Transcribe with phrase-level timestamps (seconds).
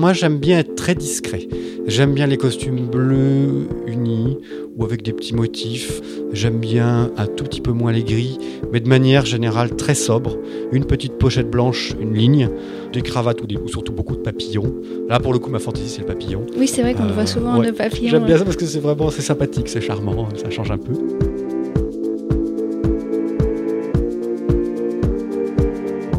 [0.00, 1.46] moi j'aime bien être très discret.
[1.86, 4.38] J'aime bien les costumes bleus unis
[4.76, 6.00] ou avec des petits motifs.
[6.32, 8.38] J'aime bien un tout petit peu moins les gris,
[8.72, 10.38] mais de manière générale très sobre.
[10.72, 12.48] Une petite pochette blanche, une ligne,
[12.94, 14.74] des cravates ou, des, ou surtout beaucoup de papillons.
[15.06, 16.46] Là pour le coup ma fantaisie c'est le papillon.
[16.56, 17.66] Oui c'est vrai qu'on le voit souvent ouais.
[17.66, 18.08] le papillon.
[18.10, 20.94] J'aime bien ça parce que c'est vraiment c'est sympathique, c'est charmant, ça change un peu.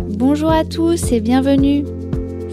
[0.10, 1.84] Bonjour à tous et bienvenue.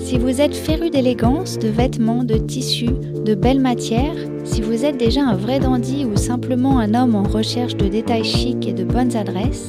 [0.09, 4.97] Si vous êtes féru d'élégance, de vêtements, de tissus, de belles matières, si vous êtes
[4.97, 8.85] déjà un vrai dandy ou simplement un homme en recherche de détails chics et de
[8.85, 9.69] bonnes adresses,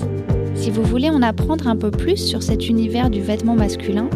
[0.56, 4.10] si vous voulez en apprendre un peu plus sur cet univers du vêtement masculin,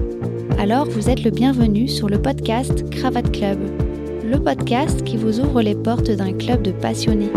[0.59, 3.59] alors vous êtes le bienvenu sur le podcast Cravate Club,
[4.23, 7.33] le podcast qui vous ouvre les portes d'un club de passionnés.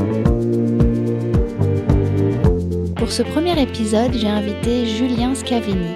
[2.95, 5.91] Pour ce premier épisode, j'ai invité Julien Scavini.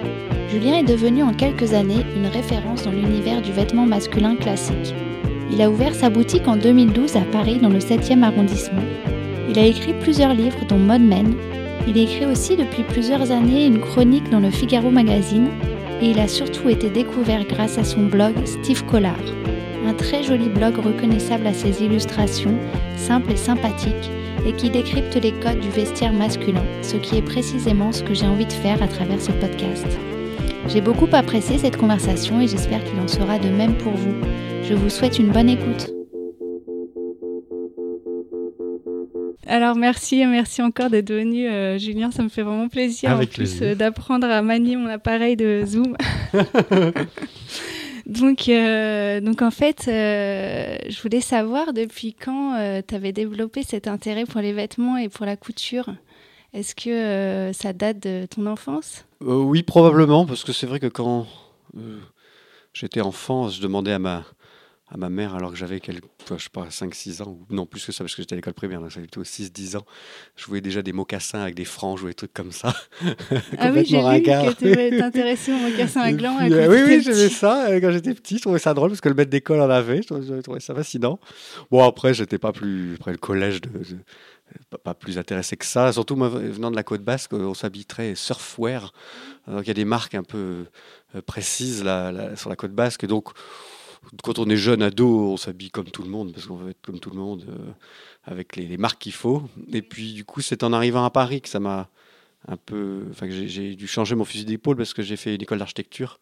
[0.51, 4.93] Julien est devenu en quelques années une référence dans l'univers du vêtement masculin classique.
[5.49, 8.81] Il a ouvert sa boutique en 2012 à Paris dans le 7e arrondissement.
[9.49, 11.35] Il a écrit plusieurs livres dont Mode Men.
[11.87, 15.47] Il écrit aussi depuis plusieurs années une chronique dans le Figaro Magazine
[16.01, 19.15] et il a surtout été découvert grâce à son blog Steve Collard.
[19.87, 22.57] Un très joli blog reconnaissable à ses illustrations,
[22.97, 24.11] simples et sympathiques,
[24.45, 28.27] et qui décrypte les codes du vestiaire masculin, ce qui est précisément ce que j'ai
[28.27, 29.87] envie de faire à travers ce podcast.
[30.67, 34.13] J'ai beaucoup apprécié cette conversation et j'espère qu'il en sera de même pour vous.
[34.63, 35.91] Je vous souhaite une bonne écoute.
[39.47, 42.11] Alors merci, merci encore d'être venu, euh, Julien.
[42.11, 43.63] Ça me fait vraiment plaisir Avec en plus plaisir.
[43.63, 45.97] euh, d'apprendre à manier mon appareil de Zoom.
[48.05, 53.87] donc, euh, donc en fait, euh, je voulais savoir depuis quand tu avais développé cet
[53.87, 55.89] intérêt pour les vêtements et pour la couture?
[56.53, 59.05] Est-ce que euh, ça date de ton enfance?
[59.23, 61.25] Euh, oui, probablement, parce que c'est vrai que quand
[61.77, 61.99] euh,
[62.73, 64.25] j'étais enfant, je demandais à ma,
[64.89, 67.85] à ma mère, alors que j'avais quelques, je sais pas, 5-6 ans, ou non plus
[67.85, 69.85] que ça, parce que j'étais à l'école primaire, donc j'avais plutôt 6-10 ans,
[70.35, 72.73] je voyais déjà des mocassins avec des franges ou des trucs comme ça.
[73.57, 76.35] Ah oui, j'ai vu que tu t'intéressais au mocassin à Et gland.
[76.37, 78.37] puis, euh, oui, oui, j'aimais ça quand j'étais petit.
[78.37, 80.01] Je trouvais ça drôle parce que le maître d'école en avait.
[80.01, 81.19] Je trouvais, je trouvais ça fascinant.
[81.69, 82.95] Bon, après, j'étais pas plus.
[82.95, 83.85] Après le collège, de, de-
[84.83, 85.91] pas, plus intéressé que ça.
[85.93, 88.93] Surtout, moi, venant de la côte basque, on s'habille très surfwear.
[89.47, 90.65] Donc, il y a des marques un peu
[91.15, 93.05] euh, précises là, là, sur la côte basque.
[93.05, 93.29] Donc,
[94.23, 96.81] quand on est jeune ado, on s'habille comme tout le monde parce qu'on veut être
[96.81, 97.71] comme tout le monde euh,
[98.25, 99.43] avec les, les marques qu'il faut.
[99.71, 101.89] Et puis, du coup, c'est en arrivant à Paris que ça m'a
[102.47, 103.05] un peu.
[103.11, 106.19] Enfin, j'ai- dû changer mon fusil d'épaule parce que j'ai fait une école d'architecture.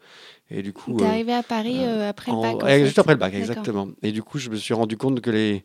[0.49, 0.97] Et du coup.
[0.97, 2.55] T'es euh, arrivé à Paris euh, après le bac.
[2.55, 2.85] en fait.
[2.85, 3.89] juste après le bac, exactement.
[4.01, 5.63] Et du coup, je me suis rendu compte que les,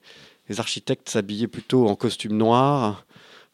[0.48, 3.06] les architectes s'habillaient plutôt en costume noir,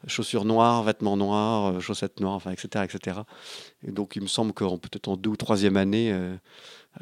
[0.06, 3.18] chaussures noires, vêtements noirs, euh, chaussettes noires, enfin, etc., etc.
[3.86, 6.34] Et donc, il me semble qu'en peut-être en deux ou troisième année euh,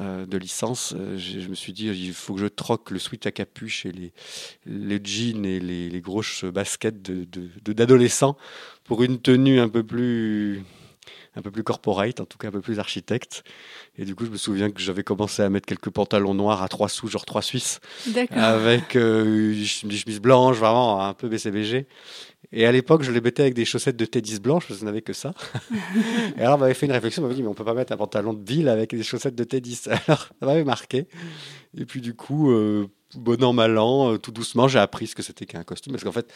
[0.00, 3.30] euh, de licence, je me suis dit, il faut que je troque le sweat à
[3.30, 4.12] capuche et les,
[4.66, 8.36] les jeans et les, les grosses baskets de, de- de- d'adolescents
[8.84, 10.62] pour une tenue un peu plus
[11.36, 13.44] un peu plus corporate, en tout cas un peu plus architecte.
[13.96, 16.68] Et du coup, je me souviens que j'avais commencé à mettre quelques pantalons noirs à
[16.68, 18.38] trois sous, genre trois Suisses, D'accord.
[18.38, 21.86] avec euh, une ch- une chemise blanche, vraiment un peu BCBG.
[22.52, 24.86] Et à l'époque, je les mettais avec des chaussettes de tennis blanches, parce que je
[24.86, 25.34] n'avais que ça.
[26.38, 27.92] et alors, on m'avait fait une réflexion, on m'avait dit, mais on peut pas mettre
[27.92, 29.88] un pantalon de ville avec des chaussettes de tennis.
[30.08, 31.06] Alors, ça m'avait marqué.
[31.76, 35.14] Et puis, du coup, euh, bon an, mal an, euh, tout doucement, j'ai appris ce
[35.14, 35.92] que c'était qu'un costume.
[35.92, 36.32] Parce qu'en fait,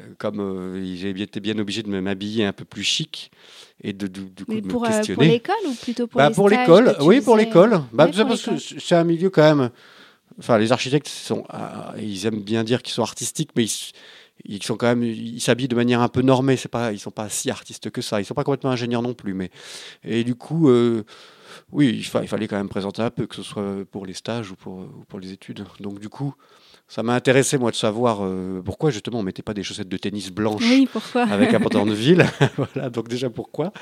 [0.00, 3.30] euh, comme j'ai bien- été bien obligé de m'habiller un peu plus chic
[3.82, 4.06] et de,
[4.48, 5.28] Mais de me pour, euh, pour questionner.
[5.28, 7.74] l'école ou plutôt pour Bah, les pour l'école, oui, pour l'école.
[7.74, 9.70] euh, Bah, pour parce que c'est un milieu quand même.
[10.38, 13.66] Enfin, les architectes sont, ah, ils aiment bien dire qu'ils sont artistiques, mais
[14.44, 16.56] ils sont quand même, ils s'habillent de manière un peu normée.
[16.56, 18.20] C'est pas, ils sont pas si artistes que ça.
[18.20, 19.50] Ils sont pas complètement ingénieurs non plus, mais
[20.04, 21.04] et du coup, euh,
[21.72, 24.14] oui, il, fa- il fallait quand même présenter un peu, que ce soit pour les
[24.14, 25.64] stages ou pour, ou pour les études.
[25.80, 26.34] Donc du coup,
[26.88, 29.96] ça m'a intéressé moi de savoir euh, pourquoi justement on mettait pas des chaussettes de
[29.96, 32.24] tennis blanches Oui, avec un pantalon de ville.
[32.56, 33.72] voilà, donc déjà pourquoi?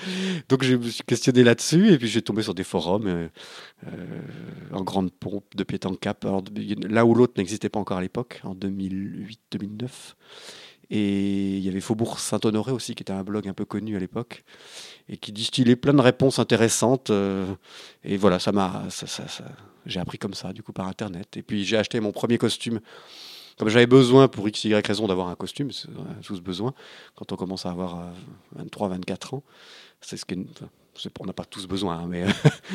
[0.48, 3.28] Donc je me suis questionné là-dessus et puis j'ai tombé sur des forums euh,
[3.86, 4.20] euh,
[4.72, 6.24] en grande pompe, de pied en cap.
[6.24, 6.42] Alors,
[6.88, 10.14] là où l'autre n'existait pas encore à l'époque, en 2008-2009.
[10.90, 13.98] Et il y avait Faubourg Saint-Honoré aussi, qui était un blog un peu connu à
[13.98, 14.44] l'époque,
[15.08, 17.10] et qui distillait plein de réponses intéressantes.
[17.10, 17.46] euh,
[18.04, 18.84] et voilà, ça m'a,
[19.86, 21.36] j'ai appris comme ça, du coup, par Internet.
[21.36, 22.80] Et puis j'ai acheté mon premier costume.
[23.56, 25.88] Comme j'avais besoin, pour x, y raison, d'avoir un costume, c'est-
[26.24, 26.74] tous besoin,
[27.14, 28.12] quand on commence à avoir
[28.56, 29.42] 23-24 ans,
[30.00, 30.64] c'est ce qui est-
[31.20, 32.24] on n'a pas tous besoin, hein, mais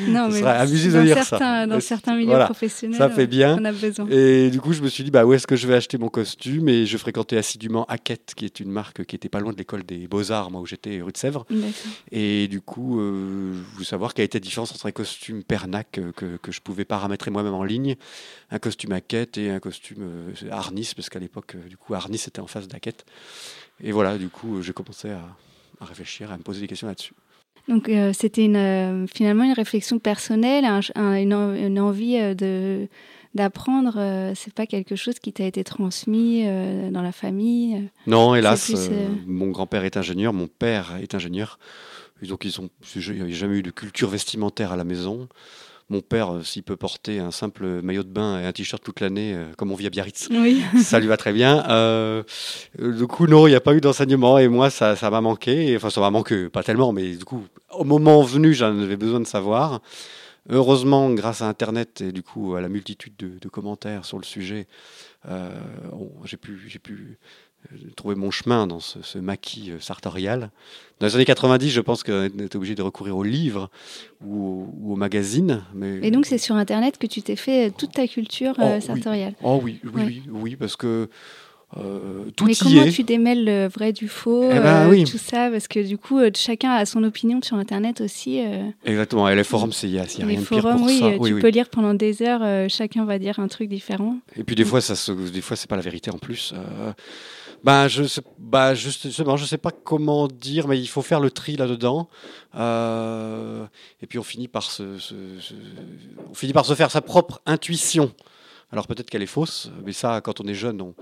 [0.08, 1.66] non, ce mais serait amusé de dire certains, ça.
[1.66, 3.58] Dans certains milieux voilà, professionnels, ça fait bien.
[3.60, 4.06] on a besoin.
[4.10, 6.08] Et du coup, je me suis dit, bah, où est-ce que je vais acheter mon
[6.08, 6.68] costume?
[6.68, 9.84] Et je fréquentais assidûment Hackett, qui est une marque qui était pas loin de l'école
[9.84, 11.46] des Beaux-Arts, moi où j'étais, rue de Sèvres.
[12.12, 15.98] Et du coup, euh, je voulais savoir quelle était la différence entre un costume Pernac
[15.98, 17.96] euh, que, que je pouvais paramétrer moi-même en ligne,
[18.50, 22.22] un costume Hackett et un costume euh, Arnis, parce qu'à l'époque, euh, du coup, Arnis
[22.26, 23.04] était en face d'Hackett.
[23.82, 25.22] Et voilà, du coup, euh, j'ai commencé à,
[25.80, 27.14] à réfléchir, à me poser des questions là-dessus.
[27.70, 31.80] Donc euh, c'était une, euh, finalement une réflexion personnelle, un ch- un- une, en- une
[31.80, 32.88] envie euh, de
[33.32, 33.94] d'apprendre.
[34.34, 36.44] c'est pas quelque chose qui t'a été transmis
[36.90, 37.88] dans la famille.
[38.08, 38.90] Non, hélas, plus,
[39.24, 41.60] mon grand-père est ingénieur, mon père est ingénieur.
[42.22, 45.28] Et donc, ils ont, il n'y a jamais eu de culture vestimentaire à la maison.
[45.90, 49.00] Mon père, euh, s'il peut porter un simple maillot de bain et un t-shirt toute
[49.00, 50.62] l'année, euh, comme on vit à Biarritz, Oui.
[50.82, 51.68] ça lui va très bien.
[51.68, 52.22] Euh,
[52.78, 55.76] du coup, non, il n'y a pas eu d'enseignement et moi, ça ça m'a manqué.
[55.76, 59.18] Enfin, ça m'a manqué, pas tellement, mais du coup, au moment venu, j'en avais besoin
[59.20, 59.80] de savoir.
[60.48, 64.24] Heureusement, grâce à Internet et du coup à la multitude de, de commentaires sur le
[64.24, 64.66] sujet,
[65.28, 65.50] euh,
[66.24, 67.18] j'ai pu,
[67.96, 70.50] trouver mon chemin dans ce, ce maquis euh, sartorial.
[70.98, 73.70] Dans les années 90, je pense qu'on était obligé de recourir aux livres
[74.24, 75.62] ou, au- ou aux magazines.
[75.74, 75.98] Mais...
[76.02, 78.76] Et donc c'est sur Internet que tu t'es fait euh, toute ta culture Oh, euh,
[78.76, 78.82] oui.
[78.82, 79.34] sartoriale.
[79.42, 80.04] Oh oui, oui, Ouais.
[80.06, 81.08] oui, oui, parce que
[81.76, 82.90] euh, tout Mais y comment est.
[82.90, 85.04] tu démêles le vrai du faux, Eh ben, euh, oui.
[85.04, 88.40] tout ça Parce que du coup, euh, chacun a son opinion sur Internet aussi.
[88.44, 90.62] euh, Exactement, et les forums, c'est- il n'y a, y a les rien de pire
[90.62, 91.06] forums, pour oui, ça.
[91.18, 91.40] Oui, tu oui.
[91.40, 94.16] peux lire pendant des heures, euh, chacun va dire un truc différent.
[94.36, 96.52] Et puis des fois, ça se, des fois, c'est pas la vérité en plus.
[96.56, 96.92] Euh,
[97.62, 101.30] ben, je sais, bah, justement, je sais pas comment dire, mais il faut faire le
[101.30, 102.08] tri là-dedans.
[102.56, 103.64] Euh,
[104.02, 105.54] et puis on finit par se, se- se-
[106.30, 108.12] on finit par se faire sa propre intuition.
[108.72, 110.94] Alors peut-être qu'elle est fausse, mais ça, quand on est jeune, on,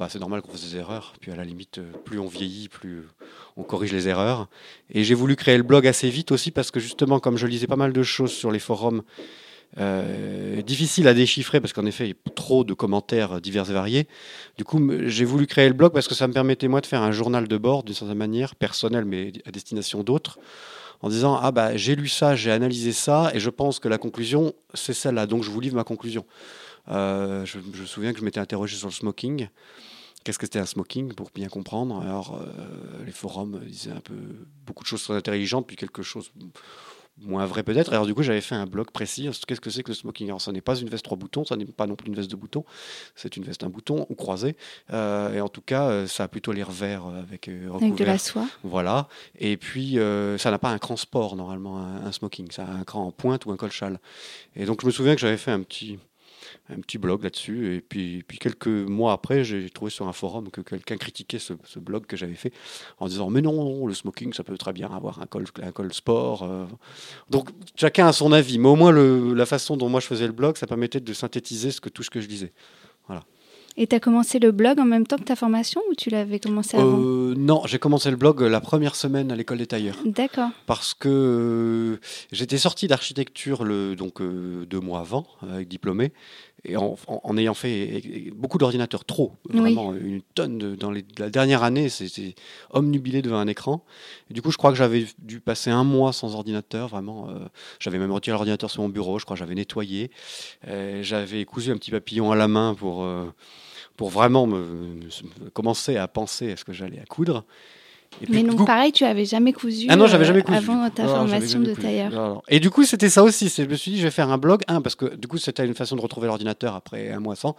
[0.00, 1.12] bah, c'est normal qu'on fasse des erreurs.
[1.20, 3.02] Puis à la limite, euh, plus on vieillit, plus
[3.58, 4.48] on corrige les erreurs.
[4.90, 7.66] Et j'ai voulu créer le blog assez vite aussi parce que justement, comme je lisais
[7.66, 9.02] pas mal de choses sur les forums,
[9.78, 13.74] euh, difficile à déchiffrer parce qu'en effet, il y a trop de commentaires divers et
[13.74, 14.08] variés.
[14.56, 17.02] Du coup, j'ai voulu créer le blog parce que ça me permettait moi de faire
[17.02, 20.38] un journal de bord d'une certaine manière, personnel mais à destination d'autres,
[21.02, 23.98] en disant ah bah j'ai lu ça, j'ai analysé ça et je pense que la
[23.98, 25.26] conclusion c'est celle-là.
[25.26, 26.24] Donc je vous livre ma conclusion.
[26.88, 29.48] Euh, je me souviens que je m'étais interrogé sur le smoking.
[30.24, 32.00] Qu'est-ce que c'était un smoking pour bien comprendre?
[32.00, 34.14] Alors euh, les forums disaient un peu
[34.66, 36.30] beaucoup de choses très intelligentes puis quelque chose
[37.22, 37.92] moins vrai peut-être.
[37.92, 39.28] Alors du coup, j'avais fait un blog précis.
[39.46, 40.28] Qu'est-ce que c'est que le smoking?
[40.28, 42.30] Alors, ça n'est pas une veste trois boutons, ça n'est pas non plus une veste
[42.30, 42.64] de boutons.
[43.14, 44.56] C'est une veste un bouton ou croisée.
[44.92, 48.04] Euh, et en tout cas, euh, ça a plutôt l'air vert avec euh, Avec de
[48.04, 48.46] la soie.
[48.62, 49.08] Voilà.
[49.38, 49.98] Et puis,
[50.38, 52.50] ça n'a pas un cran sport normalement, un, un smoking.
[52.50, 54.00] Ça a un cran en pointe ou un col châle.
[54.56, 55.98] Et donc, je me souviens que j'avais fait un petit
[56.76, 57.76] un petit blog là-dessus.
[57.76, 61.54] Et puis, puis quelques mois après, j'ai trouvé sur un forum que quelqu'un critiquait ce,
[61.64, 62.52] ce blog que j'avais fait
[62.98, 65.92] en disant Mais non, le smoking, ça peut très bien avoir un col, un col
[65.92, 66.42] sport.
[66.44, 66.64] euh.
[67.28, 68.58] Donc chacun a son avis.
[68.58, 71.12] Mais au moins, le- la façon dont moi je faisais le blog, ça permettait de
[71.12, 72.52] synthétiser ce que, tout ce que je disais.
[73.76, 76.40] Et tu as commencé le blog en même temps que ta formation ou tu l'avais
[76.40, 76.98] commencé avant?
[77.00, 79.96] Euh, non, j'ai commencé le blog la première semaine à l'école des tailleurs.
[80.04, 80.50] D'accord.
[80.66, 82.00] parce que euh,
[82.32, 83.64] j'étais sorti d'architecture
[83.96, 86.12] donc euh, deux mois avant avec diplômé
[86.64, 89.60] et en, en- en ayant fait et- et beaucoup d'ordinateurs trop Oui.
[89.60, 92.34] vraiment une tonne de- dans les- la dernière année c'était
[92.70, 93.84] omnubilé devant un écran.
[94.30, 97.38] Et du coup je crois que j'avais dû passer un mois sans ordinateur vraiment euh,
[97.78, 100.10] j'avais même retiré l'ordinateur sur mon bureau je crois que j'avais nettoyé.
[100.68, 103.26] Euh, j'avais cousu un petit papillon à la main pour euh,
[103.96, 107.44] pour vraiment me, me- commencer à penser à ce que j'allais à coudre
[108.28, 110.58] Mais coup, pareil, tu avais jamais cousu ah non, j'avais euh, jamais cousu.
[110.58, 111.86] avant ta Non, formation jamais de cousu.
[111.86, 112.10] tailleur.
[112.10, 112.42] Non, non.
[112.48, 113.48] Et du coup, c'était ça aussi.
[113.56, 114.62] Je me suis dit, je vais faire un blog.
[114.68, 117.56] Un, parce que du coup, c'était une façon de retrouver l'ordinateur après un mois sans.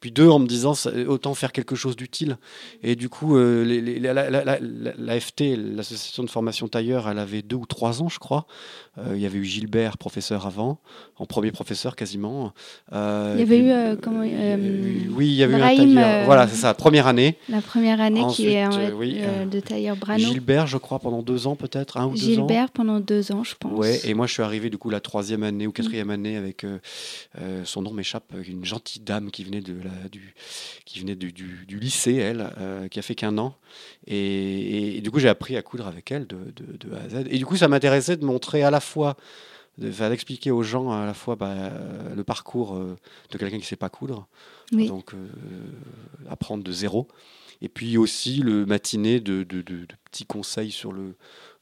[0.00, 0.74] Puis deux, en me disant,
[1.08, 2.36] autant faire quelque chose d'utile.
[2.82, 4.58] Et du coup, euh, les- les- la, la- la- la-
[4.98, 8.46] la FT, l'association de formation tailleur, elle avait deux ou trois ans, je crois.
[8.98, 10.78] Euh, il y avait eu Gilbert, professeur avant,
[11.16, 12.52] en premier professeur quasiment.
[12.92, 16.26] Euh, Il y avait eu, comment, oui, il y avait Brahim, eu un tailleur.
[16.26, 17.38] Voilà, c'est ça, première année.
[17.48, 20.18] La première année qui est oui, de tailleur Brano.
[20.24, 22.46] Gilbert, je crois, pendant deux ans peut-être, un ou deux ans.
[22.46, 23.78] Gilbert pendant deux ans, je pense.
[23.78, 26.64] Ouais, et moi je suis arrivé du coup la troisième année ou quatrième année avec
[26.64, 26.78] euh,
[27.40, 30.34] euh, son nom m'échappe, une gentille dame qui venait de la, du
[30.84, 33.54] qui venait du, du- du lycée, elle, euh, qui a fait qu'un an,
[34.06, 37.08] et, et du coup j'ai appris à coudre avec elle de, de- de A à
[37.08, 37.26] Z.
[37.30, 39.16] Et du coup ça m'intéressait de montrer à la fois,
[39.78, 42.96] d'expliquer aux gens à la fois bah, euh, le parcours euh,
[43.30, 44.26] de quelqu'un qui sait pas coudre,
[44.72, 44.86] Oui.
[44.88, 45.18] donc euh,
[46.28, 47.08] apprendre de zéro.
[47.62, 51.14] Et puis aussi le matinée de, de- de- de petits conseils sur le,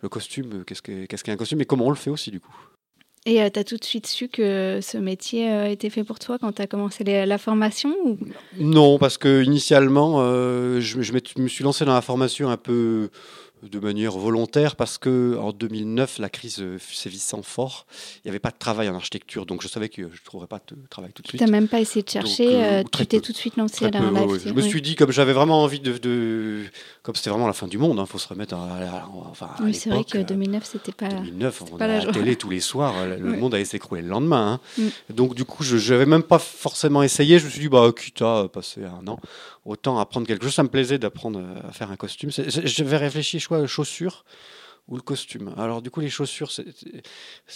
[0.03, 2.55] le costume, qu'est-ce que- qu'est-ce qu'un costume et comment on le fait aussi du coup.
[3.27, 6.39] Et tu as tout de suite su que ce métier euh, était fait pour toi
[6.39, 8.17] quand tu as commencé les- la formation ou...
[8.59, 13.11] Non, parce que initialement, euh, je, je me suis lancé dans la formation un peu
[13.63, 17.87] de manière volontaire parce que en 2009, la crise euh, sévissant fort,
[18.17, 20.47] il n'y avait pas de travail en architecture, donc je savais que je ne trouverais
[20.47, 21.41] pas de travail tout de suite.
[21.41, 23.57] Tu n'as même pas essayé de chercher, Donc, euh, euh, tu t'es tout de suite
[23.57, 24.39] lancé peu, la ouais.
[24.45, 26.65] Je me suis dit, comme j'avais vraiment envie de, de-
[27.03, 29.63] comme c'était vraiment la fin du monde, il faut se remettre à, à- enfin, à
[29.63, 31.09] Oui, c'est vrai que euh, 2009, c'était pas.
[31.09, 33.37] 2009, on pas a la la télé tous les soirs, le le Ouais.
[33.37, 34.61] monde allait s'écrouler le lendemain.
[34.79, 34.83] hein.
[35.11, 35.15] Mm.
[35.15, 37.39] Donc du coup, je n'avais même pas forcément essayé.
[37.39, 39.21] Je me suis dit, bah, quitte à passer un an,
[39.65, 40.55] autant apprendre quelque chose.
[40.55, 42.31] Ça me plaisait d'apprendre euh, à faire un costume.
[42.31, 44.25] C'est- c'est- J'avais réfléchi, je crois, chaussures
[44.89, 45.55] ou le costume.
[45.57, 46.51] Alors du coup, les chaussures,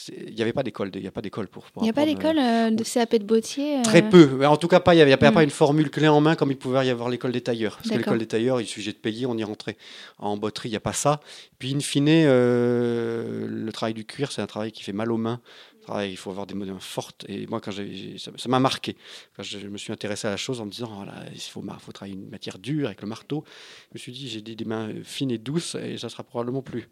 [0.08, 1.64] il n'y avait pas d'école, il n'y a pas d'école pour.
[1.78, 4.46] Il n'y a pas apprendre, euh, d'école euh, de CAP de bottier euh, Très peu.
[4.46, 4.94] En tout cas, pas.
[4.94, 5.34] Il n'y avait pas, Mm.
[5.34, 7.76] pas une formule clé en main comme il pouvait y avoir l'école des tailleurs.
[7.78, 9.76] Parce que l'école des tailleurs, il suffisait de payer, on y rentrait.
[10.18, 11.20] En botterie, il n'y a pas ça.
[11.58, 15.16] Puis, in fine, euh, le travail du cuir, c'est un travail qui fait mal aux
[15.16, 15.40] mains.
[15.84, 17.24] Travail, il faut avoir des mains fortes.
[17.28, 18.96] Et moi, quand j'ai, ça m'a marqué.
[19.36, 21.92] Quand je, me suis intéressé à la chose en me disant, voilà, il faut, faut
[21.92, 23.44] travailler une matière dure avec le marteau.
[23.90, 26.62] Je me suis dit, j'ai des, des mains fines et douces et ça sera probablement
[26.62, 26.88] plus,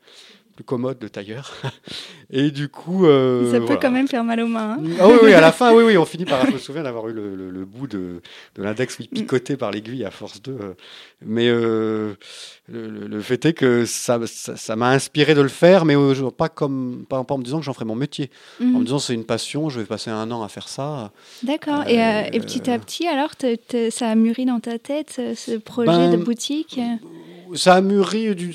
[0.63, 1.53] plus commode le tailleur.
[2.31, 3.07] et du coup.
[3.07, 3.81] euh, Ça peut voilà.
[3.81, 4.79] quand même faire mal aux mains.
[4.79, 4.85] hein.
[5.01, 6.47] Ah oui, oui, à la fin, oui, oui, on finit par.
[6.47, 8.23] Je me souviens d'avoir eu le, le- le bout de,
[8.55, 10.53] de l'index picoté par l'aiguille à force de.
[10.53, 10.75] euh,
[11.25, 12.15] mais euh,
[12.69, 15.95] le, fait est que ça ça ça m'a inspiré de le faire, mais
[16.37, 18.31] pas comme pas, pas en me disant que j'en ferais mon métier.
[18.61, 18.85] En me Mhm.
[18.85, 21.13] disant c'est une passion, je vais passer un an à faire ça.
[21.43, 21.87] D'accord.
[21.89, 23.31] Et, euh, et petit à petit, alors,
[23.91, 26.79] ça a mûri dans ta tête, ce, projet Ben, de boutique?
[27.55, 28.55] Ça a mûri du.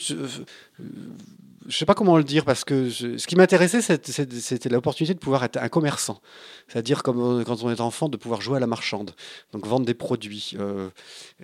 [1.68, 5.44] Je sais pas comment le dire parce que ce qui m'intéressait c'était l'opportunité de pouvoir
[5.44, 6.22] être un commerçant,
[6.68, 9.12] c'est-à-dire comme euh, quand on est enfant de pouvoir jouer à la marchande,
[9.52, 10.54] donc vendre des produits.
[10.58, 10.90] Euh,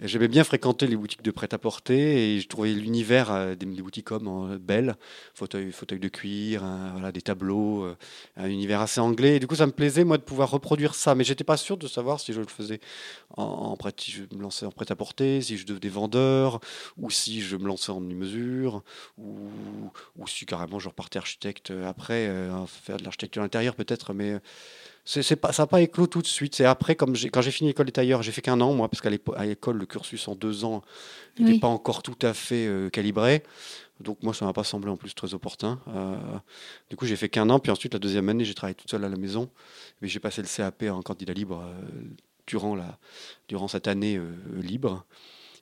[0.02, 4.28] J'aimais bien fréquenter les boutiques de prêt-à-porter et je trouvais l'univers euh, des, boutiques comme
[4.52, 4.96] euh, belle,
[5.36, 7.96] fauteuil, de cuir, hein, des tableaux, euh,
[8.36, 9.36] un univers assez anglais.
[9.36, 11.78] Et du coup, ça me plaisait moi de pouvoir reproduire ça, mais j'étais pas sûr
[11.78, 12.80] de savoir si je le faisais
[13.38, 16.60] en, prêt, je me lançais en prêt-à-porter, si je devenais vendeur,
[16.98, 18.82] ou si je me lançais en demi-mesure,
[19.20, 19.50] ou,
[20.16, 24.34] ou si carrément je repartais architecte euh, après, euh, faire de l'architecture intérieure peut-être, mais
[24.34, 24.40] euh,
[25.06, 26.56] c'est pas, ça n'a pas éclos tout de suite.
[26.56, 29.02] C'est après, comme quand j'ai fini l'école des tailleurs, j'ai fait qu'un an, moi, parce
[29.02, 30.82] qu'à l'école, le cursus en deux ans
[31.38, 31.60] n'était Oui.
[31.60, 33.44] pas encore tout à fait euh, calibré.
[34.00, 35.80] Donc moi, ça m'a pas semblé en plus très opportun.
[35.90, 36.16] Euh,
[36.90, 39.04] du coup, j'ai fait qu'un an, puis ensuite, la deuxième année, j'ai travaillé toute seule
[39.04, 39.50] à la maison.
[40.02, 41.74] Mais j'ai passé le CAP en candidat libre euh,
[42.48, 42.98] durant, la,
[43.50, 44.20] durant cette année
[44.54, 45.06] libre.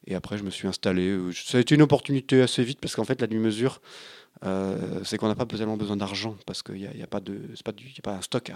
[0.08, 1.18] Et après, je me suis installé.
[1.34, 3.82] Ça a été une opportunité assez vite, parce qu'en fait, la demi-mesure,
[4.44, 7.20] euh, c'est qu'on n'a pas tellement besoin d'argent, parce qu'il n'y a, y a, pas
[7.20, 8.56] de- c'est pas du- il y a pas un stock à,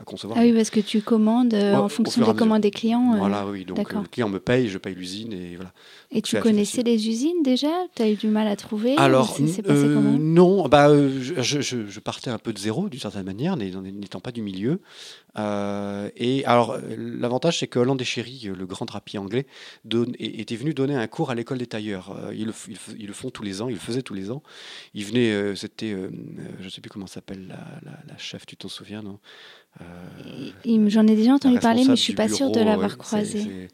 [0.00, 0.38] à concevoir.
[0.40, 3.12] Ah oui, parce que tu commandes euh, en fonction des commandes des clients.
[3.14, 3.66] euh, Voilà, oui.
[3.66, 5.72] Donc, le client me paye, je paye l'usine, et voilà.
[6.10, 7.68] Et tu connaissais les usines déjà?
[7.94, 9.62] Tu as eu du mal à trouver ou Alors, passé
[10.18, 10.88] non, bah,
[11.20, 14.80] je, je- partais un peu de zéro d'une certaine manière, n'étant pas du milieu.
[16.16, 19.46] Et alors, l'avantage, c'est que Hollande et Chéry, le grand drapier anglais,
[20.18, 22.16] é- était venu donner un cours à l'école des tailleurs.
[22.34, 24.42] Ils, le, ils ils le font tous les ans, ils le faisaient tous les ans.
[24.94, 28.46] Ils euh, c'était, euh, euh, je ne sais plus comment s'appelle la, la- la chef,
[28.46, 29.18] tu t'en souviens, non?
[30.88, 33.68] J'en ai déjà entendu parler, mais je responsable suis pas sûre de l'avoir croisé.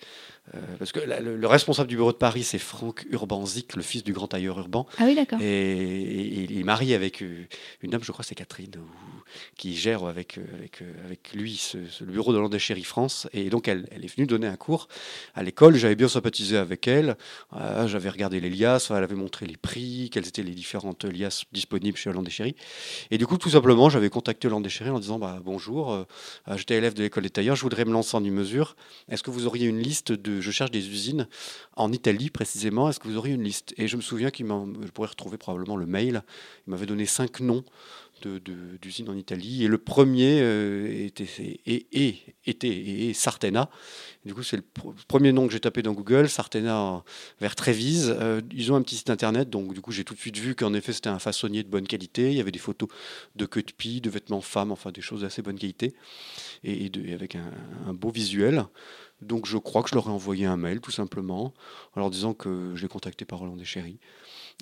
[0.55, 3.83] euh, parce que la- le, le responsable du bureau de Paris, c'est Franck Urbanzik, le
[3.83, 4.85] fils du grand tailleur urbain.
[4.99, 5.41] Ah oui, d'accord.
[5.41, 8.71] Et, il est marié avec une dame, je crois c'est Catherine,
[9.57, 13.27] qui gère avec, euh, avec, euh, avec lui le bureau de l'Hollandais Chéri France.
[13.33, 14.89] Et donc, elle, est venue donner un cours
[15.35, 15.77] à l'école.
[15.77, 17.17] J'avais bien sympathisé avec elle.
[17.55, 21.45] Euh, J'avais regardé les liasses, elle avait montré les prix, quelles étaient les différentes liasses
[21.53, 22.57] disponibles chez Hollandais Chéri.
[23.11, 26.05] Et du coup, tout simplement, j'avais contacté Hollandais Chéri en disant bah, Bonjour, euh,
[26.57, 28.77] j'étais élève de l'école des tailleurs, je voudrais me lancer en une-mesure.
[29.09, 30.41] Est-ce que vous auriez une liste de.
[30.41, 31.29] Je cherche des usines
[31.77, 32.89] en Italie précisément.
[32.89, 33.75] Est-ce que vous auriez une liste?
[33.77, 36.23] Et je me souviens qu'il je pourrais retrouver probablement le mail.
[36.67, 37.65] Il m'avait donné cinq noms
[38.27, 39.65] d'usines en Italie.
[39.65, 41.29] Et le premier euh, était,
[41.67, 43.71] et, était et Sartena.
[44.25, 47.05] Du coup, c'est le pr- premier nom que j'ai tapé dans Google, Sartena
[47.41, 48.15] vers Trévise.
[48.19, 50.55] Euh, ils ont un petit site internet, donc du coup, j'ai tout de suite vu
[50.55, 52.31] qu'en effet, c'était un façonnier de bonne qualité.
[52.31, 52.89] Il y avait des photos
[53.37, 55.95] de queue de pie, de vêtements femmes, enfin des choses d'assez bonne qualité,
[56.63, 58.65] et, avec un, beau visuel.
[59.21, 61.55] Donc je crois que je leur ai envoyé un mail tout simplement
[61.95, 63.99] en leur disant que je l'ai contacté par Roland Chéri.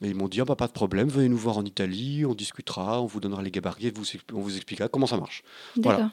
[0.02, 2.34] Et ils m'ont dit ah bah, pas de problème, venez nous voir en Italie, on
[2.34, 5.42] discutera, on vous donnera les gabarits, vous, on vous expliquera comment ça marche.
[5.76, 5.92] D'accord.
[5.92, 6.12] voilà.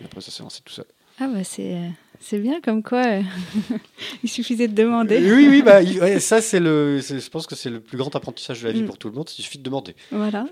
[0.00, 0.86] Et après ça s'est lancé tout seul.
[1.18, 1.88] Ah bah c'est euh,
[2.22, 3.22] c'est bien comme quoi euh,
[4.22, 5.18] il suffisait de demander.
[5.18, 8.14] Oui, oui, bah, il- ouais, ça c'est le, je pense que c'est le plus grand
[8.16, 8.86] apprentissage de la vie Mm.
[8.86, 9.94] pour tout le monde, il suffit de demander.
[10.10, 10.46] Voilà.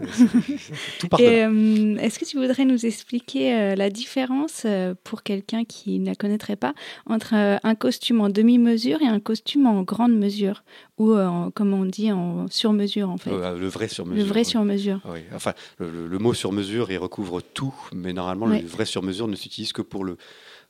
[0.99, 1.31] Tout part de là.
[1.33, 5.99] Et euh, est-ce que tu voudrais nous expliquer euh, la différence euh, pour quelqu'un qui
[5.99, 6.75] ne la connaîtrait pas
[7.07, 10.63] entre euh, un costume en demi-mesure et un costume en grande mesure?
[10.99, 13.31] Ou euh, en- comme on dit en sur-mesure en fait.
[13.31, 14.23] Euh, le vrai sur mesure.
[14.25, 14.45] le vrai ouais.
[14.45, 15.01] sur-mesure.
[15.07, 18.61] Oui, enfin, le, le- le mot sur mesure, il recouvre tout, mais normalement, Ouais.
[18.61, 20.17] le vrai sur mesure ne s'utilise que pour le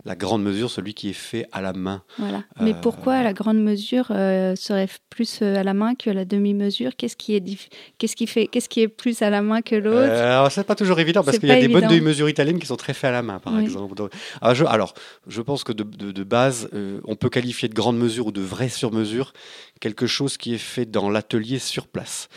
[0.04, 2.02] la grande mesure, celui qui est fait à la main.
[2.18, 2.42] Voilà.
[2.60, 6.24] Mais Euh, pourquoi la grande mesure euh, serait plus euh, à la main que la
[6.24, 6.96] demi-mesure?
[6.96, 7.42] Qu'est-ce qui est
[7.98, 9.98] qu'est-ce qui fait qu'est-ce qui est plus à la main que l'autre?
[9.98, 12.76] Alors, c'est pas toujours évident parce qu'il y a des bonnes demi-mesures italiennes qui sont
[12.76, 13.62] très faites à la main, par Oui.
[13.62, 13.94] exemple.
[13.94, 14.94] Donc, alors, je, alors,
[15.26, 16.68] je pense que de, de- de base,
[17.04, 19.32] on peut qualifier de grande mesure ou de vraie sur-mesure
[19.80, 22.28] quelque chose qui est fait dans l'atelier sur place.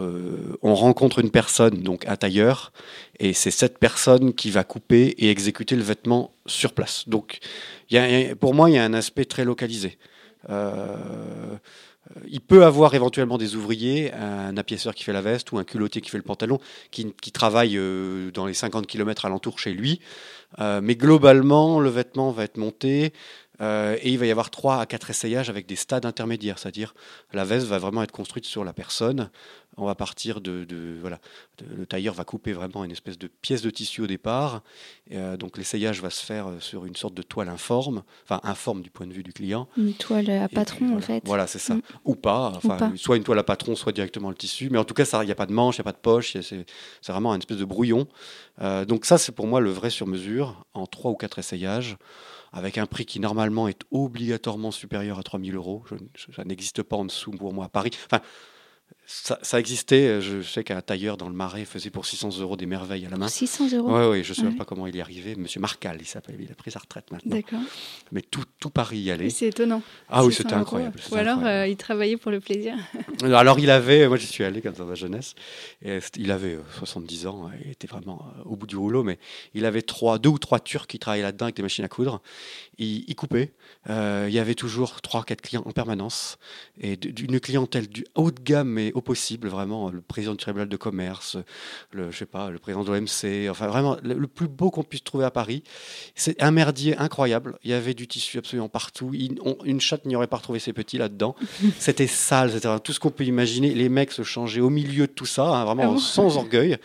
[0.00, 2.72] Euh, on rencontre une personne, donc un tailleur,
[3.18, 7.08] et c'est cette personne qui va couper et exécuter le vêtement sur place.
[7.08, 7.38] Donc,
[8.40, 9.98] pour moi, il y a un aspect très localisé.
[10.50, 11.56] Euh,
[12.28, 16.02] il peut avoir éventuellement des ouvriers, un appiaisseur qui fait la veste ou un culottier
[16.02, 20.00] qui fait le pantalon, qui, qui travaille euh, dans les 50 km alentour chez lui.
[20.60, 23.12] Euh, mais globalement, le vêtement va être monté
[23.60, 26.94] euh, et il va y avoir 3 à 4 essayages avec des stades intermédiaires, c'est-à-dire
[27.32, 29.30] la veste va vraiment être construite sur la personne.
[29.76, 31.18] On va partir de, de- voilà,
[31.58, 34.62] de- le tailleur va couper vraiment une espèce de pièce de tissu au départ.
[35.10, 38.40] Et, euh, donc l'essayage va se faire euh, sur une sorte de toile informe, enfin
[38.44, 39.68] informe du point de vue du client.
[39.76, 41.22] Une toile à puis, patron en fait.
[41.24, 41.74] Voilà, c'est ça.
[41.74, 41.82] Mm.
[42.04, 42.52] Ou pas.
[42.54, 42.92] Enfin, pas.
[42.94, 44.68] soit une toile à patron, soit directement le tissu.
[44.70, 45.96] Mais en tout cas, il n'y a pas de manche, il n'y a pas de
[46.02, 46.36] poche.
[46.40, 46.64] C'est
[47.12, 48.06] vraiment une espèce de brouillon.
[48.62, 51.96] Euh, donc ça, c'est pour moi le vrai sur-mesure en trois ou quatre essayages,
[52.54, 55.84] avec un prix qui normalement est obligatoirement supérieur à 3000 euros.
[56.34, 57.90] Ça n'existe pas en dessous pour moi à Paris.
[59.06, 60.20] Ça, ça existait.
[60.20, 63.16] Je sais qu'un tailleur dans le Marais faisait pour 600 euros des merveilles à la
[63.16, 63.28] main.
[63.28, 63.96] 600 euros.
[63.96, 64.52] Oui, oui, je ne sais Ouais.
[64.54, 65.34] pas comment il y est arrivé.
[65.36, 66.36] Monsieur Marcal, il s'appelle.
[66.40, 67.34] Il a pris sa retraite maintenant.
[67.36, 67.60] D'accord.
[68.12, 69.30] Mais tout, tout Paris y allait.
[69.30, 69.82] C'est étonnant.
[70.08, 70.98] Ah oui, 600 c'était incroyable.
[71.10, 71.64] Ou alors incroyable.
[71.64, 72.74] euh, il travaillait pour le plaisir.
[73.22, 75.34] Alors il avait, moi j'y suis allé comme ça dans ma jeunesse,
[75.84, 79.18] et il avait euh, 70 ans, il était vraiment euh, au bout du rouleau, mais
[79.54, 82.20] il avait trois, deux ou trois Turcs qui travaillaient là-dedans avec des machines à coudre.
[82.78, 83.52] Il, il coupait,
[83.90, 86.38] Euh, il y avait toujours trois, quatre clients en permanence,
[86.80, 90.68] et d'une clientèle du haut de gamme et au possible, vraiment le président du tribunal
[90.68, 91.36] de commerce,
[91.92, 94.84] le, je sais pas, le président de l'OMC, enfin vraiment le, le plus beau qu'on
[94.84, 95.62] puisse trouver à Paris.
[96.14, 100.06] C'est un merdier incroyable, il y avait du tissu absolument partout, Il- on- une chatte
[100.06, 101.34] n'y aurait pas retrouvé ses petits là-dedans.
[101.78, 103.74] C'était sale, c'était tout ce qu'on peut imaginer.
[103.74, 106.78] Les mecs se changeaient au milieu de tout ça, hein, vraiment Ah bon sans orgueil.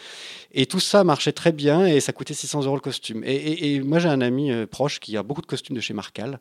[0.52, 3.24] Et tout ça marchait très bien et ça coûtait 600 euros le costume.
[3.26, 6.40] Et, moi, j'ai un ami euh, proche qui a beaucoup de costumes de chez Marcal.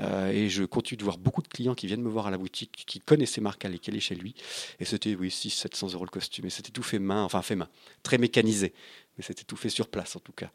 [0.00, 2.38] euh, et je continue de voir beaucoup de clients qui viennent me voir à la
[2.38, 4.34] boutique, qui connaissaient Marcal et qui allaient chez lui.
[4.80, 6.46] Et c'était, oui, 600-700 euros le costume.
[6.46, 7.68] Et c'était tout fait main, enfin fait main,
[8.02, 8.72] très mécanisé.
[9.18, 10.50] Mais c'était tout fait sur place en tout cas.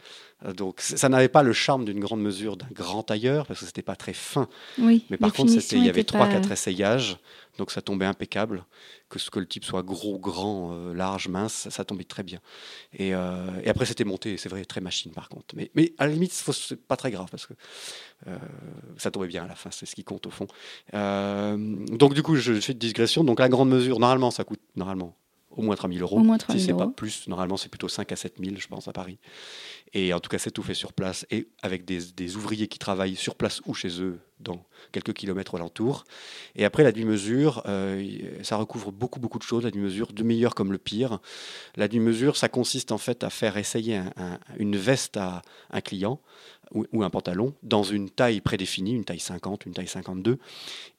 [0.45, 3.65] Euh, Donc ça n'avait pas le charme d'une grande mesure d'un grand tailleur parce que
[3.67, 4.47] c'était pas très fin.
[4.79, 5.05] Oui.
[5.11, 7.17] Mais par contre, il y avait 3-4 pas- essayages,
[7.59, 8.65] donc ça tombait impeccable.
[9.09, 12.23] Que ce que le type soit gros, grand, euh, large, mince, ça, ça tombait très
[12.23, 12.39] bien.
[12.93, 15.55] Et, euh, et après, c'était monté, c'est vrai, très machine par contre.
[15.55, 17.53] Mais, mais à la limite, c'est pas très grave parce que
[18.27, 18.37] euh,
[18.97, 20.47] ça tombait bien à la fin, c'est ce qui compte au fond.
[20.93, 23.23] Donc du coup, je fais une digression.
[23.23, 25.15] Donc la grande mesure, normalement, ça coûte normalement
[25.57, 26.17] au moins 3000 euros.
[26.19, 26.91] Au moins Si 3000 c'est pas euros.
[26.91, 29.17] plus, normalement, c'est plutôt 5 à 7000, je pense, à Paris.
[29.93, 32.77] Et en tout cas, c'est tout fait sur place et avec des, des ouvriers qui
[32.79, 36.03] travaillent sur place ou chez eux dans quelques kilomètres alentour.
[36.55, 38.05] Et après, la demi-mesure, euh,
[38.43, 39.63] ça recouvre beaucoup, beaucoup de choses.
[39.63, 41.19] La demi-mesure, du meilleur comme le pire.
[41.75, 45.41] La demi-mesure, ça consiste en fait à faire essayer un- un- une veste à
[45.71, 46.19] un client
[46.71, 50.37] ou, ou un pantalon dans une taille prédéfinie, une taille 50, une taille 52.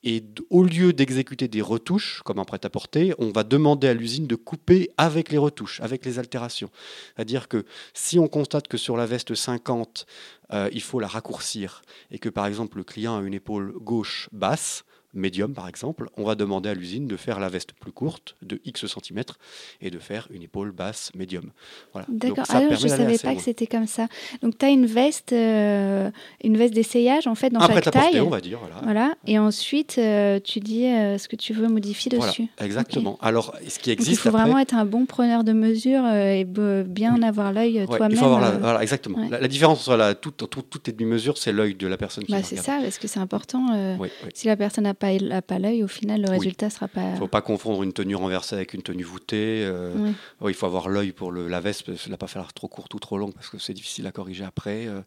[0.05, 4.35] Et au lieu d'exécuter des retouches, comme un prêt-à-porter, on va demander à l'usine de
[4.37, 6.71] couper avec les retouches, avec les altérations.
[7.15, 10.07] C'est-à-dire que si on constate que sur la veste 50,
[10.53, 14.29] euh, il faut la raccourcir et que par exemple le client a une épaule gauche
[14.33, 18.37] basse, médium par exemple, on va demander à l'usine de faire la veste plus courte
[18.43, 19.39] de X centimètres
[19.81, 21.51] et de faire une épaule basse médium.
[21.93, 22.07] Voilà.
[22.11, 22.45] D'accord.
[22.49, 23.37] Alors, permet je d'aller savais pas loin.
[23.37, 24.07] que c'était comme ça.
[24.43, 26.11] Donc, tu as une veste, euh,
[26.45, 28.21] une veste d'essayage en fait dans Un chaque taille.
[28.21, 28.59] on va dire.
[28.61, 28.77] Voilà.
[28.83, 29.15] Voilà.
[29.27, 32.49] Et ensuite, euh, tu dis euh, ce que tu veux modifier Voilà, dessus.
[32.61, 33.19] exactement.
[33.23, 36.07] Alors, ce qui Donc, il existe faut après- vraiment être un bon preneur de mesures
[36.07, 38.11] et bien avoir l'œil Ouais, toi-même.
[38.13, 39.19] il faut avoir la, voilà, exactement.
[39.19, 39.29] ouais.
[39.31, 42.25] La, la différence entre la, tout, tout, toutes les demi-mesures, c'est l'œil de la personne
[42.25, 43.97] qui bah, c'est ça, parce que c'est important.
[43.99, 44.31] Oui, oui.
[44.35, 46.39] Si la personne n'a pas, pas l'œil, au final, le Oui.
[46.39, 47.03] résultat sera pas.
[47.03, 49.65] Il ne faut pas confondre une tenue renversée avec une tenue voûtée.
[49.65, 49.93] euh,
[50.41, 52.69] oui, il faut avoir l'œil pour le, la veste, parce que ne pas faire trop
[52.69, 54.87] courte ou trop longue, parce que c'est difficile à corriger après.
[54.87, 55.01] euh.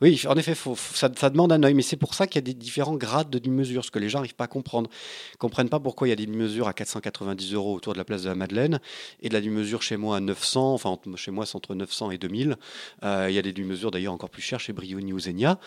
[0.00, 2.36] Oui, en effet, faut- faut- ça, ça demande un œil, mais c'est pour ça qu'il
[2.36, 4.90] y a des différents grades de demi-mesure, ce que les gens n'arrivent pas à comprendre.
[5.30, 7.98] Ils ne comprennent pas pourquoi il y a des demi-mesures à 490 euros autour de
[7.98, 8.80] la place de la Madeleine,
[9.20, 12.18] et de la demi-mesure chez moi à 900, enfin chez moi c'est entre 900 et
[12.18, 12.56] 2000.
[13.04, 15.58] Euh, il y a des demi-mesures d'ailleurs encore plus chères chez Brioni ou Zegna,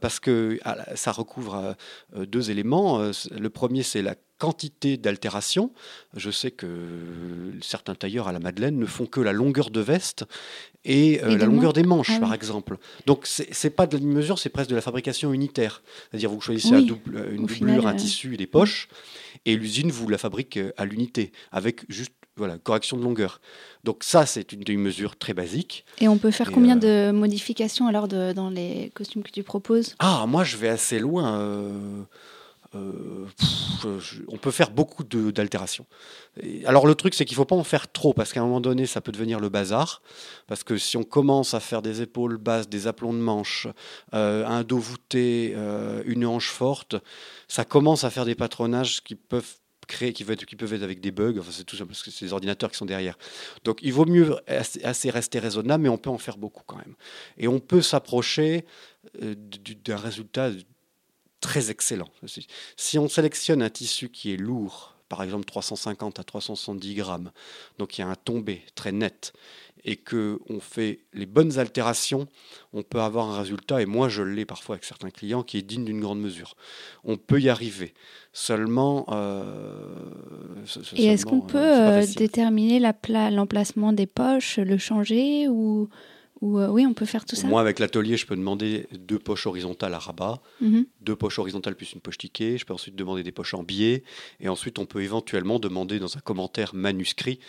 [0.00, 1.74] parce que ah, ça recouvre
[2.16, 2.77] deux éléments.
[3.00, 5.72] Euh, Le premier, c'est la quantité d'altération.
[6.16, 6.66] Je sais que
[7.60, 10.24] certains tailleurs à la Madeleine ne font que la longueur de veste
[10.84, 12.78] et, euh, la longueur des manches, Ah par exemple.
[13.06, 15.82] Donc, c'est c'est pas de la mesure, c'est presque de la fabrication unitaire.
[16.10, 18.46] C'est-à-dire, vous choisissez Oui, un double- une au doublure, final, un euh, tissu et des
[18.46, 18.88] poches,
[19.44, 23.40] et l'usine vous la fabrique euh, à l'unité, avec juste voilà, correction de longueur.
[23.82, 25.84] Donc ça, c'est une demi-mesure très basique.
[26.00, 29.96] Et on peut faire combien de modifications alors de, dans les costumes que tu proposes?
[29.98, 31.40] Ah, moi, je vais assez loin.
[31.40, 32.02] Euh,
[32.74, 35.86] on peut faire beaucoup d'altérations.
[36.66, 38.60] Alors le truc, c'est qu'il ne faut pas en faire trop, parce qu'à un moment
[38.60, 40.02] donné, ça peut devenir le bazar.
[40.46, 43.66] Parce que si on commence à faire des épaules basses, des aplombs de manche,
[44.14, 46.96] euh, un dos voûté, euh, une hanche forte,
[47.46, 51.10] ça commence à faire des patronages qui peuvent créer, qui, qui peuvent être avec des
[51.10, 51.38] bugs.
[51.38, 53.16] Enfin, c'est tout ça parce que c'est les ordinateurs qui sont derrière.
[53.64, 56.94] Donc, il vaut mieux assez, rester raisonnable, mais on peut en faire beaucoup quand même.
[57.38, 58.66] Et on peut s'approcher
[59.14, 60.50] d'un résultat
[61.40, 62.08] très excellent.
[62.76, 67.30] Si on sélectionne un tissu qui est lourd, par exemple 350 à 370 grammes,
[67.78, 69.32] donc il y a un tombé très net,
[69.84, 72.26] et que on fait les bonnes altérations,
[72.72, 75.62] on peut avoir un résultat, et moi je l'ai parfois avec certains clients, qui est
[75.62, 76.56] digne d'une grande mesure.
[77.04, 77.94] On peut y arriver.
[78.32, 79.06] Seulement...
[79.10, 79.64] Euh,
[80.94, 85.88] et est-ce qu'on peut euh, déterminer l'emplacement des poches, le changer ou
[86.42, 87.46] euh, oui, on peut faire tout ça.
[87.46, 90.86] Moi, avec l'atelier, je peux demander deux poches horizontales à rabat, mhm.
[91.00, 92.58] deux poches horizontales plus une poche ticket.
[92.58, 94.04] Je peux ensuite demander des poches en biais.
[94.40, 97.40] Et ensuite, on peut éventuellement demander dans un commentaire manuscrit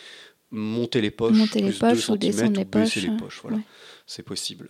[0.51, 2.95] monter les poches, monter les poches ou descendre les poches.
[2.95, 3.39] les poches.
[3.43, 3.59] Voilà.
[4.05, 4.69] C'est possible.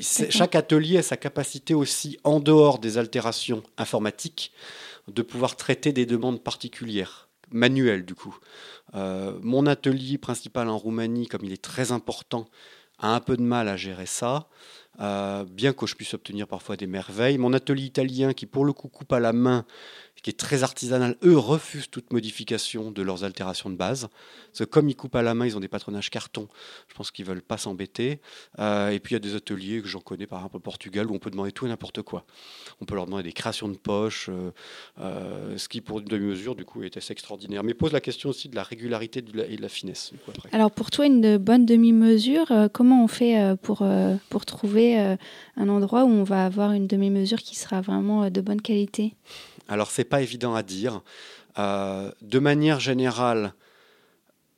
[0.00, 4.52] chaque atelier a sa capacité aussi, en dehors des altérations informatiques,
[5.08, 8.38] de pouvoir traiter des demandes particulières, manuelles du coup.
[8.94, 12.48] Euh, mon atelier principal en Roumanie, comme il est très important,
[12.98, 14.48] a un peu de mal à gérer ça,
[15.00, 17.38] euh, bien que je puisse obtenir parfois des merveilles.
[17.38, 19.64] Mon atelier italien, qui pour le coup coupe à la main,
[20.22, 24.08] qui est très artisanal, eux refusent toute modification de leurs altérations de base.
[24.70, 26.48] Comme ils coupent à la main, ils ont des patronages carton,
[26.88, 28.20] je pense qu'ils ne veulent pas s'embêter.
[28.58, 31.06] Euh, et puis il y a des ateliers que j'en connais par exemple au Portugal
[31.10, 32.24] où on peut demander tout et n'importe quoi.
[32.80, 34.50] On peut leur demander des créations de poches, euh,
[35.00, 37.62] euh, ce qui pour une demi-mesure du coup est assez extraordinaire.
[37.62, 40.12] Mais pose la question aussi de la régularité et de la finesse.
[40.52, 43.86] Alors pour toi, une bonne demi-mesure, comment on fait pour,
[44.30, 48.62] pour trouver un endroit où on va avoir une demi-mesure qui sera vraiment de bonne
[48.62, 49.14] qualité?
[49.68, 51.02] Alors, c'est pas évident à dire.
[51.58, 53.54] Euh, de manière générale,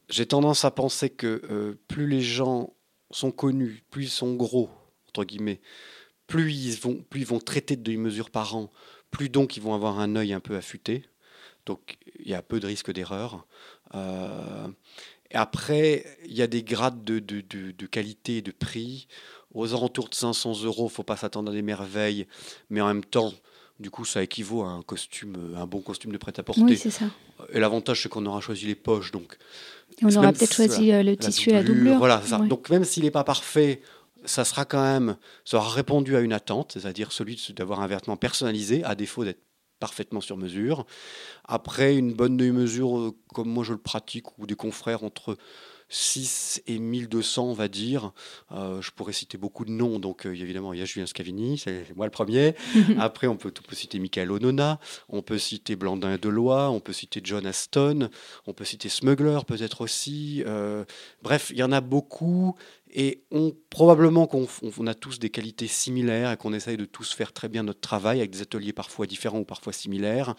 [0.08, 2.72] j'ai tendance à penser que euh, plus les gens
[3.10, 4.70] sont connus, plus ils sont gros,
[5.08, 5.60] entre guillemets,
[6.26, 8.70] plus ils vont, traiter de demi-mesures par an,
[9.10, 11.04] plus donc ils vont avoir un œil un peu affûté.
[11.64, 13.46] Donc, il y a peu de risque d'erreur.
[13.94, 14.68] Euh,
[15.32, 19.08] après, il y a des grades de, qualité et de prix.
[19.54, 22.26] Aux alentours de 500 euros, faut pas s'attendre à des merveilles,
[22.70, 23.32] mais en même temps,
[23.80, 26.62] du coup, ça équivaut à un costume, un bon costume de prêt-à-porter.
[26.62, 27.06] Oui, c'est ça.
[27.52, 29.36] Et l'avantage, c'est qu'on aura choisi les poches, donc.
[30.00, 31.98] Et on aura peut-être choisi euh, le tissu à doublure.
[31.98, 32.38] Voilà, ça.
[32.38, 33.80] Donc même s'il n'est pas parfait,
[34.24, 38.16] ça sera quand même, ça aura répondu à une attente, c'est-à-dire celui d'avoir un vêtement
[38.16, 39.42] personnalisé, à défaut d'être
[39.78, 40.84] parfaitement sur mesure.
[41.44, 45.36] Après, une bonne demi-mesure, euh, comme moi je le pratique, ou des confrères entre
[45.88, 48.12] 6 et 1200, on va dire.
[48.52, 49.98] Euh, je pourrais citer beaucoup de noms.
[49.98, 52.54] Donc, euh, évidemment, il y a Julien Scavini, c'est moi le premier.
[52.98, 57.46] Après, on peut, citer Michael Onona, on peut citer Blandin Deloy, on peut citer John
[57.46, 58.10] Aston,
[58.46, 60.42] on peut citer Smuggler peut-être aussi.
[60.46, 60.84] Euh,
[61.22, 62.54] bref, il y en a beaucoup.
[62.90, 67.32] Et on, probablement qu'on a tous des qualités similaires et qu'on essaye de tous faire
[67.32, 70.34] très bien notre travail avec des ateliers parfois différents ou parfois similaires.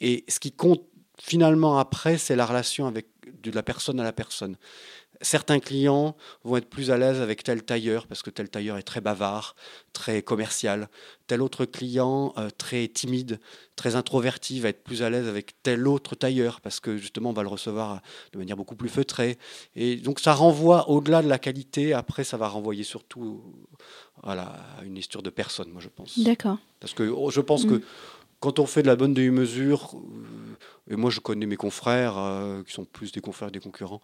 [0.00, 0.84] Et ce qui compte
[1.20, 3.06] finalement, après, c'est la relation avec
[3.42, 4.56] de la personne à la personne.
[5.22, 8.82] Certains clients vont être plus à l'aise avec tel tailleur parce que tel tailleur est
[8.82, 9.54] très bavard,
[9.92, 10.88] très commercial.
[11.26, 13.38] Tel autre client euh, très timide,
[13.76, 17.34] très introverti va être plus à l'aise avec tel autre tailleur parce que justement on
[17.34, 18.00] va le recevoir
[18.32, 19.36] de manière beaucoup plus feutrée.
[19.76, 21.92] Et donc ça renvoie au-delà de la qualité.
[21.92, 23.42] Après, ça va renvoyer surtout
[24.22, 26.18] voilà, à une histoire de personne, moi je pense.
[26.18, 26.58] D'accord.
[26.78, 27.82] Parce que oh, je pense que mm
[28.40, 30.56] quand on fait de la bonne demi-mesure, euh,
[30.90, 34.02] et moi je connais mes confrères euh, qui sont plus des confrères des concurrents,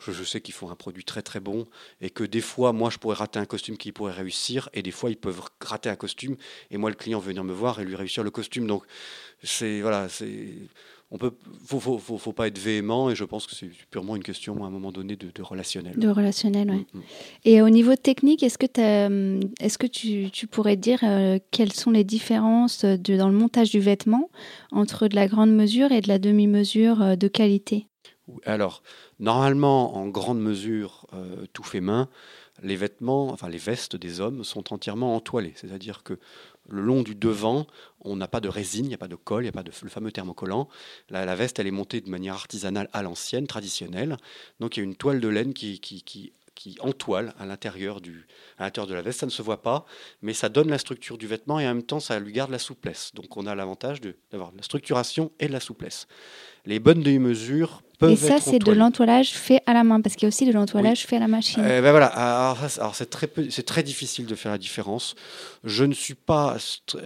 [0.00, 1.66] je, sais qu'ils font un produit très très bon
[2.00, 4.90] et que des fois moi je pourrais rater un costume qui pourrait réussir et des
[4.90, 6.36] fois ils peuvent rater un costume
[6.70, 8.66] et moi le client venir me voir et lui réussir le costume.
[8.66, 8.84] Donc
[9.42, 10.54] c'est voilà, c'est
[11.14, 11.32] on peut,
[11.64, 14.66] faut, faut, faut, pas être véhément et je pense que c'est purement une question à
[14.66, 15.96] un moment donné de, relationnel.
[15.96, 16.86] De relationnel, oui.
[16.92, 17.02] Mm, mm.
[17.44, 18.66] Et au niveau technique, est-ce que,
[19.60, 23.70] est-ce que tu, tu, pourrais dire euh, quelles sont les différences de, dans le montage
[23.70, 24.28] du vêtement
[24.72, 27.86] entre de la grande mesure et de la demi-mesure euh, de qualité?
[28.44, 28.82] Alors,
[29.20, 32.08] normalement, en grande mesure, euh, tout fait main,
[32.62, 35.52] les vêtements, enfin les vestes des hommes sont entièrement entoilées.
[35.54, 36.18] C'est-à-dire que
[36.68, 37.66] le long du devant,
[38.00, 39.62] on n'a pas de résine, il n'y a pas de colle, il n'y a pas
[39.62, 40.68] de le fameux thermocollant.
[41.10, 44.16] La, veste, elle est montée de manière artisanale à l'ancienne, traditionnelle.
[44.60, 46.32] Donc il y a une toile de laine qui, qui,
[46.80, 49.20] entoile à l'intérieur, de la veste.
[49.20, 49.84] Ça ne se voit pas,
[50.22, 52.58] mais ça donne la structure du vêtement et en même temps, ça lui garde la
[52.58, 53.12] souplesse.
[53.14, 54.00] Donc on a l'avantage
[54.30, 56.06] d'avoir la structuration et de la souplesse.
[56.64, 60.26] Les bonnes peuvent Et ça, c'est de l'entoilage fait à la main, parce qu'il y
[60.26, 61.62] a aussi de l'entoilage fait à la machine.
[61.64, 65.14] Euh, ben voilà, alors, c'est- alors c'est très, peu- très difficile de faire la différence.
[65.62, 66.56] Je ne suis pas.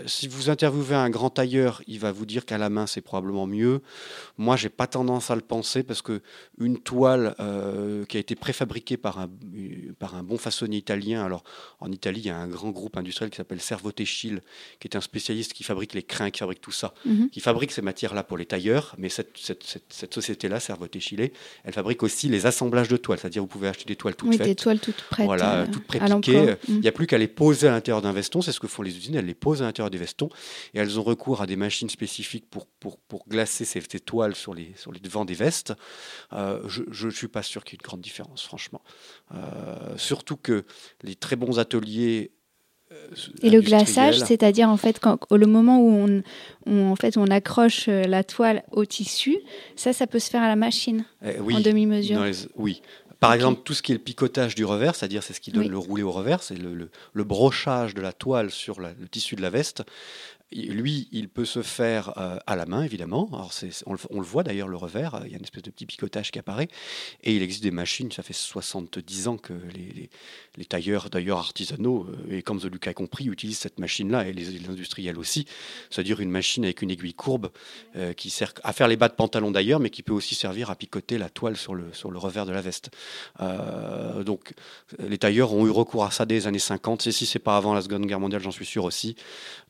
[0.07, 3.46] Si vous interviewez un grand tailleur, il va vous dire qu'à la main c'est probablement
[3.46, 3.83] mieux.
[4.38, 6.20] Moi, j'ai pas tendance à le penser parce que
[6.59, 9.29] une toile euh, qui a été préfabriquée par un,
[9.98, 11.24] par un bon façonnier italien.
[11.24, 11.44] Alors
[11.81, 14.40] en Italie, il y a un grand groupe industriel qui s'appelle Servotecil,
[14.81, 17.31] qui est un spécialiste qui fabrique les crins, qui fabrique tout ça, Mhm.
[17.31, 18.94] qui fabrique ces matières-là pour les tailleurs.
[18.98, 21.31] Mais cette, cette, cette, cette société-là, Servotecil,
[21.64, 23.18] elle fabrique aussi les assemblages de toiles.
[23.18, 24.46] C'est-dire, vous pouvez acheter des toiles toutes oui, faites.
[24.46, 26.40] des toiles toutes prêtes Voilà, euh, toutes prépiquées.
[26.40, 26.57] Mhm.
[26.68, 28.40] Il n'y a plus qu'à les poser à l'intérieur d'un veston.
[28.42, 29.14] C'est ce que font les usines.
[29.14, 30.29] Elles les posent à l'intérieur des vestons
[30.74, 34.35] et elles ont recours à des machines spécifiques pour, pour, pour glacer ces, ces toiles
[34.35, 35.74] sur les, sur les devants des vestes.
[36.33, 38.83] Euh, je ne suis pas sûr qu'il y ait une grande différence, franchement.
[39.35, 40.64] Euh, surtout que
[41.03, 42.33] les très bons ateliers.
[42.92, 43.09] Euh,
[43.42, 46.22] Et le glaçage, c'est-à-dire en fait quand, au- le moment où on,
[46.66, 49.38] on- en fait on accroche euh, la toile au tissu,
[49.77, 52.20] ça, ça peut se faire à la machine Eh oui, en demi-mesure.
[52.57, 52.81] oui.
[53.20, 55.64] Par exemple, tout ce qui est le picotage du revers, c'est-à-dire c'est ce qui donne
[55.64, 55.68] Oui.
[55.68, 59.09] le roulé au revers, c'est le, le- le brochage de la toile sur la- le
[59.09, 59.83] tissu de la veste.
[60.50, 63.28] Lui, il peut se faire euh, à la main, évidemment.
[63.32, 63.52] Alors
[63.84, 66.30] on, le, voit d'ailleurs, le revers, euh, il y a une espèce de petit picotage
[66.30, 66.68] qui apparaît.
[67.22, 72.37] Et il existe des machines, ça fait 70 ans que les, tailleurs, d'ailleurs artisanaux, euh,
[72.37, 75.44] et comme The Luc a compris, utilisent cette machine-là, et les, industriels aussi.
[75.90, 77.50] C'est-à-dire une machine avec une aiguille courbe
[78.16, 80.76] qui sert à faire les bas de pantalon d'ailleurs, mais qui peut aussi servir à
[80.76, 82.90] picoter la toile sur le, revers de la veste.
[84.24, 84.52] Donc
[84.98, 87.56] les tailleurs ont eu recours à ça dès les années 50, et si c'est pas
[87.56, 89.16] avant la Seconde Guerre mondiale, j'en suis sûr aussi.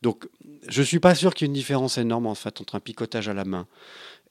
[0.03, 0.29] Donc
[0.69, 3.29] je suis pas sûr qu'il y ait une différence énorme en fait entre un picotage
[3.29, 3.67] à la main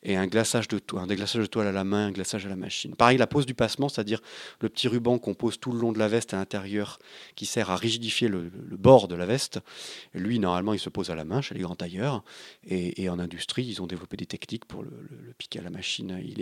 [0.08, 2.50] et un glaçage de toile, un déglaçage de toile à la main, un glaçage à
[2.50, 2.96] la machine.
[2.96, 4.22] Pareil, la pose du passement, c'est-à-dire
[4.62, 6.98] le petit ruban qu'on pose tout le long de la veste à l'intérieur,
[7.36, 9.60] qui sert à rigidifier le, bord de la veste.
[10.14, 12.24] Lui, normalement, il se pose à la main chez les grands tailleurs.
[12.66, 14.90] Et, en industrie, ils ont développé des techniques pour le,
[15.38, 16.22] piquer à la machine.
[16.24, 16.42] Il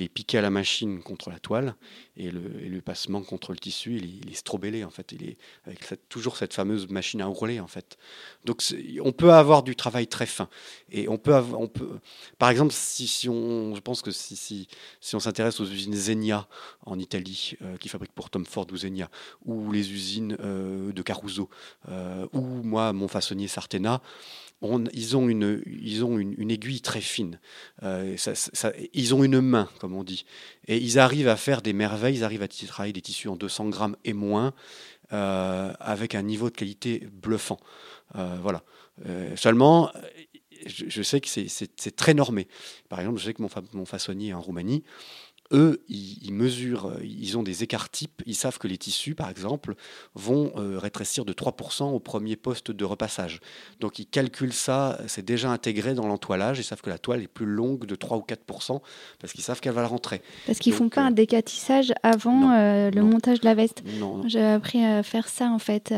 [0.00, 1.76] est, piqué à la machine contre la toile
[2.16, 5.12] et le, passement contre le tissu, il est, il strobellé en fait.
[5.12, 7.98] Il est avec toujours cette fameuse machine à rouler en fait.
[8.44, 8.62] Donc
[9.02, 10.48] on peut avoir du travail très fin
[10.90, 11.32] et on peut
[12.38, 12.72] par exemple,
[13.04, 14.68] si, on, je pense que si, si,
[15.00, 16.48] si on s'intéresse aux usines Zegna
[16.86, 19.10] en Italie, euh, qui fabriquent pour Tom Ford ou Zegna,
[19.44, 21.50] ou les usines euh, de Caruso,
[21.88, 24.00] euh, ou moi, mon façonnier Sartena,
[24.94, 27.38] ils ont, une, ils ont une, aiguille très fine.
[27.82, 30.24] Ils ont une main, comme on dit.
[30.66, 33.68] Et ils arrivent à faire des merveilles, ils arrivent à travailler des tissus en 200
[33.68, 34.54] grammes et moins,
[35.10, 37.60] avec un niveau de qualité bluffant.
[38.14, 38.62] Voilà.
[39.34, 39.92] Seulement,
[40.66, 42.48] je, je sais que c'est- très normé.
[42.88, 44.82] Par exemple, je sais que mon, fa- mon façonnier en Roumanie,
[45.52, 49.14] eux, ils, ils mesurent, euh, ils ont des écarts types, ils savent que les tissus,
[49.14, 49.76] par exemple,
[50.14, 53.38] vont euh, rétrécir de 3% au premier poste de repassage.
[53.78, 57.28] Donc ils calculent ça, c'est déjà intégré dans l'entoilage, ils savent que la toile est
[57.28, 58.80] plus longue de 3 ou 4%,
[59.20, 60.20] parce qu'ils savent qu'elle va rentrer.
[60.46, 63.06] Parce qu'ils font Donc, pas euh, un décatissage avant non, euh, le non.
[63.06, 63.84] montage de la veste.
[64.00, 64.28] Non, non.
[64.28, 65.92] J'ai appris à faire ça en fait.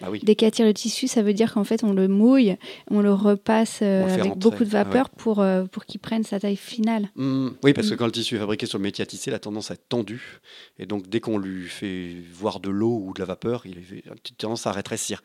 [0.00, 0.20] Bah oui.
[0.22, 2.56] Décatir le tissu, ça veut dire qu'en fait on le mouille,
[2.90, 5.64] on le repasse euh, On le fait avec rentrer, beaucoup de ah vapeur pour, euh,
[5.64, 7.08] pour qu'il prenne sa taille finale.
[7.16, 7.96] Hmm, oui, parce que Mm.
[7.96, 9.88] quand le tissu est fabriqué sur le métier à tisser, il a tendance à être
[9.88, 10.40] tendu.
[10.78, 14.10] Et donc, dès qu'on lui fait voir de l'eau ou de la vapeur, il a
[14.10, 15.22] une petite tendance à rétrécir.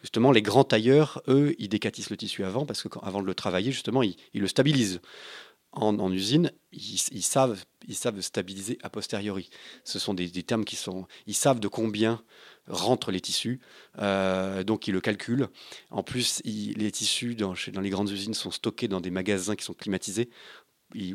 [0.00, 3.26] Justement, les grands tailleurs, eux, ils décatissent le tissu avant, parce que quand- avant de
[3.26, 5.00] le travailler, justement, ils, ils le stabilisent.
[5.76, 9.50] En, en usine, ils, ils savent, ils savent stabiliser a posteriori.
[9.82, 11.04] Ce sont des, des termes qui sont.
[11.26, 12.22] Ils savent de combien
[12.66, 13.60] rentrent les tissus,
[13.98, 15.48] euh, donc ils le calculent.
[15.90, 19.74] En plus, les tissus dans, les grandes usines sont stockés dans des magasins qui sont
[19.74, 20.30] climatisés,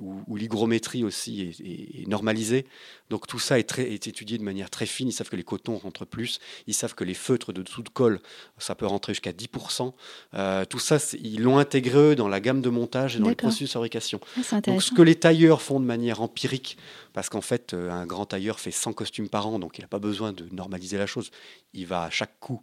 [0.01, 2.65] où, où l'hygrométrie aussi est, est- est normalisée.
[3.09, 5.07] Donc tout ça est, très, est étudié de manière très fine.
[5.07, 7.89] Ils savent que les cotons rentrent plus, ils savent que les feutres de dessous de
[7.89, 8.19] colle,
[8.57, 9.93] ça peut rentrer jusqu'à 10%.
[10.35, 13.31] Euh, tout ça, ils l'ont intégré eux, dans la gamme de montage et dans les
[13.31, 13.47] D'accord.
[13.49, 14.19] processus de fabrication.
[14.51, 16.77] Ah, Donc ce que les tailleurs font de manière empirique,
[17.13, 19.87] parce qu'en fait, euh, un grand tailleur fait 100 costumes par an, donc il n'a
[19.87, 21.31] pas besoin de normaliser la chose.
[21.73, 22.61] Il va à chaque coup,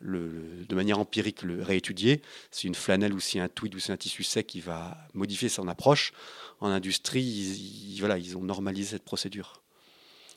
[0.00, 2.22] le- le- de manière empirique, le réétudier.
[2.50, 5.48] C'est une flanelle ou c'est un tweed ou c'est un tissu sec, il va modifier
[5.48, 6.12] son approche.
[6.60, 9.62] En industrie, ils, ils- voilà, ils ont normalisé cette procédure.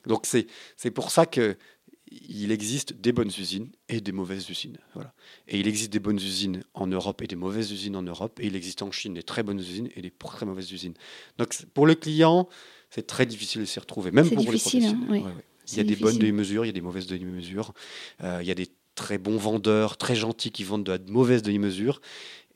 [0.07, 0.47] Donc c'est
[0.77, 1.57] c'est pour ça que
[2.13, 4.77] il existe des bonnes usines et des mauvaises usines.
[4.95, 5.13] Voilà.
[5.47, 8.39] Et il existe des bonnes usines en Europe et des mauvaises usines en Europe.
[8.41, 10.93] Et il existe en Chine des très bonnes usines et des très mauvaises usines.
[11.37, 12.49] Donc pour le client,
[12.89, 14.97] c'est très difficile de s'y retrouver, même C'est pour les hein, professionnels.
[15.09, 15.19] oui.
[15.19, 15.45] Ouais, ouais.
[15.71, 17.73] Il y a des bonnes demi-mesures, il y a des mauvaises demi-mesures.
[18.23, 21.41] Euh, il y a des très bons vendeurs, très gentils qui vendent de la mauvaise
[21.41, 22.01] demi-mesure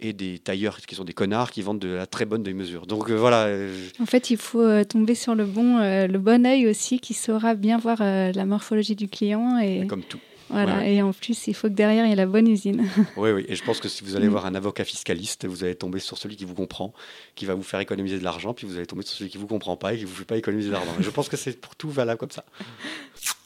[0.02, 2.86] et des tailleurs qui sont des connards qui vendent de la très bonne demi-mesure.
[2.86, 3.46] Donc euh, voilà.
[3.46, 7.00] euh, En fait, il faut euh, tomber sur le bon, euh, le bon œil aussi
[7.00, 10.20] qui saura bien voir la morphologie du client et Comme tout.
[10.50, 12.86] Voilà, Ouais, et en plus, il faut que derrière, il y ait la bonne usine.
[13.18, 13.46] Oui, oui.
[13.48, 14.32] Et je pense que si vous allez Mm.
[14.32, 16.94] voir un avocat fiscaliste, vous allez tomber sur celui qui vous comprend,
[17.34, 19.48] qui va vous faire économiser de l'argent, puis vous allez tomber sur celui qui vous
[19.48, 20.92] comprend pas et qui vous fait pas économiser de l'argent.
[21.00, 22.46] Je pense que c'est pour tout valable comme ça.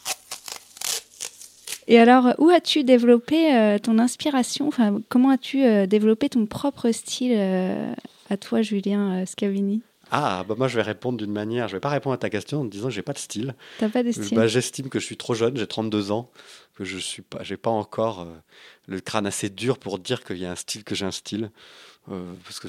[1.90, 4.68] Et alors, où as-tu développé euh, ton inspiration?
[4.68, 7.92] Enfin, comment as-tu euh, développé ton propre style euh,
[8.30, 9.82] à toi, Julien Scavini?
[10.12, 11.68] Ah, bah moi je vais répondre d'une manière.
[11.68, 13.56] Je vais pas répondre à ta question en te disant que j'ai pas de style.
[13.80, 14.38] T'as pas de style?
[14.38, 16.32] Bah, J'estime que je suis trop jeune, j'ai 32 ans,
[16.76, 18.28] que je suis pas, j'ai pas encore
[18.88, 21.52] le crâne assez dur pour dire qu'il y a un style que j'ai un style.
[22.12, 22.68] Euh, parce que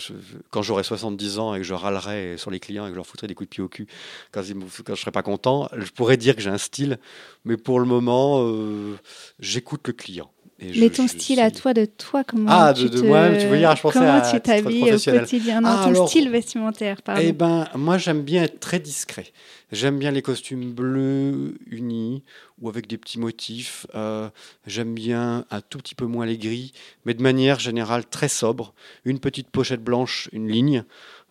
[0.50, 3.07] quand j'aurai 70 ans et que je râlerai sur les clients et que je leur
[3.07, 3.87] foutrai des coups de pied au cul
[4.33, 6.98] quand, ils quand je serai pas content, je pourrais dire que j'ai un style,
[7.44, 8.98] mais pour le moment, euh,
[9.38, 10.31] j'écoute le client.
[10.62, 12.94] Et je- Mais ton je style à toi, de toi, comment Ah, tu de- de
[13.01, 13.40] te...
[13.40, 16.09] tu veux dire, je pensais comment à tu t'habilles au quotidien Non, Ah, ton alors-
[16.09, 17.23] style vestimentaire, pardon.
[17.25, 19.27] Eh ben, moi, j'aime bien être très discret.
[19.73, 22.23] J'aime bien les costumes bleus unis
[22.61, 23.87] ou avec des petits motifs.
[23.94, 24.29] Euh,
[24.66, 26.73] j'aime bien un tout petit peu moins les gris,
[27.05, 28.75] mais de manière générale très sobre.
[29.05, 30.85] Une petite pochette blanche, une ligne,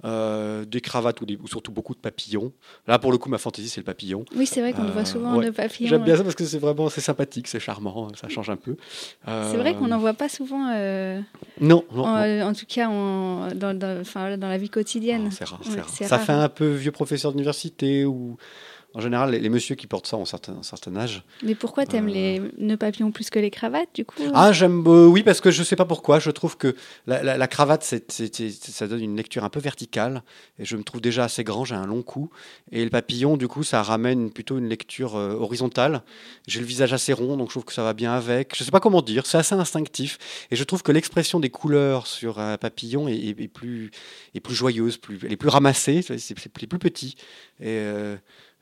[0.06, 2.52] euh, des cravates ou, des- ou surtout beaucoup de papillons.
[2.88, 4.24] Là, pour le coup, ma fantaisie, c'est le papillon.
[4.36, 5.46] Oui, c'est vrai qu'on Euh, voit souvent ouais.
[5.48, 5.90] le papillon.
[5.90, 8.76] J'aime bien ça parce que c'est vraiment c'est sympathique, c'est charmant, ça change un peu.
[9.26, 11.20] C'est vrai qu'on Euh, n'en voit pas souvent, euh,
[11.60, 12.48] Non, non, en, non.
[12.48, 15.28] en tout cas dans, la vie quotidienne.
[15.32, 15.90] Ah, c'est rare, Ouais, rare.
[15.90, 18.38] Ça fait un peu vieux professeur d'université ou
[18.96, 21.24] en général les, les messieurs qui portent ça ont un certain, un certain âge.
[21.44, 22.12] Mais pourquoi t'aimes Euh.
[22.12, 25.52] les nœuds papillons plus que les cravates, du coup Ah, j'aime, euh, oui, parce que
[25.52, 26.20] je sais pas pourquoi.
[26.20, 26.76] Je trouve que
[27.06, 30.24] la, la- la cravate, c'est, c'est- c'est- ça donne une lecture un peu verticale.
[30.58, 32.30] Et je me trouve déjà assez grand, j'ai un long cou.
[32.72, 36.02] Et le papillon, du coup, ça ramène plutôt une lecture euh, horizontale.
[36.48, 38.56] J'ai le visage assez rond, donc je trouve que ça va bien avec.
[38.58, 40.18] Je sais pas comment dire, c'est assez instinctif.
[40.52, 43.92] Et je trouve que l'expression des couleurs sur un papillon est, est- est plus,
[44.34, 47.16] est plus joyeuse, plus, elle est plus ramassée, c'est, plus, plus petit.
[47.62, 47.80] Et.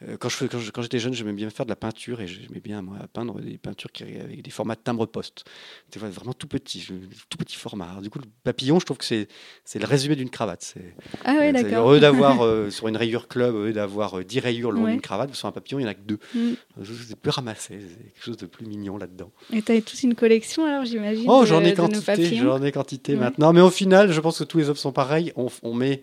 [0.04, 2.22] Euh, euh, quand, je, quand, je- quand j'étais jeune, j'aimais bien faire de la peinture
[2.22, 5.44] et j'aimais bien moi, peindre des peintures qui, avec des formats de timbre-poste.
[5.90, 6.94] C'était vraiment tout petit, je-
[7.30, 7.86] tout petit format.
[7.90, 9.28] Alors, du coup, le papillon, je trouve que c'est,
[9.66, 10.62] c'est le résumé d'une cravate.
[10.62, 10.94] C'est,
[11.26, 11.86] Ah ouais, c'est- d'accord.
[11.88, 14.92] Au lieu d'avoir euh, sur une rayure club, d'avoir euh, 10 rayures le long Ouais.
[14.92, 16.20] d'une cravate, sur un papillon, il n'y en a que deux.
[16.36, 16.54] Mm.
[17.08, 19.32] C'est plus ramassé, c'est quelque chose de plus mignon là-dedans.
[19.52, 23.20] Et t'as toute une collection alors, j'imagine Oh, j'en ai quantité, j'en ai quantité Ouais.
[23.20, 23.52] maintenant.
[23.54, 25.34] Mais au final, je pense que tous les hommes sont pareils.
[25.36, 26.02] On, on met,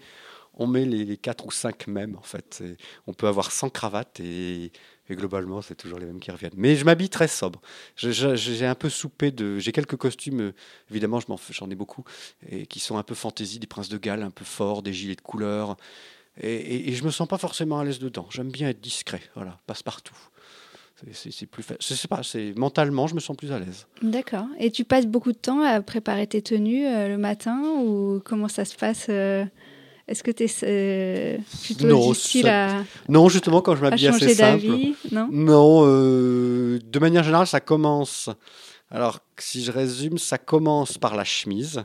[0.57, 2.63] on met les, 4 ou 5 mêmes, en fait.
[3.07, 4.71] On peut avoir 100 cravates et,
[5.11, 6.53] globalement, c'est toujours les mêmes qui reviennent.
[6.57, 7.61] Mais je m'habille très sobre.
[7.97, 9.59] Je- je- J'ai un peu soupé de.
[9.59, 10.53] J'ai quelques costumes,
[10.91, 12.05] évidemment, je j'en ai beaucoup,
[12.49, 15.17] et qui sont un peu fantaisie, des princes de Galles, un peu forts, des gilets
[15.17, 15.77] de couleur.
[16.41, 18.27] Et, et je me sens pas forcément à l'aise dedans.
[18.31, 20.17] J'aime bien être discret, voilà, passe-partout.
[20.97, 23.59] C'est- C'est c'est plus fa- Je sais pas, c'est mentalement, je me sens plus à
[23.59, 23.87] l'aise.
[24.03, 24.47] D'accord.
[24.59, 28.49] Et tu passes beaucoup de temps à préparer tes tenues euh, le matin ou comment
[28.49, 29.45] ça se passe euh,
[30.07, 32.13] Est-ce que tu es plutôt Non,
[32.45, 34.67] à, Non, justement, quand je m'habille assez simple.
[35.11, 35.29] Non?
[35.31, 38.29] Non, euh, de manière générale, ça commence.
[38.91, 41.85] Alors, si je résume, ça commence par la chemise.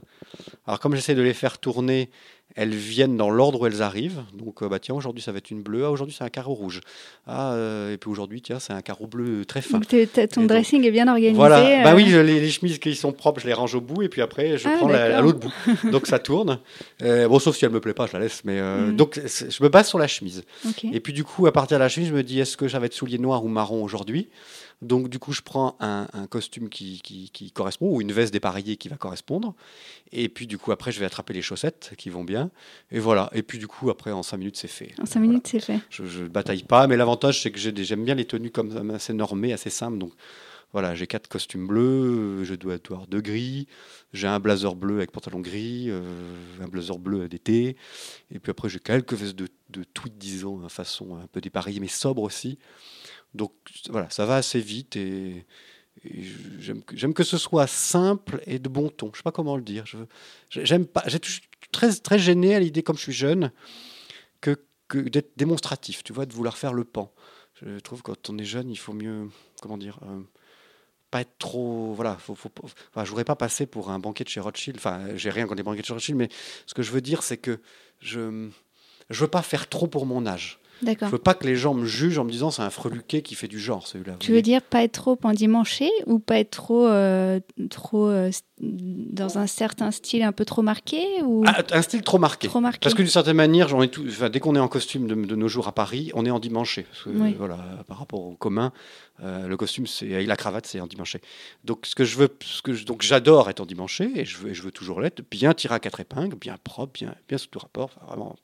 [0.68, 2.10] Alors, comme j'essaie de les faire tourner,
[2.56, 4.22] elles viennent dans l'ordre où elles arrivent.
[4.34, 5.86] Donc, euh, bah tiens, aujourd'hui ça va être une bleue.
[5.86, 6.82] Ah, aujourd'hui c'est un carreau rouge.
[7.28, 9.78] Ah, euh, et puis aujourd'hui, tiens, c'est un carreau bleu très fin.
[9.78, 11.36] Donc ton Et donc- dressing est bien organisé.
[11.36, 13.82] Voilà, bah euh, oui, je- les, les chemises qui sont propres, je les range au
[13.82, 15.54] bout et puis après je Ah, prends la- à l'autre bout.
[15.92, 16.60] Donc ça tourne.
[17.04, 18.42] Euh, bon, sauf si elle me plaît pas, je la laisse.
[18.44, 18.96] Mais Mhm.
[18.96, 20.44] donc je me base sur la chemise.
[20.92, 22.80] Et puis du coup, à partir de la chemise, je me dis est-ce que ça
[22.80, 24.28] va être soulier noir ou marron aujourd'hui?
[24.82, 28.32] Donc du coup, je prends un, un costume qui, qui- qui correspond ou une veste
[28.32, 29.54] dépareillée qui va correspondre.
[30.14, 32.50] Et puis du coup, après, je vais attraper les chaussettes qui vont bien.
[32.92, 33.30] Et voilà.
[33.34, 34.94] Et puis du coup, après, en 5 minutes, c'est fait.
[35.02, 35.28] En 5 Voilà.
[35.28, 35.80] minutes, c'est fait.
[35.90, 39.14] Je ne bataille pas, mais l'avantage, c'est que j'aime bien les tenues comme ça, assez
[39.14, 39.98] normées, assez simples.
[39.98, 40.14] Donc
[40.72, 43.68] voilà, j'ai quatre costumes bleus, je dois avoir deux gris,
[44.14, 46.02] j'ai un blazer bleu avec pantalon gris, euh,
[46.62, 47.76] un blazer bleu d'été,
[48.32, 51.88] et puis après j'ai quelques vestes de, de tweed, disons, façon un peu dépareillée, mais
[51.88, 52.60] sobre aussi.
[53.34, 53.54] Donc
[53.90, 55.46] voilà, ça va assez vite et,
[56.60, 59.12] j'aime que- ce soit simple et de bon ton.
[59.14, 59.86] Je sais pas comment le dire.
[60.50, 61.04] J'aime pas.
[61.08, 61.20] J'ai
[61.72, 63.52] très très gêné à l'idée, comme je suis jeune,
[64.42, 64.56] que,
[64.98, 66.04] d'être démonstratif.
[66.04, 67.14] Tu vois, de vouloir faire le pan.
[67.62, 69.30] Je trouve que quand on est jeune, il faut mieux,
[69.62, 70.22] comment dire, euh,
[71.12, 71.94] pas être trop.
[71.94, 72.50] Voilà, faut, faut,
[72.96, 74.78] voudrais pas passer pour un banquier de chez Rothschild.
[74.78, 76.30] Enfin, j'ai rien contre les banquiers de chez Rothschild, mais
[76.66, 77.60] ce que je veux dire, c'est que
[78.00, 78.50] je
[79.10, 80.60] je veux pas faire trop pour mon âge.
[80.82, 81.10] Je D'accord.
[81.10, 83.48] veux pas que les gens me jugent en me disant c'est un freluquet qui fait
[83.48, 84.16] du genre celui-là.
[84.20, 87.40] Tu veux dire pas être trop endimanché ou pas être trop, euh,
[87.70, 92.18] trop euh, dans un certain style un peu trop marqué ou Ah, un style trop
[92.18, 92.48] marqué.
[92.48, 94.68] trop marqué Parce que d'une certaine manière, j'en ai tout, enfin, dès qu'on est en
[94.68, 96.84] costume de, de nos jours à Paris, on est endimanché.
[96.84, 97.34] Parce que, Oui.
[97.38, 98.72] voilà, par rapport au commun,
[99.22, 101.20] euh, le costume avec la cravate, c'est endimanché.
[101.66, 104.52] Donc ce que je veux, ce que je- donc j'adore être endimanché et je veux,
[104.52, 107.48] et je veux toujours l'être, bien tiré à quatre épingles, bien propre, bien, bien sous
[107.48, 108.36] tout rapport, enfin, vraiment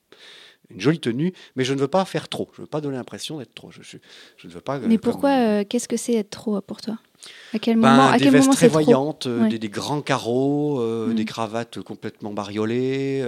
[0.70, 1.32] une jolie tenue.
[1.56, 2.48] Mais je ne veux pas faire trop.
[2.54, 3.70] Je ne veux pas donner l'impression d'être trop.
[3.70, 3.96] Je, je,
[4.36, 4.76] je ne veux pas.
[4.76, 6.98] euh, Mais comme- pourquoi euh, Qu'est-ce que c'est être trop pour toi?
[7.54, 9.48] À quel Ben, moment, à des quel vestes moment très voyantes, euh, Ouais.
[9.48, 13.24] des, des grands carreaux, euh, des cravates complètement bariolées,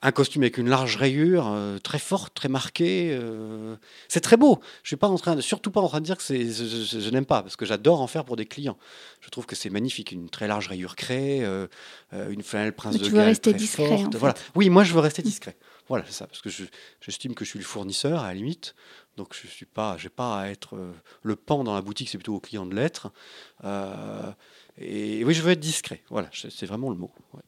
[0.00, 3.10] un costume avec une large rayure, euh, très forte, très marquée.
[3.12, 3.76] euh,
[4.08, 4.60] c'est très beau.
[4.82, 6.64] Je suis pas en train de, surtout pas en train de dire que c'est, je,
[6.84, 8.78] je- je n'aime pas, parce que j'adore en faire pour des clients.
[9.20, 11.66] Je trouve que c'est magnifique, une très large rayure craie, euh,
[12.12, 14.06] euh, une flanelle prince Mais de tu veux Galles rester discret, forte.
[14.06, 14.18] en fait.
[14.18, 14.34] Voilà.
[14.54, 15.56] Oui, moi je veux rester discret.
[15.88, 16.64] Voilà, c'est ça, parce que je-
[17.00, 18.74] j'estime que je suis le fournisseur à la limite.
[19.18, 20.74] Donc je suis pas, j'ai pas à être
[21.22, 23.12] le pan dans la boutique, c'est plutôt au client de l'être.
[24.78, 26.02] Et oui, je veux être discret.
[26.08, 27.10] Voilà, c'est vraiment le mot.
[27.34, 27.42] ouais.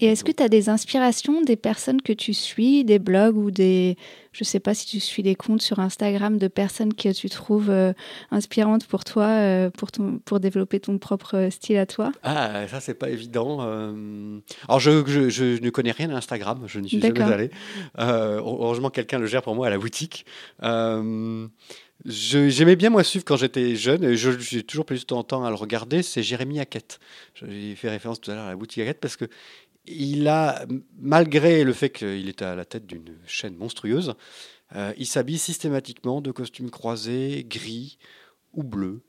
[0.00, 3.50] Et est-ce que tu as des inspirations des personnes que tu suis, des blogs ou
[3.50, 3.96] des.
[4.32, 7.68] Je sais pas si tu suis des comptes sur Instagram de personnes que tu trouves
[7.68, 7.92] euh,
[8.30, 12.12] inspirantes pour toi, euh, pour, ton, pour développer ton propre style à toi?
[12.22, 13.58] Ah, ça c'est pas évident.
[13.60, 14.38] euh.
[14.68, 17.50] Alors je, je- je ne connais rien à Instagram, je n'y suis jamais allé.
[17.98, 20.24] Euh, heureusement, quelqu'un le gère pour moi à la boutique.
[20.62, 21.46] Euh,
[22.06, 25.50] J'aimais bien moi suivre quand j'étais jeune, et je- j'ai toujours plus de temps à
[25.50, 26.02] le regarder.
[26.02, 26.98] C'est Jérémy Hackett.
[27.34, 29.26] J'ai fait référence tout à l'heure à la boutique Hackett parce que
[29.90, 30.64] il a,
[31.00, 34.14] malgré le fait qu'il est à la tête d'une chaîne monstrueuse,
[34.76, 37.98] euh, il s'habille systématiquement de costumes croisés, gris
[38.54, 39.00] ou bleus.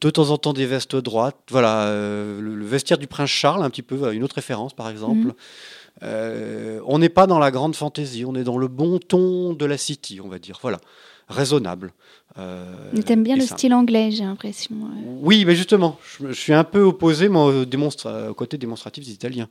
[0.00, 1.40] De temps en temps des vestes droites.
[1.50, 4.88] Voilà, euh, le, le vestiaire du prince Charles, un petit peu, une autre référence par
[4.88, 5.34] exemple.
[6.04, 9.64] Euh, on n'est pas dans la grande fantaisie, on est dans le bon ton de
[9.64, 10.60] la city, on va dire.
[10.62, 10.78] Voilà,
[11.28, 11.92] raisonnable.
[12.92, 13.58] Mais t'aimes bien le simple.
[13.58, 14.76] style anglais, j'ai l'impression.
[15.20, 19.04] Oui, mais justement, je, je suis un peu opposé moi, au, démonstra- au côté démonstratif
[19.04, 19.48] des Italiens.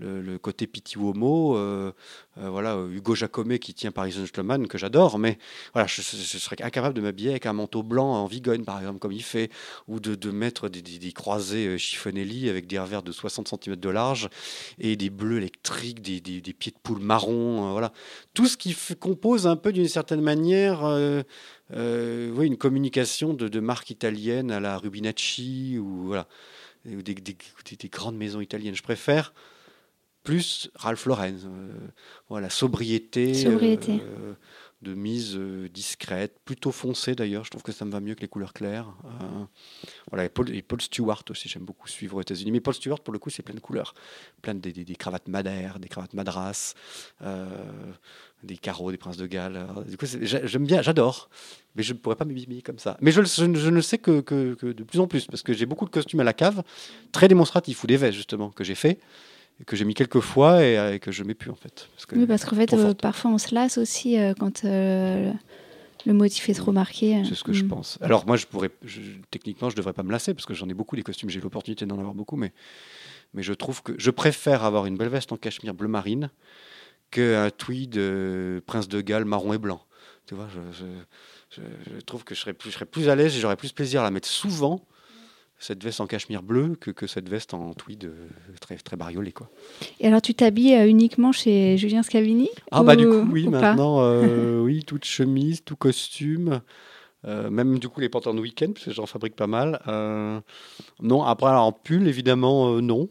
[0.00, 1.92] Le, côté Pitti Uomo, euh,
[2.38, 5.38] euh, voilà, Hugo Jacomet qui tient Paris Gentleman, que j'adore, mais
[5.74, 9.12] voilà, je, serais incapable de m'habiller avec un manteau blanc en vigogne, par exemple, comme
[9.12, 9.50] il fait,
[9.88, 13.76] ou de, de mettre des, des- croisés euh, chiffonelli avec des revers de 60 cm
[13.76, 14.30] de large
[14.78, 17.92] et des bleus électriques, des, des- pieds de poule marron, voilà.
[18.32, 20.82] Tout ce qui compose un peu d'une certaine manière
[21.72, 26.26] oui, une communication de, de marque italienne à la Rubinacci ou voilà,
[26.86, 27.14] ou des
[27.90, 28.74] grandes maisons italiennes.
[28.74, 29.32] Je préfère
[30.22, 31.34] plus Ralph Lauren.
[31.44, 31.72] euh,
[32.28, 34.00] voilà, sobriété, Sobriété.
[34.02, 34.34] euh,
[34.82, 37.44] de mise euh, discrète, plutôt foncée d'ailleurs.
[37.44, 38.86] Je trouve que ça me va mieux que les couleurs claires.
[40.10, 42.50] Voilà, et Paul, et Paul Stewart aussi, j'aime beaucoup suivre aux États-Unis.
[42.50, 43.94] Mais Paul Stewart, pour le coup, c'est plein de couleurs,
[44.42, 46.74] plein de des, des- des cravates madères, des cravates madras,
[48.42, 49.66] des carreaux, des princes de Galles.
[49.86, 51.28] Du coup, j'aime bien, j'adore,
[51.74, 52.96] mais je ne pourrais pas m'habiller comme ça.
[53.00, 55.42] Mais je, je ne- je ne sais que, que- que de plus en plus, parce
[55.42, 56.62] que j'ai beaucoup de costumes à la cave,
[57.12, 58.98] très démonstratifs, ou des vestes justement, que j'ai fait,
[59.66, 61.88] que j'ai mis quelques fois et, euh, et que je mets plus en fait.
[61.94, 65.32] Parce que Oui, parce qu'en fait, euh, parfois on se lasse aussi euh, quand euh,
[66.06, 67.22] le motif est trop marqué.
[67.28, 67.68] C'est ce que je Mm.
[67.68, 67.98] pense.
[68.00, 69.00] Alors moi, je pourrais, je-
[69.30, 71.28] techniquement, je devrais pas me lasser parce que j'en ai beaucoup des costumes.
[71.30, 72.52] J'ai l'opportunité d'en avoir beaucoup, mais
[73.34, 76.30] mais je trouve que je préfère avoir une belle veste en cachemire bleu marine
[77.10, 78.00] qu'un tweed
[78.66, 79.82] prince de Galles marron et blanc.
[80.26, 83.14] Tu vois, je, je- je- je trouve que je serais plus, je serais plus à
[83.16, 84.84] l'aise et j'aurais plus plaisir à la mettre souvent
[85.62, 88.14] cette veste en cachemire bleu que, que cette veste en tweed euh,
[88.60, 89.48] très très bariolée quoi.
[90.00, 93.46] Et alors, tu t'habilles euh, uniquement chez Julien Scavini Ah bah du ou- coup oui
[93.46, 96.60] ou maintenant euh, oui toute chemise tout costume
[97.24, 99.78] même du coup les pantalons de week-end parce que j'en fabrique pas mal
[101.02, 103.08] non après alors, en pull évidemment non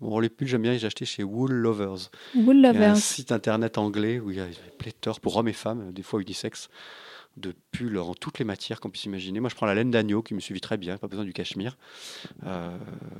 [0.00, 2.72] Bon, les pulls j'aime bien les acheter chez Wool Lovers Wool il y a un
[2.72, 2.96] Lovers.
[2.96, 6.68] site internet anglais où il y a pléthore pour hommes et femmes des fois unisex
[7.36, 9.40] de pulls en toutes les matières qu'on puisse imaginer.
[9.40, 11.76] Moi, je prends la laine d'agneau qui me suffit très bien, pas besoin du cachemire.
[12.46, 12.76] Euh,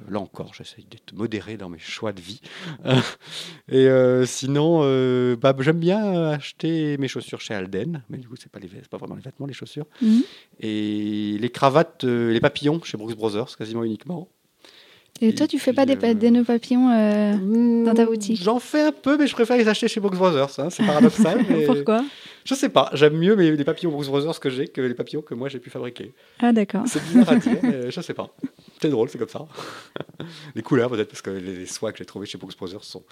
[0.08, 2.40] là encore, j'essaye d'être modéré dans mes choix de vie.
[3.68, 8.36] Et euh, sinon, euh, bah, j'aime bien acheter mes chaussures chez Alden, mais du coup,
[8.36, 9.86] c'est pas les pas vraiment les vêtements, les chaussures.
[10.00, 10.22] Mhm.
[10.60, 14.28] Et les cravates, les papillons chez Brooks Brothers, quasiment uniquement.
[15.20, 18.42] Et toi, tu fais pas des, euh, nœuds papillons euh, dans ta Mmh, boutique?
[18.42, 20.58] J'en fais un peu, mais je préfère les acheter chez Brooks Brothers.
[20.58, 21.44] hein, C'est paradoxal.
[21.48, 22.04] mais Pourquoi?
[22.44, 22.90] Je sais pas.
[22.94, 25.60] J'aime mieux mes, les papillons Brooks Brothers que j'ai que les papillons que moi j'ai
[25.60, 26.12] pu fabriquer.
[26.40, 26.82] Ah, d'accord.
[26.86, 28.28] C'est bizarre à dire, mais je sais pas.
[28.82, 29.46] C'est drôle, c'est comme ça.
[30.54, 33.02] les couleurs, peut-être, parce que les, les soies que j'ai trouvées chez Brooks Brothers sont,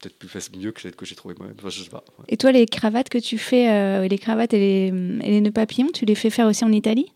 [0.00, 1.54] peut-être plus faciles, mieux que celles que j'ai trouvées moi-même.
[1.58, 2.02] Enfin, je sais pas.
[2.18, 2.24] ouais.
[2.28, 4.86] Et toi, les cravates que tu fais, euh, les cravates et les,
[5.22, 7.12] et les nœuds papillons, tu les fais faire aussi en Italie?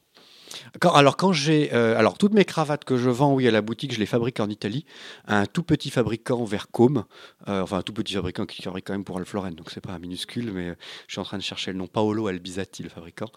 [0.81, 1.73] Alors, quand j'ai.
[1.75, 4.41] euh, alors, toutes mes cravates que je vends, oui, à la boutique, je les fabrique
[4.41, 4.87] en Italie.
[5.27, 7.05] Un tout petit fabricant vers Côme.
[7.49, 9.83] euh, enfin, un tout petit fabricant qui fabrique quand même pour Alf Lauren, donc c'est
[9.83, 10.75] pas un minuscule, mais euh,
[11.09, 11.87] je suis en train de chercher le nom.
[11.87, 13.31] Paolo Albizati, le fabricant.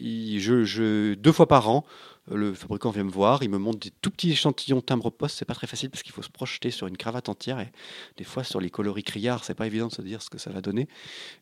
[0.00, 1.84] Je, deux fois par an,
[2.30, 5.38] le fabricant vient me voir, il me montre des tout petits échantillons timbre-poste.
[5.38, 7.70] C'est pas très facile parce qu'il faut se projeter sur une cravate entière et
[8.16, 10.50] des fois sur les coloris criards, c'est pas évident de se dire ce que ça
[10.50, 10.88] va donner.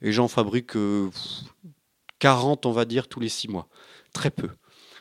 [0.03, 1.45] Et j'en fabrique euh, pff,
[2.19, 3.69] 40, on va dire, tous les six mois.
[4.13, 4.49] Très peu.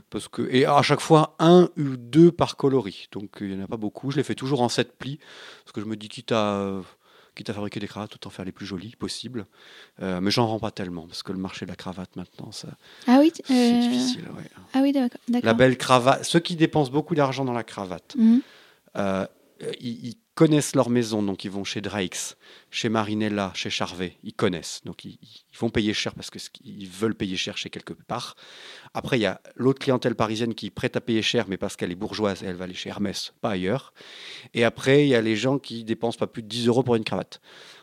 [0.09, 3.07] Parce que, et à chaque fois, un ou deux par coloris.
[3.11, 4.11] Donc il n'y en a pas beaucoup.
[4.11, 5.19] Je les fais toujours en sept plis.
[5.63, 6.81] Parce que je me dis, quitte à,
[7.35, 9.45] quitte à fabriquer des cravates, autant faire les plus jolies possibles.
[10.01, 12.69] Euh, mais j'en rends pas tellement, parce que le marché de la cravate maintenant, ça,
[13.07, 14.25] Ah oui, c'est euh, difficile.
[14.37, 14.49] ouais.
[14.73, 15.19] Ah oui, d'accord.
[15.43, 18.41] La belle cravate, ceux qui dépensent beaucoup d'argent dans la cravate, Mhm.
[18.97, 19.25] euh,
[19.81, 22.11] ils, ils connaissent leur maison, donc ils vont chez Dreix,
[22.71, 25.19] chez Marinella, chez Charvet, ils connaissent, donc ils,
[25.59, 28.37] vont payer cher parce qu'ils veulent payer cher chez quelque part.
[28.93, 31.75] Après, il y a l'autre clientèle parisienne qui est prête à payer cher, mais parce
[31.75, 33.93] qu'elle est bourgeoise, elle va aller chez Hermès, pas ailleurs.
[34.53, 36.95] Et après, il y a les gens qui dépensent pas plus de 10 euros pour
[36.95, 37.41] une cravate.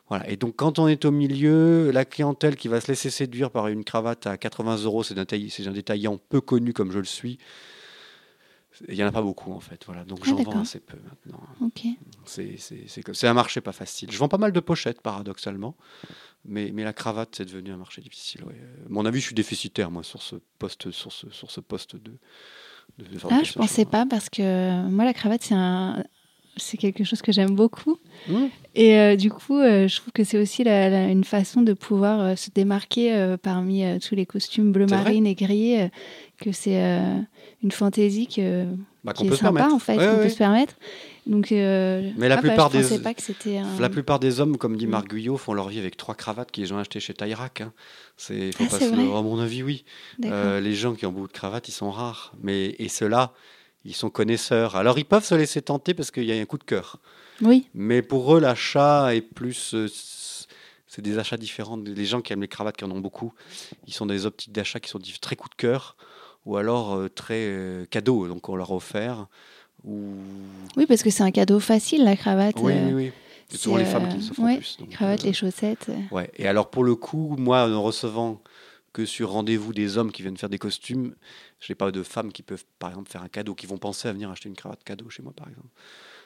[0.08, 0.26] Voilà.
[0.30, 3.68] Et donc, quand on est au milieu, la clientèle qui va se laisser séduire par
[3.68, 5.14] une cravate à 80 euros, c'est
[5.50, 7.36] c'est un détaillant peu connu comme je le suis.
[8.88, 9.82] Il n'y en a pas beaucoup, en fait.
[9.86, 10.04] Voilà.
[10.04, 11.42] Donc, Ah, j'en vends assez peu maintenant.
[11.60, 11.82] Ok.
[12.26, 14.10] C'est un marché pas facile.
[14.10, 15.76] Je vends pas mal de pochettes, paradoxalement.
[16.44, 18.44] Mais, mais la cravate, c'est devenu un marché difficile.
[18.44, 18.54] ouais.
[18.54, 21.96] À mon avis, je suis déficitaire, moi, sur ce poste, sur ce, sur ce poste
[21.96, 22.12] de,
[22.98, 26.04] de, de Ah, je pensais pas parce que euh, moi, la cravate, c'est un...
[26.56, 27.98] c'est quelque chose que j'aime beaucoup.
[28.28, 28.44] Mmh.
[28.76, 31.72] Et euh, du coup, euh, je trouve que c'est aussi la- la- une façon de
[31.72, 35.88] pouvoir euh, se démarquer parmi tous les costumes bleu marine et gris, euh,
[36.38, 37.18] que c'est euh,
[37.62, 38.66] une fantaisie que,
[39.04, 40.22] Bah, qui qu'on est sympa en fait, Ouais, qu'on ouais.
[40.24, 40.74] peut se permettre.
[41.26, 43.80] Donc, euh, Mais la ah bah, plupart des- pas que un...
[43.80, 44.90] La plupart des hommes, comme dit Mm.
[44.90, 47.62] Marc Guyot, font leur vie avec trois cravates qu'ils ont achetées chez Taïrak.
[47.62, 47.72] Hein.
[48.16, 49.84] C'est, Ah, vrai à mon avis, oui.
[50.24, 52.32] Euh, les gens qui ont beaucoup de cravates, ils sont rares.
[52.42, 53.32] Mais, et ceux-là,
[53.84, 54.76] ils sont connaisseurs.
[54.76, 56.98] Alors, ils peuvent se laisser tenter parce qu'il y a un coup de cœur.
[57.42, 59.74] Oui, Mais pour eux, l'achat est plus.
[59.74, 59.88] euh,
[60.88, 61.76] c'est des achats différents.
[61.76, 63.34] Les gens qui aiment les cravates, qui en ont beaucoup,
[63.86, 65.96] ils sont dans des optiques d'achat qui sont très coup de cœur
[66.46, 68.26] ou alors euh, très euh, cadeau.
[68.28, 69.26] Donc, on leur a offert.
[69.84, 70.14] Ou...
[70.76, 72.56] oui, parce que c'est un cadeau facile, la cravate.
[72.60, 73.12] Oui, euh, oui, oui.
[73.48, 74.76] C'est souvent les femmes qui le se font ouais, plus.
[74.78, 75.90] donc, Les cravates, euh, les chaussettes.
[76.10, 76.30] Ouais.
[76.36, 78.42] Et alors pour le coup, moi, en recevant
[78.92, 81.14] que sur rendez-vous des hommes qui viennent faire des costumes,
[81.60, 84.08] je n'ai pas de femmes qui peuvent, par exemple, faire un cadeau, qui vont penser
[84.08, 85.68] à venir acheter une cravate cadeau chez moi, par exemple.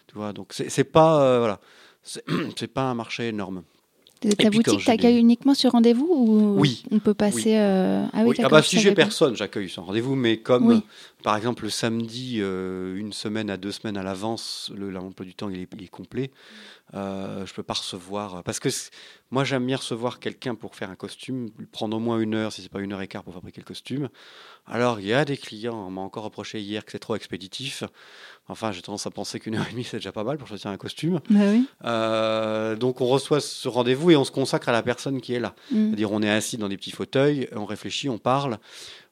[0.06, 1.60] Tu vois, donc c'est pas, euh, voilà,
[2.56, 3.64] c'est pas un marché énorme.
[4.20, 6.82] Ta boutique t'accueille uniquement sur rendez-vous ou Oui.
[6.90, 9.82] on peut passer euh, Ah oui, Oui, ah bah je si j'ai personne, j'accueille sans
[9.84, 10.82] rendez-vous, mais comme Oui.
[11.22, 15.34] par exemple le samedi, euh, une semaine à deux semaines à l'avance, le l'emploi du
[15.34, 16.30] temps il est, il est complet,
[16.92, 18.42] euh, je peux pas recevoir.
[18.42, 18.68] Parce que
[19.30, 22.60] moi j'aime bien recevoir quelqu'un pour faire un costume, prendre au moins une heure, si
[22.60, 24.10] c'est pas une heure et quart pour fabriquer le costume.
[24.72, 27.82] Alors il y a des clients, on m'a encore reproché hier que c'est trop expéditif.
[28.48, 30.70] Enfin, j'ai tendance à penser qu'une heure et demie c'est déjà pas mal pour choisir
[30.70, 31.20] un costume.
[31.28, 31.66] Bah oui.
[31.84, 35.40] Euh, donc on reçoit ce rendez-vous et on se consacre à la personne qui est
[35.40, 35.54] là.
[35.72, 35.88] Mm.
[35.88, 38.58] C'est-à-dire, on est assis dans des petits fauteuils, on réfléchit, on parle.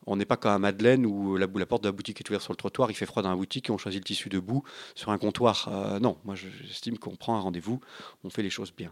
[0.06, 2.28] On n'est pas comme à Madeleine où la, où la porte de la boutique est
[2.30, 4.30] ouverte sur le trottoir, il fait froid dans la boutique et on choisit le tissu
[4.30, 4.62] debout
[4.94, 5.68] sur un comptoir.
[5.70, 7.78] Euh, non, moi je- j'estime qu'on prend un rendez-vous,
[8.24, 8.90] on fait les choses bien.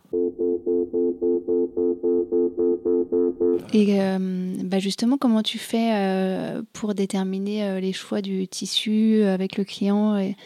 [3.79, 4.19] Et euh,
[4.65, 9.65] bah justement, comment tu fais euh, pour déterminer euh, les choix du tissu avec le
[9.65, 10.37] client et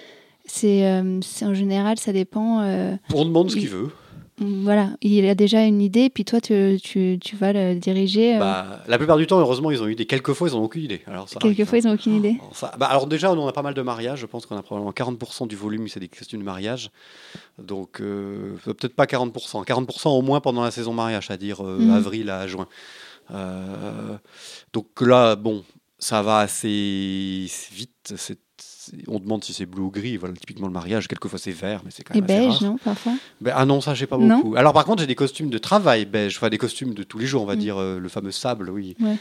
[0.47, 0.85] c'est,
[1.43, 2.61] en général, ça dépend.
[3.15, 3.91] On demande ce qu'il veut.
[4.41, 8.35] voilà, il a déjà une idée, puis toi, tu, tu, tu vas le diriger.
[8.37, 10.83] euh, Bah, la plupart du temps, heureusement, ils ont eu des quelquefois, ils n'ont aucune
[10.83, 11.03] idée.
[11.07, 11.83] Alors, ça arrive, quelquefois, hein.
[11.85, 12.37] ils n'ont aucune idée.
[12.41, 14.19] Alors, ça- bah, alors déjà, on a pas mal de mariages.
[14.21, 16.91] Je pense qu'on a probablement 40% du volume, c'est des costumes de mariage.
[17.63, 19.63] Donc euh, peut-être pas 40%.
[19.65, 21.91] 40% au moins pendant la saison mariage, c'est-à-dire euh, Mhm.
[21.91, 22.67] avril à juin.
[23.31, 24.19] Euh,
[24.73, 25.65] donc là, bon,
[25.99, 28.15] ça va assez vite.
[28.17, 28.41] C'est-
[29.09, 30.17] on demande si c'est bleu ou gris.
[30.17, 31.09] Voilà, typiquement le mariage.
[31.09, 32.63] Quelquefois c'est vert, mais c'est quand Et même assez beige, rare.
[32.73, 33.13] non, parfois?
[33.41, 34.57] Ben, ah non, ça j'ai pas Non beaucoup.
[34.57, 37.27] Alors par contre, j'ai des costumes de travail beige, enfin des costumes de tous les
[37.27, 37.59] jours, on va Mm.
[37.59, 38.97] dire euh, le fameux sable, oui.
[39.01, 39.17] Ouais.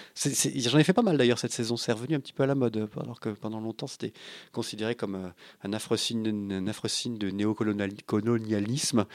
[0.56, 2.56] J'en ai fait pas mal d'ailleurs cette saison, c'est revenu un petit peu à la
[2.56, 4.14] mode, alors que pendant longtemps c'était
[4.52, 5.28] considéré comme euh,
[5.64, 9.06] un affreux signe, un affreux signe de néocolonialisme.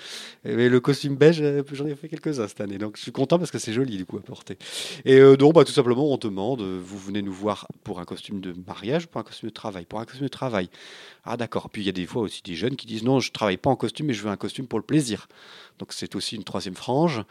[0.45, 3.39] Mais le costume beige, euh, j'en ai fait quelques-uns cette année, donc je suis content
[3.39, 4.59] parce que c'est joli du coup à porter.
[5.05, 8.41] Et euh, donc bah, tout simplement on demande, vous venez nous voir pour un costume
[8.41, 10.44] de mariage, pour un costume de travail, pour un costume de travail.
[10.51, 10.69] travail.
[11.25, 11.71] Ah d'accord.
[11.71, 13.71] Puis il y a des fois aussi des jeunes qui disent non, je travaille pas
[13.71, 15.27] en costume, mais je veux un costume pour le plaisir.
[15.79, 17.25] Donc c'est aussi une troisième frange.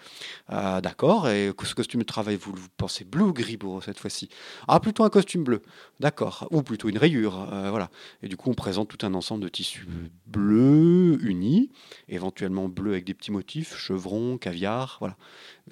[0.48, 1.30] Ah, d'accord.
[1.30, 4.28] Et ce costume de travail, vous, vous pensez bleu ou gris pour cette fois-ci?
[4.68, 5.62] Ah plutôt un costume bleu.
[6.00, 6.48] D'accord.
[6.52, 7.48] Ou plutôt une rayure.
[7.54, 7.90] euh, voilà.
[8.22, 9.88] Et du coup on présente tout un ensemble de tissus
[10.26, 11.70] bleus unis,
[12.10, 14.98] éventuellement bleu avec des petits motifs, chevrons, caviar.
[15.00, 15.16] Voilà.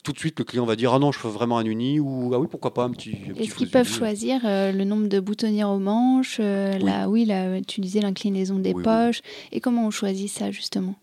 [0.03, 2.31] Tout de suite le client va dire ah non je veux vraiment un uni ou
[2.33, 3.17] ah oui pourquoi pas un petit.
[3.37, 6.83] Est-ce qu'ils peuvent choisir euh, le nombre de boutonnières aux manches euh, Oui.
[6.83, 8.83] la, oui, la, tu disais l'inclinaison des Oui, oui.
[8.83, 9.21] poches.
[9.51, 10.95] Et comment on choisit ça, justement?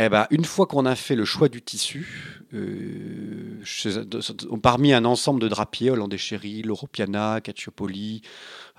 [0.00, 3.60] Eh ben, une fois qu'on a fait le choix du tissu, euh,
[4.62, 8.22] parmi un ensemble de drapiers, Hollandais Chéri, L'Europiana, Cacciopoli,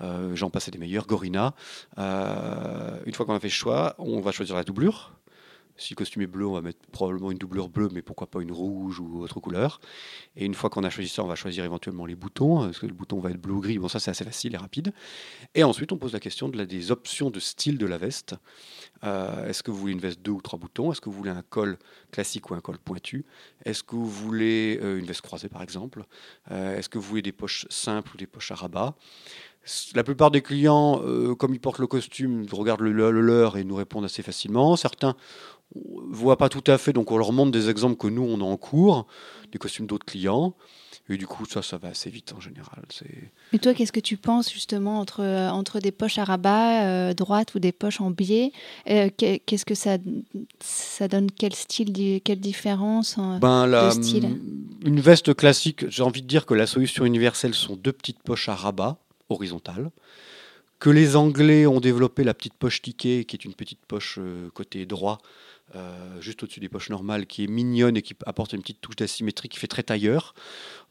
[0.00, 1.54] euh, j'en passais des meilleurs, Gorina,
[1.98, 5.12] euh, une fois qu'on a fait le choix, on va choisir la doublure.
[5.80, 8.42] Si le costume est bleu, on va mettre probablement une doublure bleue, mais pourquoi pas
[8.42, 9.80] une rouge ou autre couleur.
[10.36, 12.70] Et une fois qu'on a choisi ça, on va choisir éventuellement les boutons.
[12.70, 14.92] Que le bouton va être bleu ou gris Bon, ça c'est assez facile et rapide.
[15.54, 18.34] Et ensuite, on pose la question de la, des options de style de la veste.
[19.04, 20.92] Euh, Est-ce que vous voulez une veste deux ou trois boutons?
[20.92, 21.78] Est-ce que vous voulez un col
[22.10, 23.24] classique ou un col pointu?
[23.64, 26.04] Est-ce que vous voulez euh, une veste croisée par exemple?
[26.50, 28.94] Euh, Est-ce que vous voulez des poches simples ou des poches à rabat?
[29.94, 31.02] La plupart des clients,
[31.38, 34.74] comme ils portent le costume, regardent le, le leur et nous répondent assez facilement.
[34.74, 35.16] Certains
[35.74, 38.40] ne voient pas tout à fait, donc on leur montre des exemples que nous, on
[38.40, 39.06] a en cours,
[39.52, 40.54] des costumes d'autres clients.
[41.08, 42.84] Et du coup, ça, ça va assez vite en général.
[43.52, 47.52] Mais toi, qu'est-ce que tu penses justement entre, entre des poches à rabat euh, droites
[47.56, 48.52] ou des poches en biais
[48.88, 49.96] Euh, qu'e- Qu'est-ce que ça,
[50.60, 54.38] ça donne Quel style, quelle différence euh, Ben, la, style?
[54.84, 58.48] Une veste classique, j'ai envie de dire que la solution universelle sont deux petites poches
[58.48, 58.96] à rabat
[59.30, 59.90] horizontales.
[60.78, 64.48] Que les Anglais ont développé la petite poche ticket, qui est une petite poche euh,
[64.54, 65.18] côté droit,
[65.74, 68.96] euh, juste au-dessus des poches normales, qui est mignonne et qui apporte une petite touche
[68.96, 70.34] d'asymétrie qui fait très tailleur.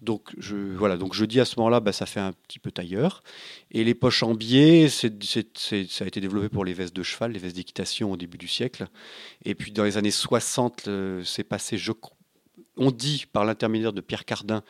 [0.01, 2.71] Donc je, voilà, donc je dis à ce moment-là, bah, ça fait un petit peu
[2.71, 3.21] tailleur.
[3.71, 7.39] Et les poches en biais, ça a été développé pour les vestes de cheval, les
[7.39, 8.88] vestes d'équitation au début du siècle.
[9.43, 11.77] Et puis dans les années 60, euh, c'est passé,
[12.77, 14.63] on dit par l'intermédiaire de Pierre Cardin,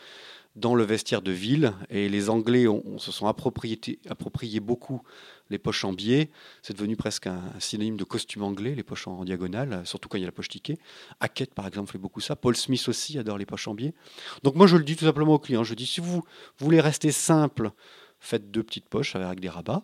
[0.56, 1.74] dans le vestiaire de ville.
[1.90, 2.66] Et les Anglais
[2.98, 3.80] se sont approprié,
[4.10, 5.02] approprié beaucoup
[5.50, 6.30] les poches en biais.
[6.62, 10.22] C'est devenu presque un, synonyme de costume anglais, les poches en, diagonale, surtout quand il
[10.22, 10.78] y a la poche ticket.
[11.20, 12.36] Hackett, par exemple, fait beaucoup ça.
[12.36, 13.94] Paul Smith aussi adore les poches en biais.
[14.44, 15.64] Donc moi, je le dis tout simplement aux clients.
[15.64, 16.24] Je dis, si vous
[16.58, 17.72] voulez rester simple,
[18.20, 19.84] faites deux petites poches avec des rabats.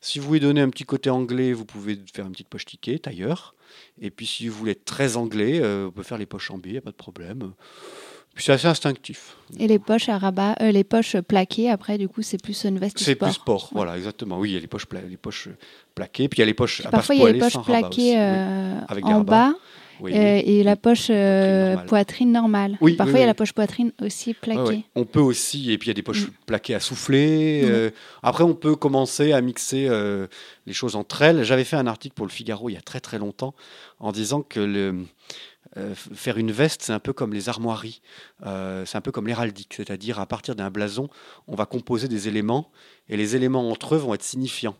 [0.00, 2.98] Si vous voulez donner un petit côté anglais, vous pouvez faire une petite poche ticket,
[2.98, 3.54] tailleur.
[4.00, 6.58] Et puis si vous voulez être très anglais, euh, on peut faire les poches en
[6.58, 7.52] biais, pas de problème.
[8.34, 9.36] Puis c'est assez instinctif.
[9.60, 12.78] Et les poches à rabat, euh, les poches plaquées, après, du coup, c'est plus une
[12.78, 14.38] veste C'est plus sport, voilà, exactement.
[14.38, 15.48] Oui, il y a les poches, pla- les poches
[15.94, 18.12] plaquées, puis il y a les poches à Parfois, il y a les poches plaquées
[18.12, 18.14] oui.
[18.16, 19.52] euh, Avec en bas
[20.00, 21.86] Oui, euh, et la poche euh, normale.
[21.86, 22.78] poitrine normale.
[22.80, 24.60] Oui, Parfois, il y a la poche poitrine aussi plaquée.
[24.60, 24.84] ouais.
[24.96, 26.30] On peut aussi, et puis il y a des poches Mm.
[26.46, 27.62] plaquées à souffler.
[27.64, 27.92] Mm.
[28.24, 29.88] après, on peut commencer à mixer
[30.66, 31.44] les choses entre elles.
[31.44, 33.54] J'avais fait un article pour le Figaro il y a très très longtemps
[34.00, 35.04] en disant que le,
[35.76, 38.00] euh, faire une veste, c'est un peu comme les armoiries,
[38.46, 41.08] Euh, c'est un peu comme l'héraldique, c'est-à-dire à partir d'un blason,
[41.46, 42.70] on va composer des éléments
[43.08, 44.76] et les éléments entre eux vont être signifiants.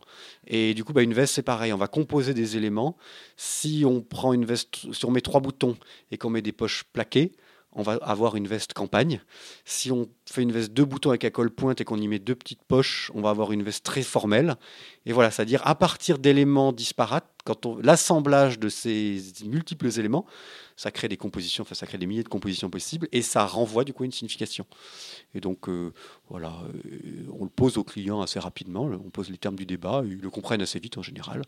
[0.47, 2.97] Et du coup, bah, une veste, c'est pareil, on va composer des éléments.
[3.37, 5.77] Si on prend une veste, si on met trois boutons
[6.11, 7.31] et qu'on met des poches plaquées,
[7.75, 9.21] on va avoir une veste campagne.
[9.65, 12.19] Si on fait une veste deux boutons avec un col pointe et qu'on y met
[12.19, 14.55] deux petites poches, on va avoir une veste très formelle.
[15.05, 20.25] Et voilà, c'est-à-dire à partir d'éléments disparates, quand on l'assemblage de ces multiples éléments,
[20.75, 23.85] ça crée des compositions, enfin ça crée des milliers de compositions possibles et ça renvoie
[23.85, 24.65] du coup à une signification.
[25.35, 25.93] Et donc euh,
[26.27, 30.03] voilà, euh, on le pose aux clients assez rapidement, on pose les termes du débat,
[30.05, 31.43] ils le comprennent assez vite en général.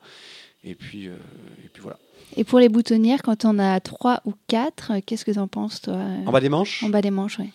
[0.63, 1.15] Et puis, euh,
[1.65, 1.97] et puis voilà.
[2.35, 5.81] Et pour les boutonnières, quand on a trois ou quatre, qu'est-ce que tu en penses,
[5.81, 5.95] toi
[6.25, 6.83] En bas des manches?
[6.83, 7.49] En bas des manches, oui.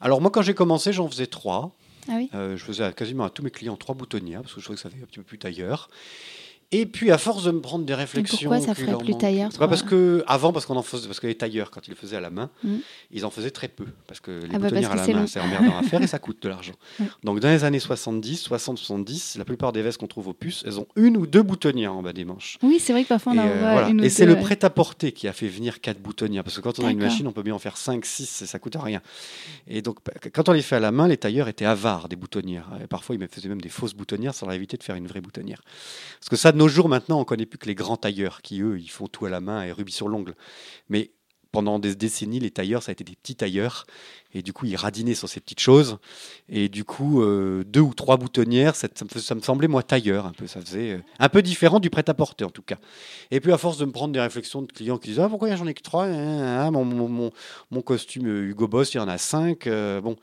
[0.00, 1.74] Alors moi quand j'ai commencé, j'en faisais trois.
[2.08, 2.30] Ah oui?
[2.34, 4.82] Euh, je faisais quasiment à tous mes clients trois boutonnières parce que je trouvais que
[4.82, 5.90] ça fait un petit peu plus tailleur.
[6.72, 9.66] Et puis à force de me prendre des réflexions, pourquoi ça ferait plus tailleur, Bah,
[9.66, 12.16] Parce que avant, parce qu'on en faisait, parce que les tailleurs quand ils le faisaient
[12.16, 12.78] à la main, Mhm.
[13.10, 15.40] ils en faisaient très peu parce que les Ah bah, boutonnières à la main c'est
[15.40, 16.74] emmerdant à faire et ça coûte de l'argent.
[17.00, 17.06] Ouais.
[17.24, 20.62] Donc dans les années 70, 60, 70, la plupart des vestes qu'on trouve aux puces,
[20.66, 22.56] elles ont une ou deux boutonnières en bas des manches.
[22.62, 23.88] Oui, c'est vrai que parfois on en euh, voilà.
[23.88, 26.44] une ou Et c'est le prêt-à-porter qui a fait venir quatre boutonnières.
[26.44, 28.46] Parce que quand on a une machine, on peut bien en faire 5, 6, et
[28.46, 29.00] ça coûte rien.
[29.66, 32.16] Et donc, bah, quand on les fait à la main, les tailleurs étaient avares des
[32.16, 32.68] boutonnières.
[32.82, 35.06] Et parfois, ils me faisaient même des fausses boutonnières sans leur éviter de faire une
[35.08, 35.62] vraie boutonnière.
[36.20, 38.78] Parce que ça, nos jours, maintenant, on connaît plus que les grands tailleurs qui, eux,
[38.78, 40.34] ils font tout à la main et rubis sur l'ongle.
[40.90, 41.10] Mais
[41.52, 43.86] pendant des décennies, les tailleurs, ça a été des petits tailleurs.
[44.32, 45.98] Et du coup, ils radinaient sur ces petites choses.
[46.48, 50.32] Et du coup, euh, deux ou trois boutonnières, ça, ça me, semblait, moi, tailleur un
[50.32, 50.46] peu.
[50.46, 52.76] Ça faisait euh, un peu différent du prêt-à-porter, en tout cas.
[53.32, 55.54] Et puis, à force de me prendre des réflexions de clients qui disent Ah, pourquoi
[55.56, 56.04] j'en ai que trois?
[56.04, 57.32] Hein, hein, mon, mon, mon-
[57.72, 59.66] mon costume euh, Hugo Boss, il y en a cinq.
[59.66, 60.16] Euh, bon,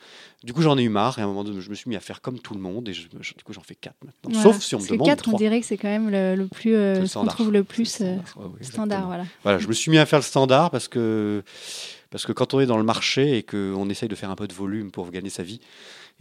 [0.43, 1.20] du coup, j'en ai eu marre.
[1.20, 2.88] Et à un moment donné, je me suis mis à faire comme tout le monde.
[2.88, 4.32] Et je- je- du coup, j'en fais quatre maintenant.
[4.32, 4.41] Voilà.
[4.53, 6.36] Sauf si on me Parce que demande quatre, on dirait que c'est quand même le,
[6.36, 7.36] le plus, le ce qu'on standard.
[7.36, 9.05] trouve le plus standard, ouais, ouais, standard.
[9.08, 9.24] Voilà.
[9.43, 11.43] Voilà, je me suis mis à faire le standard parce que,
[12.10, 14.47] parce que quand on est dans le marché et qu'on essaye de faire un peu
[14.47, 15.60] de volume pour gagner sa vie,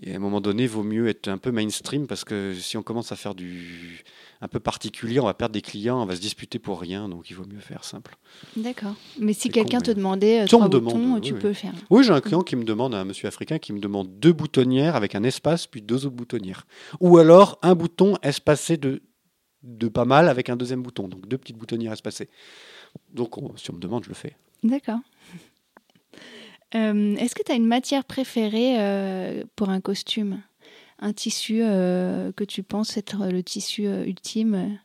[0.03, 2.77] et à un moment donné, il vaut mieux être un peu mainstream parce que si
[2.77, 4.05] on commence à faire du
[4.43, 7.31] un peu particulier, on va perdre des clients, on va se disputer pour rien, donc
[7.31, 8.17] il vaut mieux faire simple.
[8.57, 8.95] D'accord.
[9.19, 11.41] Mais si quelqu'un te demandait euh, Si trois demande, boutons, oui, tu oui.
[11.41, 11.73] peux faire.
[11.89, 14.95] Oui, j'ai un client qui me demande, un monsieur africain qui me demande deux boutonnières
[14.97, 16.67] avec un espace puis deux autres boutonnières.
[17.01, 19.01] Ou alors un bouton espacé de,
[19.63, 22.29] de pas mal avec un deuxième bouton, donc deux petites boutonnières espacées.
[23.15, 24.37] Donc on- si on me demande, je le fais.
[24.63, 25.01] D'accord.
[26.75, 30.43] Euh, Est-ce que tu as une matière préférée euh, pour un costume?
[30.99, 34.79] Un tissu euh, que tu penses être le tissu ultime?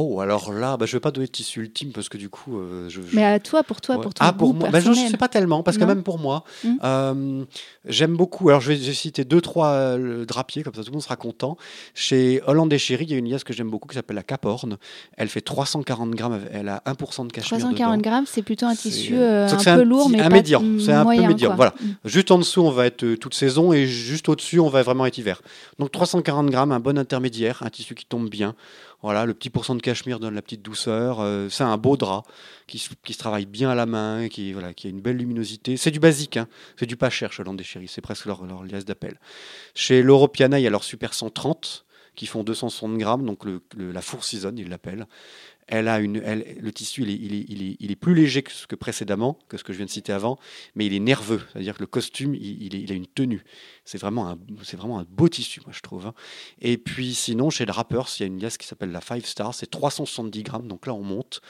[0.00, 2.56] Oh, alors là, bah, je vais pas donner de tissu ultime parce que du coup,
[2.58, 4.02] euh, je, je- Mais à toi, pour toi, Ouais.
[4.02, 6.20] pour ton ah, pour moi, bah, je ne sais pas tellement, parce que même pour
[6.20, 6.68] moi, Mm.
[6.84, 7.44] euh,
[7.84, 8.48] j'aime beaucoup.
[8.48, 11.02] Alors, je vais, je vais citer deux, trois euh, drapiers, comme ça tout le monde
[11.02, 11.56] sera content.
[11.94, 14.22] Chez Hollande et Chéri, il y a une liasse que j'aime beaucoup qui s'appelle la
[14.22, 14.76] Caporne.
[15.16, 17.58] Elle fait 340 grammes, elle a 1% de cachemire.
[17.64, 18.10] 340 dedans.
[18.10, 20.62] grammes, c'est plutôt un tissu euh, un c'est peu un lourd, mais un pas médian,
[20.78, 21.74] c'est un peu médian, voilà.
[21.80, 21.86] Mm.
[22.04, 25.18] Juste en dessous, on va être toute saison et juste au-dessus, on va vraiment être
[25.18, 25.42] hiver.
[25.80, 28.54] Donc 340 grammes, un bon intermédiaire, un tissu qui tombe bien.
[29.00, 31.20] Voilà, le petit pourcent de cachemire donne la petite douceur.
[31.20, 32.24] euh, c'est un beau drap
[32.66, 35.16] qui, se- qui se travaille bien à la main, qui, voilà, qui a une belle
[35.18, 35.76] luminosité.
[35.76, 36.48] C'est du basique, hein.
[36.76, 39.20] c'est du pas cher chez Land Chéri, c'est presque leur, leur liasse d'appel.
[39.74, 41.84] Chez l'Europiana, il y a leur Super 130
[42.16, 45.06] qui font 260 grammes, donc le, la Four Season, ils l'appellent.
[45.68, 48.14] Elle a une, elle, le tissu, il est, il, est, il, est, il est plus
[48.14, 50.38] léger que ce que précédemment, que ce que je viens de citer avant,
[50.74, 51.42] mais il est nerveux.
[51.52, 53.44] C'est-à-dire que le costume, il a une tenue.
[53.90, 56.06] C'est vraiment, un, c'est vraiment un beau tissu, moi, je trouve.
[56.06, 56.14] hein.
[56.60, 59.24] Et puis, sinon, chez le Rappers, il y a une liasse qui s'appelle la Five
[59.24, 59.54] Star.
[59.54, 61.40] C'est 370 grammes, donc là, on monte.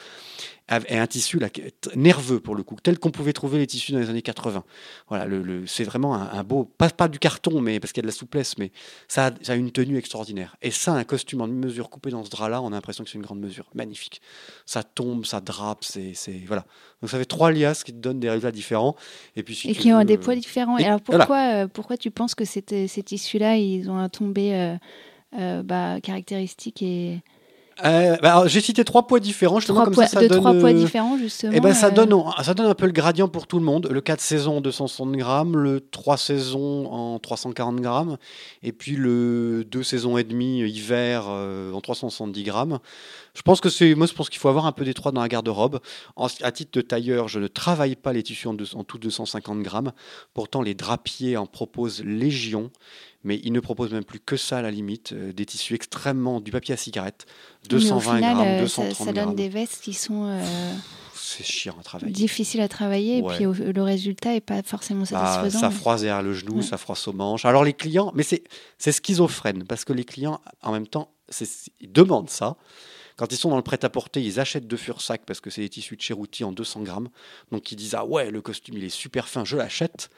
[0.87, 1.49] Et un tissu là,
[1.95, 4.63] nerveux, pour le coup, tel qu'on pouvait trouver les tissus dans les années 80.
[5.07, 8.01] Voilà, le, le- c'est vraiment un, un beau, pas, pas du carton, mais parce qu'il
[8.01, 8.71] y a de la souplesse, mais
[9.07, 10.55] ça a, ça a une tenue extraordinaire.
[10.61, 13.17] Et ça, un costume en mesure coupé dans ce drap-là, on a l'impression que c'est
[13.17, 13.65] une grande mesure.
[13.73, 14.21] Magnifique.
[14.67, 16.65] Ça tombe, ça drape, c'est, c'est voilà.
[17.01, 18.95] Donc ça fait trois liasses qui te donnent des résultats différents.
[19.35, 20.77] Et puis si Et tu qui ont veux, des poids différents.
[20.77, 21.63] et Et alors voilà.
[21.63, 24.75] euh, pourquoi tu penses que c'était- ces tissus-là, ils ont un tombé euh,
[25.39, 27.21] euh, bah, caractéristique et
[27.85, 30.39] euh, bah, j'ai cité trois poids différents, justement, trois comme poids, ça, ça de donne,
[30.39, 32.13] trois poids euh, différents justement Eh ben, ça, euh, donne,
[32.43, 33.87] ça donne un peu le gradient pour tout le monde.
[33.91, 38.17] Le 4 saisons 260 grammes, le 3 saisons en 340 grammes,
[38.63, 42.79] et puis le 2 saisons et demi hiver euh, en 370 grammes.
[43.35, 45.21] Je pense que c'est, moi, je pense qu'il faut avoir un peu des trois dans
[45.21, 45.79] la garde-robe.
[46.15, 48.97] En- à titre de tailleur, je ne travaille pas les tissus en, deux- en tout
[48.97, 49.91] 250 grammes.
[50.33, 52.71] Pourtant, les drapiers en proposent légion.
[53.23, 56.39] Mais ils ne proposent même plus que ça à la limite, euh, des tissus extrêmement
[56.39, 57.25] du papier à cigarette,
[57.69, 59.35] mais au 220 final, grammes, euh, 230 ça, ça donne grammes.
[59.35, 60.73] des vestes qui sont euh,
[61.15, 62.13] C'est chiant à travailler.
[62.13, 63.33] difficiles à travailler Ouais.
[63.33, 65.59] et puis au- le résultat est pas forcément Bah, satisfaisant.
[65.59, 66.61] ça froisse derrière le genou, Ouais.
[66.63, 67.43] ça froisse aux manches.
[67.43, 68.43] Alors les clients, mais c'est
[68.77, 71.11] c'est schizophrène parce que les clients, en même temps,
[71.81, 72.55] ils demandent ça.
[73.17, 75.97] Quand ils sont dans le prêt-à-porter, ils achètent de Fursac parce que c'est des tissus
[75.97, 77.09] de Cheruti en 200 grammes.
[77.51, 80.09] Donc ils disent ah ouais le costume il est super fin, je l'achète.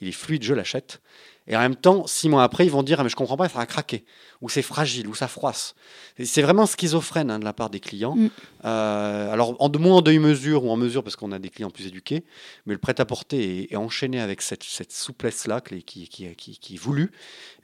[0.00, 1.00] Il est fluide, je l'achète.
[1.48, 3.48] Et en même temps, six mois après, ils vont dire ah, mais je comprends pas,
[3.48, 4.04] ça va craquer,
[4.40, 5.76] ou c'est fragile, ou ça froisse.
[6.24, 8.16] C'est vraiment schizophrène hein, de la part des clients.
[8.16, 8.30] Mm.
[8.64, 11.70] Euh, alors en de moins en demi-mesure ou en mesure parce qu'on a des clients
[11.70, 12.24] plus éduqués,
[12.66, 16.74] mais le prêt-à-porter est, est enchaîné avec cette, cette souplesse-là qui, qui, qui, qui- qui
[16.74, 17.12] est voulue.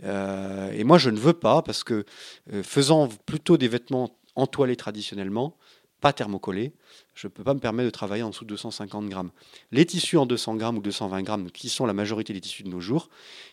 [0.05, 2.05] Euh, et moi, je ne veux pas parce que
[2.53, 5.57] euh, faisant plutôt des vêtements entoilés traditionnellement,
[6.03, 6.73] pas thermocollés,
[7.15, 9.31] je ne peux pas me permettre de travailler en dessous de 250 grammes.
[9.71, 12.69] Les tissus en 200 grammes ou 220 grammes, qui sont la majorité des tissus de
[12.69, 13.09] nos jours,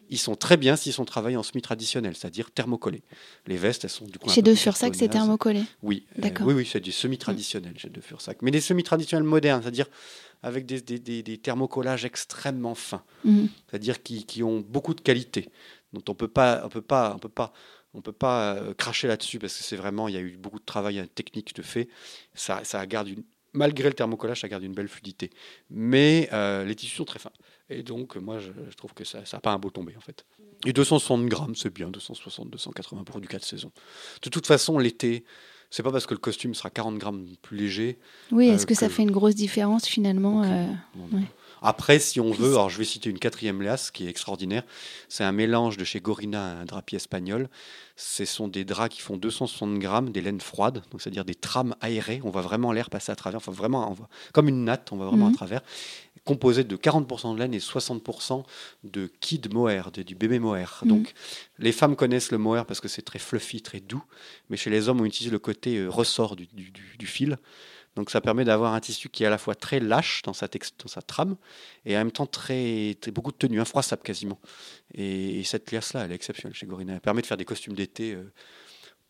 [0.09, 3.03] ils sont très bien s'ils sont travaillés en semi-traditionnel, c'est-à-dire thermocollés.
[3.45, 5.63] Les vestes, elles sont du coup Chez De Fursac, c'est thermocollé.
[5.83, 6.47] Oui, euh, D'accord.
[6.47, 8.41] oui, oui, c'est du semi-traditionnel chez De Fursac.
[8.41, 9.85] Mais des semi-traditionnels modernes, c'est-à-dire
[10.41, 13.47] avec des, des, des- des thermocollages extrêmement fins, Mhm.
[13.69, 15.49] c'est-à-dire qui, qui ont beaucoup de qualité,
[15.93, 17.53] dont on peut pas, on peut pas, on peut pas,
[17.93, 20.59] on peut pas euh, cracher là-dessus parce que c'est vraiment, il y a eu beaucoup
[20.59, 21.87] de travail euh, technique de fait.
[22.33, 23.23] Ça, ça garde une,
[23.53, 25.31] malgré le thermocollage, ça garde une belle fluidité.
[25.69, 27.31] Mais euh, les tissus sont très fins.
[27.69, 30.01] Et donc, euh, moi, je, je trouve que ça n'a pas un beau tombé, en
[30.01, 30.25] fait.
[30.65, 33.71] Et 260 grammes, c'est bien, 260, 280 pour du 4 saisons.
[34.21, 35.23] De toute façon, l'été,
[35.69, 37.99] c'est pas parce que le costume sera 40 grammes plus léger.
[38.31, 40.65] Oui, Euh, est-ce que, ça fait une grosse différence finalement euh.
[41.13, 41.21] Ouais.
[41.61, 44.63] Après, si on veut, alors je vais citer une quatrième liasse qui est extraordinaire.
[45.09, 47.49] C'est un mélange de chez Gorina, un drapier espagnol.
[47.95, 51.75] Ce sont des draps qui font 260 grammes, des laines froides, donc c'est-à-dire des trames
[51.81, 52.21] aérées.
[52.23, 54.95] On voit vraiment l'air passer à travers, enfin vraiment, on voit, comme une natte, on
[54.97, 55.33] voit vraiment Mhm.
[55.33, 55.61] à travers.
[56.25, 58.45] Composé de 40% de laine et 60%
[58.83, 60.79] de kid mohair, de- du bébé mohair.
[60.83, 60.89] Mhm.
[60.89, 61.13] Donc,
[61.57, 64.03] les femmes connaissent le mohair parce que c'est très fluffy, très doux,
[64.49, 67.37] mais chez les hommes, on utilise le côté euh, ressort du, du- du- du fil.
[67.99, 70.47] Donc ça permet d'avoir un tissu qui est à la fois très lâche dans sa,
[70.47, 71.35] trame
[71.85, 74.39] et en même temps très, beaucoup de tenue, infroissable quasiment.
[74.93, 76.93] Et, et cette liasse-là, elle est exceptionnelle chez Gorina.
[76.93, 78.31] Elle permet de faire des costumes d'été euh,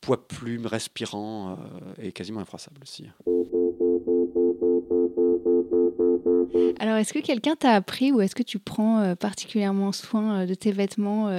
[0.01, 3.05] poids plumes, respirants euh, et quasiment infroissables aussi.
[6.79, 10.53] Alors, est-ce que quelqu'un t'a appris ou est-ce que tu prends euh, particulièrement soin de
[10.55, 11.29] tes vêtements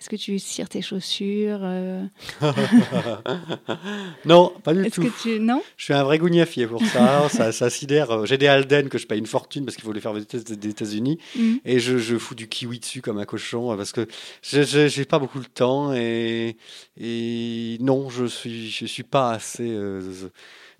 [0.00, 2.02] Est-ce que tu cires tes chaussures euh,
[4.24, 5.02] non, pas du Est-ce tout.
[5.02, 7.28] que tu non Je suis un vrai gougnafier pour ça.
[7.28, 8.24] ça, ça sidère.
[8.26, 10.68] J'ai des Alden que je paye une fortune parce qu'il faut les faire des des
[10.70, 11.18] États-Unis.
[11.36, 11.60] Mhm.
[11.64, 14.06] Et je, je fous du kiwi dessus comme un cochon euh, parce que
[14.42, 15.92] je n'ai pas beaucoup le temps.
[15.92, 16.56] Et,
[16.96, 19.68] et non, je suis, je suis pas assez.
[19.70, 20.00] euh,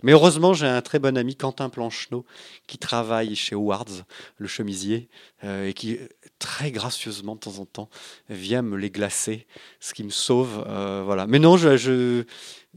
[0.02, 2.24] Mais heureusement, j'ai un très bon ami, Quentin Plancheneau,
[2.66, 4.04] qui travaille chez Howards,
[4.38, 5.08] le chemisier,
[5.44, 5.98] euh, et qui
[6.40, 7.88] très gracieusement de temps en temps
[8.28, 9.46] vient me les glacer,
[9.78, 10.64] ce qui me sauve.
[10.66, 11.28] euh, voilà.
[11.28, 12.24] Mais non, je,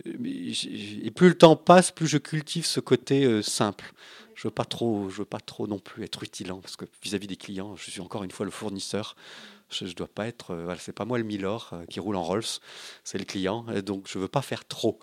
[0.06, 3.94] et plus le temps passe, plus je cultive ce côté euh, simple.
[4.36, 7.28] Je veux pas trop, je veux pas trop non plus être utilant parce que vis-à-vis
[7.28, 9.16] des clients, je suis encore une fois le fournisseur.
[9.70, 12.44] Je, je dois pas être, euh, c'est pas moi le Milor qui roule en Rolls,
[13.04, 15.00] c'est le client, donc je veux pas faire trop.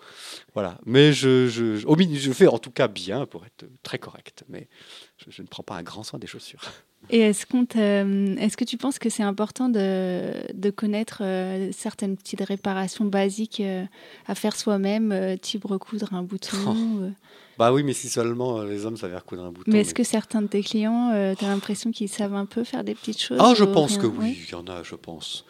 [0.53, 0.77] Voilà.
[0.85, 4.43] Mais je, au mini- je fais en tout cas bien pour être très correct.
[4.49, 4.69] Mais
[5.27, 6.61] je ne prends pas un grand soin des chaussures.
[7.09, 11.69] Et est-ce qu'on te- est-ce que tu penses que c'est important de, de connaître euh,
[11.73, 13.83] certaines petites réparations basiques euh,
[14.27, 17.01] à faire soi-même, euh, type recoudre un bouton Oh.
[17.03, 17.09] euh,
[17.57, 19.71] Bah oui, mais si seulement euh, les hommes savaient recoudre un bouton.
[19.71, 22.83] Mais est-ce que certains de tes clients, tu as l'impression qu'ils savent un peu faire
[22.83, 25.45] des petites choses Ah, je pense rien que oui, il y en a, je pense.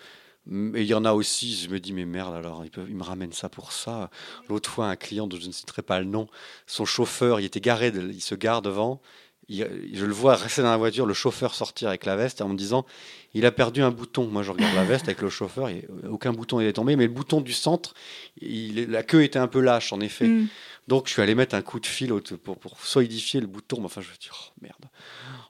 [0.48, 2.96] Mais il y en a aussi, je me dis, mais merde, alors ils, peuvent, ils
[2.96, 4.10] me ramènent ça pour ça.
[4.50, 6.28] L'autre fois, un client dont je ne citerai pas le nom,
[6.66, 9.00] son chauffeur, il était garé, de- il se gare devant.
[9.50, 12.56] Je le vois rester dans la voiture, le chauffeur sortir avec la veste en me
[12.56, 12.86] disant
[13.34, 14.28] il a perdu un bouton.
[14.28, 17.14] Moi, je regarde la veste avec le chauffeur, et aucun bouton n'est tombé, mais le
[17.14, 17.94] bouton du centre,
[18.42, 20.28] il la queue était un peu lâche, en effet.
[20.28, 20.48] Mm.
[20.88, 22.12] Donc, je suis allé mettre un coup de fil
[22.44, 23.78] pour, pour solidifier le bouton.
[23.80, 24.76] Mais enfin, je me dis, oh merde.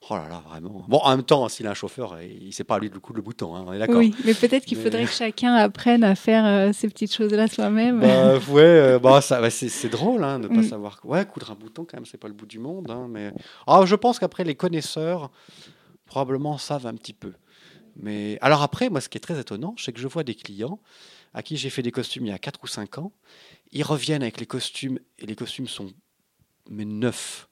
[0.09, 0.85] Oh là là, vraiment.
[0.87, 3.17] Bon, en même temps, s'il a un chauffeur, il ne sait pas lui de coudre
[3.17, 3.97] le bouton, hein, on est d'accord.
[3.97, 7.47] Oui, mais peut-être qu'il Mais- faudrait que chacun apprenne à faire euh, ces petites choses-là
[7.47, 8.01] soi-même.
[8.01, 10.69] Bah, ouais, euh, bah, ça, bah, c'est, c'est drôle hein, de ne pas Mm.
[10.69, 10.99] savoir.
[11.05, 12.91] Ouais, coudre un bouton, quand même, c'est pas le bout du monde.
[12.91, 13.31] hein, mais...
[13.65, 15.31] Ah, je pense qu'après, les connaisseurs,
[16.05, 17.33] probablement, savent un petit peu.
[17.95, 20.79] Mais alors après, moi, ce qui est très étonnant, c'est que je vois des clients
[21.33, 23.11] à qui j'ai fait des costumes il y a 4 ou 5 ans.
[23.71, 25.91] Ils reviennent avec les costumes, et les costumes sont
[26.69, 27.47] mais neufs.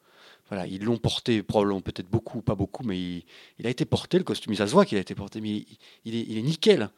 [0.50, 3.00] Voilà, ils l'ont porté, probablement peut-être beaucoup ou pas beaucoup, mais
[3.60, 4.56] il, a été porté, le costume.
[4.56, 5.66] Ça se voit qu'il a été porté, mais
[6.06, 6.90] il est nickel.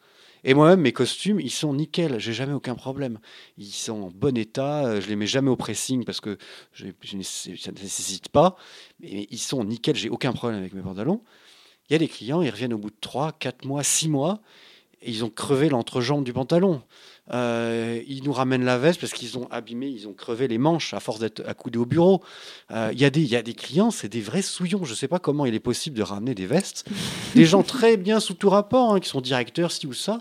[0.44, 2.18] Et moi-même, mes costumes, ils sont nickel.
[2.18, 3.18] J'ai jamais aucun problème.
[3.58, 4.86] Ils sont en bon état.
[4.86, 6.36] euh, Je les mets jamais au pressing parce que
[6.74, 8.56] ça ne nécessite pas.
[9.00, 9.94] Mais ils sont nickel.
[9.96, 11.22] J'ai aucun problème avec mes pantalons.
[11.88, 14.42] Il y a des clients, ils reviennent au bout de 3, 4 mois, 6 mois.
[15.04, 16.82] Ils ont crevé l'entrejambe du pantalon.
[17.32, 20.92] Euh, ils nous ramènent la veste parce qu'ils ont abîmé, ils ont crevé les manches
[20.92, 22.20] à force d'être accoudés au bureau.
[22.72, 24.84] Euh, Il y, a des- il y a des clients, c'est des vrais souillons.
[24.84, 26.84] Je ne sais pas comment il est possible de ramener des vestes.
[27.34, 30.18] des gens très bien sous tout rapport, hein, qui sont directeurs, ci ou ça.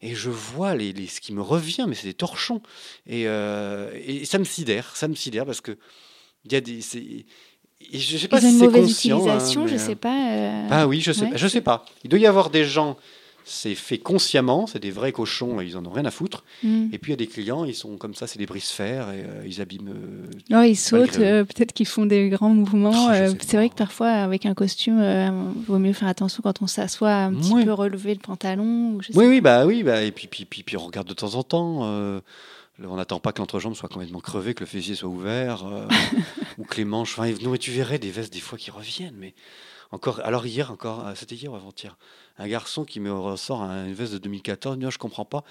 [0.00, 2.62] Et je vois les, les- ce qui me revient, mais c'est des torchons.
[3.06, 5.76] Et, euh, et ça me sidère, ça me sidère parce que
[6.44, 6.80] il y a des.
[6.80, 6.98] c'est-
[7.92, 9.16] et je ne sais pas Ils si une c'est mauvaise conscient.
[9.16, 10.30] hein, utilisation, je mais, sais pas.
[10.32, 11.32] euh, ah oui, je sais, ouais.
[11.36, 11.84] je sais pas.
[12.04, 12.96] Il doit y avoir des gens,
[13.46, 16.44] c'est fait consciemment, c'est des vrais cochons et ils en ont rien à foutre.
[16.62, 16.88] mm.
[16.92, 19.22] Et puis il y a des clients, ils sont comme ça, c'est des brise-fer et
[19.22, 19.90] euh, ils abîment.
[19.90, 23.08] euh, Non, ils sautent, euh, peut-être qu'ils font des grands mouvements.
[23.08, 25.28] Oh, euh, c'est vrai que parfois, avec un costume, euh,
[25.66, 27.64] vaut mieux faire attention quand on s'assoit, un petit Oui.
[27.64, 28.94] peu relever le pantalon.
[28.94, 31.06] ou je sais Oui, oui, bah oui, bah, et puis, puis, puis, puis on regarde
[31.08, 31.82] de temps en temps.
[32.82, 35.64] on n'attend pas que l'entrejambe soit complètement crevée, que le fessier soit ouvert,
[36.58, 37.18] ou que les manches.
[37.18, 39.14] Enfin, non, mais tu verrais des vestes des fois qui reviennent.
[39.18, 39.34] Mais
[39.92, 41.96] encore, alors hier encore, c'était hier ou avant-hier,
[42.38, 44.76] un garçon qui me ressort un- une veste de 2014.
[44.78, 45.44] Non, je comprends pas.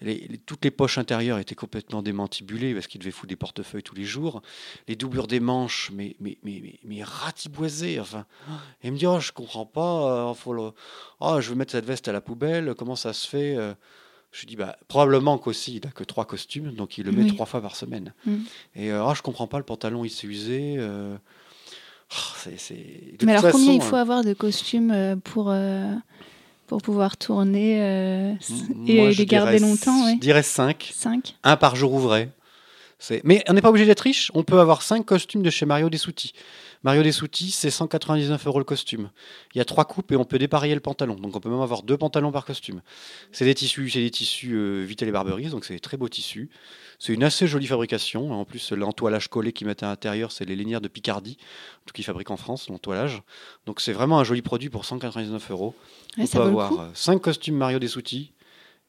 [0.00, 3.82] Les- les- toutes les poches intérieures étaient complètement démantibulées parce qu'il devait foutre des portefeuilles
[3.82, 4.40] tous les jours.
[4.88, 8.00] Les doublures des manches, mais, mais, mais, mais, mais ratiboisées.
[8.00, 8.24] Enfin,
[8.82, 10.30] et il me dit, oh, je comprends pas.
[10.30, 10.72] euh, faut le-
[11.20, 12.74] oh, je veux mettre cette veste à la poubelle.
[12.76, 13.74] Comment ça se fait euh?
[14.32, 17.34] Je dis bah, probablement qu'aussi il a que trois costumes, donc il le met Oui.
[17.34, 18.14] trois fois par semaine.
[18.26, 18.36] Mm.
[18.76, 20.76] Et euh, ah, je comprends pas, le pantalon il s'est usé.
[22.12, 22.50] Oh,
[23.22, 25.92] Mais alors, combien il faut euh, avoir de costumes euh, pour, euh,
[26.66, 28.32] pour pouvoir tourner euh,
[28.86, 30.14] et moi, les garder dirais- longtemps ouais.
[30.14, 32.28] Je dirais 5, 5 un par jour ouvré.
[33.24, 35.88] Mais on n'est pas obligé d'être riche, on peut avoir cinq costumes de chez Mario
[35.88, 36.34] Dessouti.
[36.82, 39.08] Mario Dessouti, c'est 199 euros le costume.
[39.54, 41.14] Il y a trois coupes et on peut dépareiller le pantalon.
[41.14, 42.82] Donc on peut même avoir deux pantalons par costume.
[43.32, 46.10] C'est des tissus, c'est des tissus euh, Vitel et Barberis, donc c'est des très beaux
[46.10, 46.50] tissus.
[47.00, 48.30] C'est une assez jolie fabrication.
[48.32, 51.38] En plus, l'entoilage collé qu'ils mettent à l'intérieur, c'est les Lénières de Picardie,
[51.86, 53.22] tout qu'ils fabriquent en France, l'entoilage.
[53.66, 55.74] Donc c'est vraiment un joli produit pour 199 euros.
[56.18, 56.80] Ouais, on ça peut avoir coup.
[56.80, 58.32] euh, cinq costumes Mario Dessouti.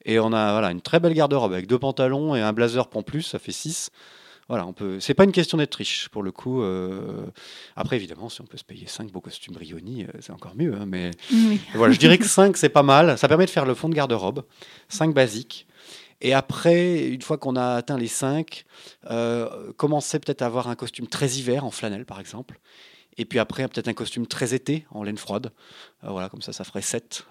[0.04, 3.02] Et on a voilà, une très belle garde-robe avec deux pantalons et un blazer en
[3.04, 3.92] plus, ça fait 6.
[4.50, 5.00] Voilà, on peut.
[5.00, 6.62] C'est pas une question d'être riche pour le coup.
[6.64, 7.26] euh,
[7.78, 10.74] Après, évidemment, si on peut se payer 5 beaux costumes Brioni, euh, c'est encore mieux.
[10.76, 11.62] hein, mais Oui.
[11.76, 13.18] voilà, je dirais que 5, c'est pas mal.
[13.18, 14.44] Ça permet de faire le fond de garde-robe.
[14.90, 15.68] 5 basiques.
[16.22, 18.66] Et après, une fois qu'on a atteint les 5,
[19.78, 22.60] commencer peut-être à avoir un costume très hiver en flanelle, par exemple.
[23.18, 25.52] Et puis après, peut-être un costume très été en laine froide.
[26.04, 27.26] Euh, voilà, comme ça, ça ferait 7.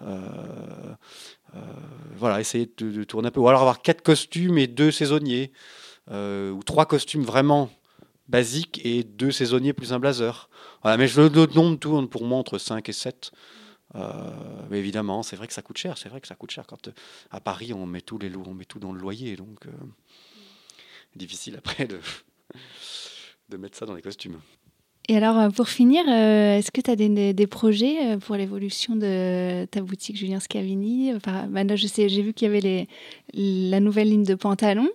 [2.15, 3.39] voilà, essayer de, tourner un peu.
[3.39, 5.51] Ou alors avoir 4 costumes et 2 saisonniers.
[6.09, 7.69] Euh, ou 3 costumes vraiment
[8.27, 10.49] basiques et 2 saisonniers plus un blazer.
[10.81, 13.31] Voilà, mais le nombre tourne pour moi entre 5 et 7.
[13.95, 14.31] Euh,
[14.69, 15.97] mais évidemment, c'est vrai que ça coûte cher.
[15.97, 16.65] C'est vrai que ça coûte cher.
[16.67, 16.93] Quand euh,
[17.29, 19.71] à Paris, on met tout les on met tout dans le loyer, donc euh,
[21.15, 24.39] difficile après de mettre ça dans les costumes.
[25.09, 30.15] Et alors, pour finir, est-ce que tu as des, projets pour l'évolution de ta boutique
[30.15, 31.13] Julien Scavini?
[31.13, 32.87] Enfin, bah, je sais, j'ai vu qu'il y avait
[33.33, 34.87] la nouvelle ligne de pantalons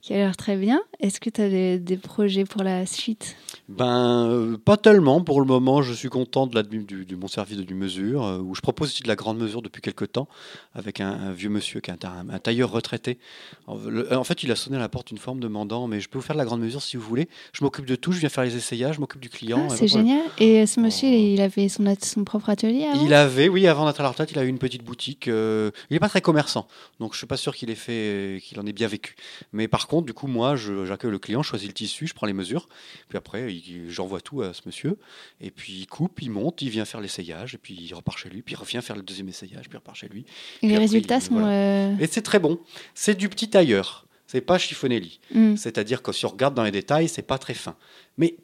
[0.00, 0.80] qui a l'air très bien.
[0.98, 3.36] Est-ce que tu as des, des, projets pour la suite?
[3.68, 5.22] Ben, euh, pas tellement.
[5.22, 8.38] Pour le moment, je suis content de, la, du, du, mon service de mesure, euh,
[8.38, 10.28] où je propose aussi de la grande mesure depuis quelques temps,
[10.74, 13.18] avec un, vieux monsieur qui est un, tailleur retraité.
[13.66, 16.24] En, fait, il a sonné à la porte une forme demandant, mais je peux vous
[16.24, 17.28] faire de la grande mesure si vous voulez.
[17.52, 19.68] Je m'occupe de tout, je viens faire les essayages, je m'occupe du client.
[19.70, 20.22] Ah, c'est génial.
[20.38, 21.12] Et ce monsieur, oh.
[21.12, 23.04] il avait son, son propre atelier avant?
[23.04, 25.28] Il avait, oui, avant d'être à la retraite, il a eu une petite boutique.
[25.28, 26.66] Euh, il n'est pas très commerçant,
[26.98, 29.14] donc je suis pas sûr qu'il ait fait, qu'il en ait bien vécu.
[29.52, 32.26] Mais par contre, du coup, moi, j'accueille le client, je choisis le tissu, je prends
[32.26, 32.68] les mesures,
[33.08, 33.52] puis après,
[33.88, 34.96] j'envoie tout à ce monsieur,
[35.40, 38.30] et puis il coupe, il monte, il vient faire l'essayage, et puis il repart chez
[38.30, 40.24] lui, puis il revient faire le deuxième essayage, puis il repart chez lui.
[40.62, 41.44] Et les résultats sont.
[41.44, 42.60] Euh, et c'est très bon.
[42.94, 45.18] C'est du petit tailleur, c'est pas chiffonelli.
[45.34, 45.56] Mm.
[45.56, 47.74] C'est-à-dire que si on regarde dans les détails, c'est pas très fin.
[48.16, 48.36] Mais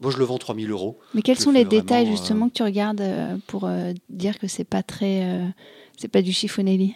[0.00, 1.00] moi, je le vends 3000 euros.
[1.12, 3.68] Mais quels sont les détails justement euh, que tu regardes euh, pour
[4.08, 5.52] dire que c'est pas très,
[5.96, 6.94] c'est pas du chiffonelli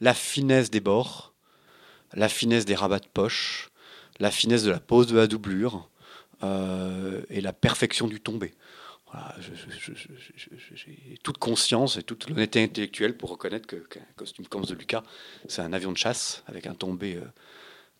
[0.00, 1.32] La finesse des bords,
[2.14, 3.70] la finesse des rabats de poche,
[4.18, 5.88] la finesse de la pose de la doublure,
[6.42, 8.54] euh, et la perfection du tombé.
[10.74, 15.02] j'ai toute conscience et toute l'honnêteté intellectuelle pour reconnaître qu'un costume comme de Lucas,
[15.48, 17.24] c'est un avion de chasse avec un tombé euh,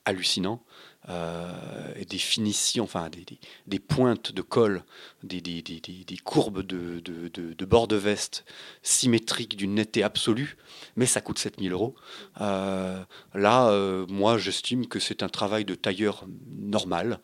[0.04, 0.62] hallucinant
[1.08, 3.24] et des finitions, enfin des,
[3.66, 4.82] des, pointes de col,
[5.22, 8.44] des, des courbes de, de, de, bord de veste
[8.82, 10.56] symétriques d'une netteté absolue,
[10.96, 11.94] mais ça coûte 7000 euros.
[12.40, 16.26] là, moi, j'estime que c'est un travail de tailleur
[16.58, 17.20] normal.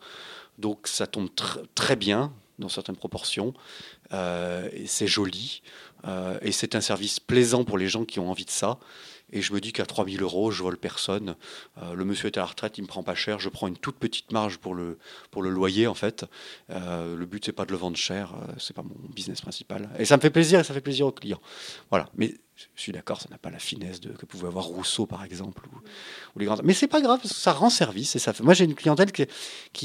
[0.57, 1.29] Donc ça tombe
[1.75, 3.53] très bien dans certaines proportions.
[4.13, 5.61] Euh, c'est joli.
[6.05, 8.77] Euh, et c'est un service plaisant pour les gens qui ont envie de ça.
[9.33, 11.35] Et je me dis qu'à 3000 euros, je vole personne.
[11.81, 13.39] Euh, le monsieur est à la retraite, il me prend pas cher.
[13.39, 14.97] Je prends une toute petite marge pour le,
[15.35, 16.25] loyer, en fait.
[16.69, 18.33] le but, c'est pas de le vendre cher.
[18.57, 19.89] c'est pas mon business principal.
[19.99, 21.41] Et ça me fait plaisir et ça fait plaisir aux clients.
[21.89, 22.07] Voilà.
[22.75, 25.63] Je suis d'accord, ça n'a pas la finesse de, que pouvait avoir Rousseau, par exemple,
[26.35, 26.57] ou, les grands.
[26.63, 28.15] Mais c'est pas grave, ça rend service.
[28.15, 28.33] Et ça.
[28.41, 29.27] Moi, j'ai une clientèle qui,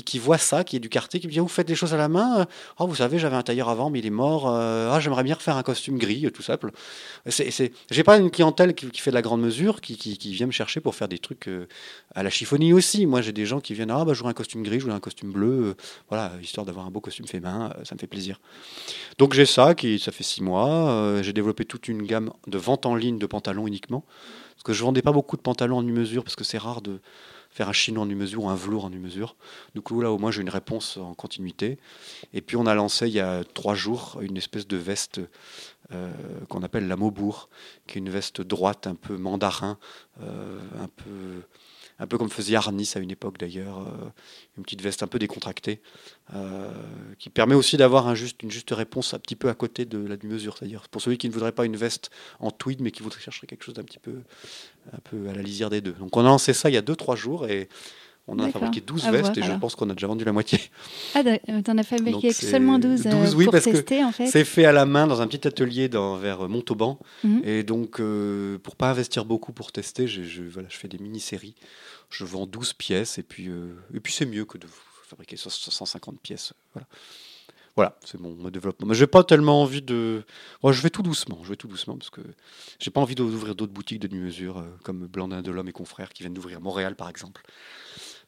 [0.03, 1.97] qui, voit ça, qui est du quartier, qui me dit Vous faites des choses à
[1.97, 2.47] la main
[2.79, 4.49] Oh, vous savez, j'avais un tailleur avant, mais il est mort.
[4.49, 6.70] Euh, ah, j'aimerais bien refaire un costume gris, tout simple.
[7.26, 10.53] C'est, J'ai pas une clientèle qui, fait de la grande mesure, qui, qui, vient me
[10.53, 11.66] chercher pour faire des trucs euh,
[12.14, 13.07] à la chiffonnie aussi.
[13.07, 14.97] Moi, j'ai des gens qui viennent Ah, bah, je voudrais un costume gris, je voudrais
[14.97, 15.74] un costume bleu.
[16.09, 18.41] voilà, histoire d'avoir un beau costume fait main, ça me fait plaisir.
[19.18, 20.91] Donc, j'ai ça, qui, ça fait six mois.
[20.91, 24.05] Euh, j'ai développé toute une gamme de vente en ligne de pantalons uniquement.
[24.55, 27.01] Parce que je vendais pas beaucoup de pantalons en nu-mesure, parce que c'est rare de
[27.51, 29.37] faire un chino en nu-mesure ou un velours en nu-mesure.
[29.75, 31.79] Du coup, là, au moins, j'ai une réponse en continuité.
[32.35, 35.21] Et puis, on a lancé il y a trois jours une espèce de veste
[35.93, 36.12] euh,
[36.49, 37.49] qu'on appelle la Maubourg,
[37.87, 39.79] qui est une veste droite, un peu mandarin,
[40.23, 41.43] euh, un peu
[41.99, 44.11] un peu comme faisait Arnis à une époque d'ailleurs, euh,
[44.57, 45.81] une petite veste un peu décontractée,
[46.35, 46.71] euh,
[47.19, 50.17] qui permet aussi d'avoir juste, une juste réponse un petit peu à côté de la
[50.23, 53.21] mesure, c'est-à-dire pour celui qui ne voudrait pas une veste en tweed, mais qui voudrait
[53.21, 54.23] chercher quelque chose d'un petit peu,
[54.93, 55.93] un peu à la lisière des deux.
[55.93, 57.69] Donc on a lancé ça il y a 2-3 jours et
[58.29, 60.61] on a fabriqué 12 vestes et je pense qu'on a déjà vendu la moitié.
[61.14, 64.26] Ah, euh, t'en as fabriqué seulement 12, 12 oui, pour parce tester, en fait.
[64.26, 66.99] C'est fait à la main dans un petit atelier dans, vers Montauban.
[67.24, 67.43] Mhm.
[67.45, 70.99] Et donc, pour pour pas investir beaucoup pour tester, je, je, voilà, je fais des
[70.99, 71.55] mini-séries
[72.11, 74.66] je vends 12 pièces et puis, euh, et puis c'est mieux que de
[75.05, 76.53] fabriquer 150 pièces.
[76.74, 76.87] Voilà.
[77.76, 78.89] Voilà, c'est mon, développement.
[78.89, 80.24] Mais j'ai pas tellement envie de.
[80.64, 81.39] je vais tout doucement.
[81.45, 82.20] Je vais tout doucement parce que
[82.81, 86.09] j'ai pas envie d'ouvrir d'autres boutiques de demi-mesure euh, comme Blandin de l'Homme et confrères
[86.09, 87.43] qui viennent d'ouvrir Montréal par exemple.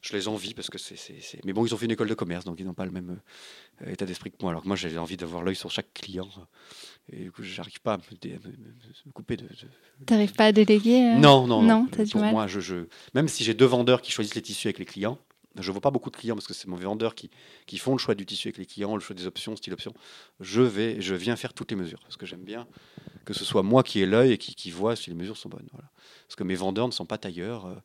[0.01, 0.95] Je les envie parce que c'est.
[1.45, 3.19] Mais bon, ils ont fait une école de commerce donc ils n'ont pas le même
[3.83, 4.49] euh, état d'esprit que moi.
[4.49, 6.27] Alors que moi j'ai envie d'avoir l'œil sur chaque client.
[7.11, 9.45] Et du coup, j'arrive pas à me, couper de.
[10.05, 11.87] T'arrives pas à déléguer euh Non, non, non.
[11.87, 14.79] non pour moi, je, je, même si j'ai deux vendeurs qui choisissent les tissus avec
[14.79, 15.19] les clients,
[15.59, 17.29] je ne vois pas beaucoup de clients parce que c'est mon vendeur qui,
[17.65, 19.93] qui font le choix du tissu avec les clients, le choix des options, style option.
[20.39, 22.67] Je vais, je viens faire toutes les mesures parce que j'aime bien
[23.25, 25.49] que ce soit moi qui ai l'œil et qui, qui voit si les mesures sont
[25.49, 25.67] bonnes.
[25.73, 25.89] Voilà
[26.31, 27.65] parce que mes vendeurs ne sont pas tailleurs.
[27.65, 27.75] Euh,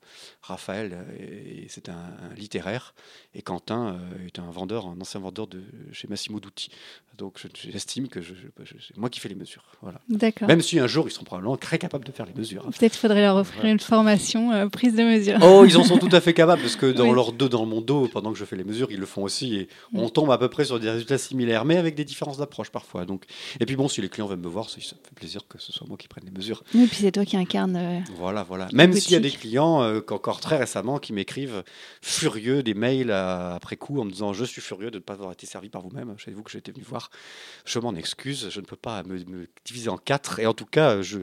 [0.41, 1.97] Raphaël, euh, c'est un,
[2.37, 2.95] littéraire,
[3.35, 6.71] et Quentin euh, est un vendeur, un ancien vendeur de chez Massimo Dutti.
[7.19, 9.65] Donc j'estime que c'est moi qui fais les mesures.
[9.83, 10.01] Voilà.
[10.47, 12.63] Même si un jour ils seront probablement très capables de faire les mesures.
[12.79, 15.39] Peut-être faudrait leur offrir une formation prise de mesure.
[15.43, 17.81] Oh, ils en sont tout à fait capables, parce que dans leur dos, dans mon
[17.81, 20.39] dos, pendant que je fais les mesures, ils le font aussi, et on tombe à
[20.39, 23.07] peu près sur des résultats similaires, mais avec des différences d'approche parfois.
[23.07, 23.25] Donc,
[23.59, 25.73] et puis bon, si les clients veulent me voir, ça me fait plaisir que ce
[25.73, 26.63] soit moi qui prenne les mesures.
[26.75, 28.05] Et puis c'est toi qui incarne.
[28.17, 31.65] Voilà voilà, Même s'il y a des clients, euh, encore très récemment, qui m'écrivent
[32.03, 35.33] furieux des mails après coup en me disant Je suis furieux de ne pas avoir
[35.33, 36.15] été servi par vous-même.
[36.19, 37.11] Savez-vous que j'étais venu voir
[37.65, 39.19] Je m'en excuse, je ne peux pas me,
[39.65, 40.39] diviser en quatre.
[40.39, 41.21] Et en tout cas, je,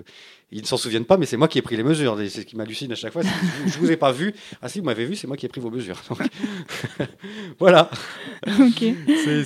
[0.55, 2.15] Ils ne s'en souviennent pas, mais c'est moi qui ai pris les mesures.
[2.19, 3.23] C'est ce qui m'hallucine à chaque fois.
[3.65, 4.35] Je vous ai pas vu.
[4.61, 5.99] Ah si, vous m'avez vu, c'est moi qui ai pris vos mesures.
[7.59, 7.89] voilà.
[8.59, 8.83] Ok.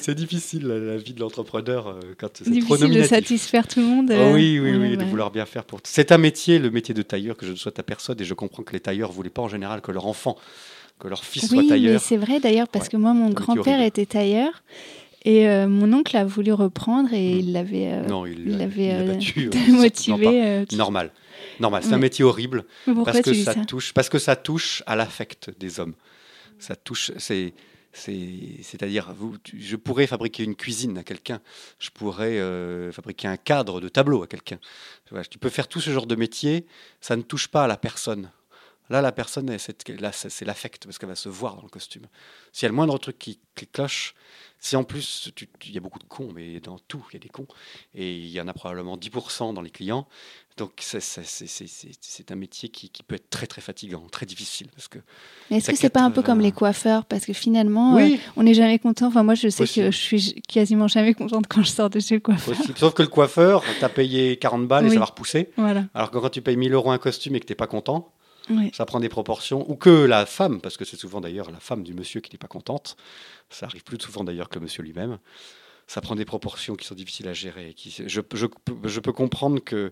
[0.02, 3.12] C'est difficile la, vie de l'entrepreneur euh, quand c'est Difficile trop nominatif.
[3.12, 4.08] de satisfaire tout le monde.
[4.12, 5.80] Oh euh, oui, oui, ouais, oui, de vouloir bien faire pour.
[5.84, 8.34] C'est un métier, le métier de tailleur, que je ne souhaite à personne, et je
[8.34, 10.38] comprends que les tailleurs voulaient pas en général que leur enfant,
[11.00, 12.02] que leur fils soit Oui, mais tailleur.
[12.02, 12.92] c'est vrai d'ailleurs parce Ouais.
[12.92, 14.52] que moi, mon grand-père était tailleur
[15.30, 17.40] et euh, mon oncle a voulu reprendre et Mm.
[17.40, 19.50] il l'avait euh, non, il il l'a l'avait il euh, battu.
[19.56, 20.46] euh, motivé.
[20.46, 20.66] euh.
[20.74, 21.12] Normal,
[21.60, 21.84] normal.
[21.84, 22.66] C'est un métier horrible.
[23.06, 25.96] parce que ça, ça touche parce que ça touche à l'affect des hommes
[26.60, 27.54] ça touche c'est
[27.94, 28.20] c'est
[28.62, 31.40] c'est-à-dire vous tu- je pourrais fabriquer une cuisine à quelqu'un
[31.80, 34.60] je pourrais euh, fabriquer un cadre de tableau à quelqu'un
[35.30, 36.66] tu peux faire tout ce genre de métier
[37.02, 38.30] ça ne touche pas à la personne
[38.90, 42.06] là la personne c'est l'affect parce qu'elle va se voir dans le costume
[42.52, 44.14] s'il y a le moindre truc qui, qui cloche
[44.60, 47.14] si en plus tu- tu- il y a beaucoup de cons mais dans tout il
[47.14, 47.48] y a des cons
[47.94, 50.08] et il y en a probablement 10% dans les clients
[50.58, 54.68] donc c'est- un métier qui, qui peut être très très fatigant, très difficile.
[54.76, 54.98] Parce que,
[55.52, 56.42] Mais est-ce que c'est pas un peu comme 80.
[56.44, 57.06] les coiffeurs?
[57.06, 59.06] Parce que finalement, euh, on n'est jamais content.
[59.08, 59.86] Enfin, moi, je sais Possible.
[59.86, 62.56] que je suis quasiment jamais contente quand je sors de chez le coiffeur.
[62.58, 62.76] possible.
[62.78, 65.52] Sauf que le coiffeur, t'as payé 40 balles et ça va repousser.
[65.58, 65.86] Voilà.
[65.94, 68.12] Alors que quand tu payes 1000 euros un costume et que t'es pas content,
[68.74, 69.70] Ça prend des proportions.
[69.70, 72.38] Ou que la femme, parce que c'est souvent d'ailleurs la femme du monsieur qui n'est
[72.38, 72.96] pas contente,
[73.50, 75.18] ça arrive plus souvent d'ailleurs que le monsieur lui-même,
[75.88, 77.74] ça prend des proportions qui sont difficiles à gérer.
[77.74, 78.46] Qui, je, je,
[78.84, 79.92] je peux comprendre que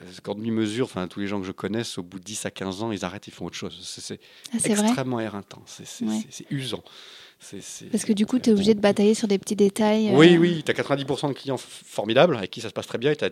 [0.00, 2.50] euh, quand demi-mesure, enfin tous les gens que je connaisse, au bout de 10 à
[2.50, 3.78] 15 ans, ils arrêtent, ils font autre chose.
[3.82, 4.20] C'est
[4.52, 6.20] Ah, extrêmement éreintant, c'est Ouais.
[6.30, 6.46] c'est-
[7.90, 10.08] Parce que du coup, tu es obligé de batailler sur des petits détails.
[10.10, 12.98] euh, Oui, oui, tu as 90% de clients formidables avec qui ça se passe très
[12.98, 13.24] bien et tu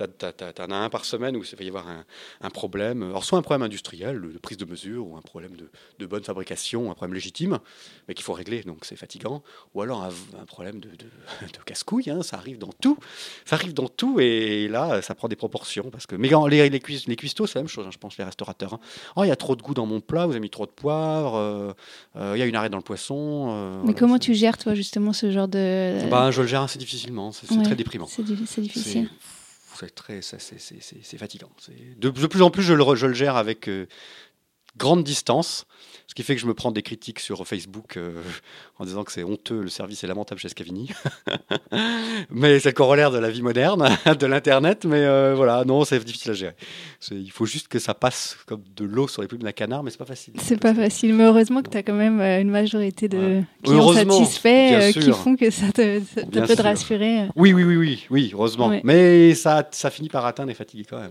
[0.00, 2.04] en as un par semaine où il va y avoir un,
[2.40, 3.02] un problème.
[3.02, 6.22] Alors, soit un problème industriel, de, prise de mesure, ou un problème de, de bonne
[6.24, 7.58] fabrication, un problème légitime,
[8.06, 9.42] mais qu'il faut régler, donc c'est fatigant.
[9.74, 10.96] Ou alors un, un problème de, de,
[11.46, 12.98] de casse-couille, hein, ça arrive dans tout.
[13.44, 15.90] Ça arrive dans tout et là, ça prend des proportions.
[15.90, 18.16] Parce que, mais les, les, cuis- les cuistots, c'est la même chose, hein, je pense,
[18.18, 18.74] les restaurateurs.
[18.74, 18.80] hein.
[19.16, 20.70] Oh, il y a trop de goût dans mon plat, vous avez mis trop de
[20.70, 21.72] poivre, euh,
[22.16, 23.47] euh, il y a une arrête dans le poisson.
[23.54, 26.08] Euh, Mais voilà, comment tu gères, toi, justement, ce genre de.
[26.10, 28.06] ben, je le gère assez difficilement, c'est Ouais, très déprimant.
[28.06, 29.08] C'est di- c'est difficile.
[29.78, 31.50] C'est très, c'est- c'est- c'est c'est- c'est fatigant.
[31.98, 33.86] De, de plus en plus, je le, je le gère avec euh,
[34.76, 35.66] grande distance,
[36.08, 38.20] ce qui fait que je me prends des critiques sur Facebook euh,
[38.78, 40.90] en disant que c'est honteux, le service est lamentable chez Scavini.
[42.30, 43.88] mais c'est le corollaire de la vie moderne,
[44.18, 44.84] de l'Internet.
[44.84, 46.54] Mais euh, voilà, non, c'est difficile à gérer.
[47.10, 49.90] Il faut juste que ça passe comme de l'eau sur les plumes d'un canard, mais
[49.90, 50.34] c'est pas facile.
[50.38, 53.44] C'est pas facile, mais heureusement que tu as quand même euh, une majorité de Ouais.
[53.64, 57.26] clients satisfaits qui font que ça te, ça te peut te rassurer.
[57.36, 58.68] Oui, oui, oui, oui, oui, heureusement.
[58.68, 58.80] Ouais.
[58.84, 61.10] Mais ça, ça finit par atteindre et fatiguer quand même.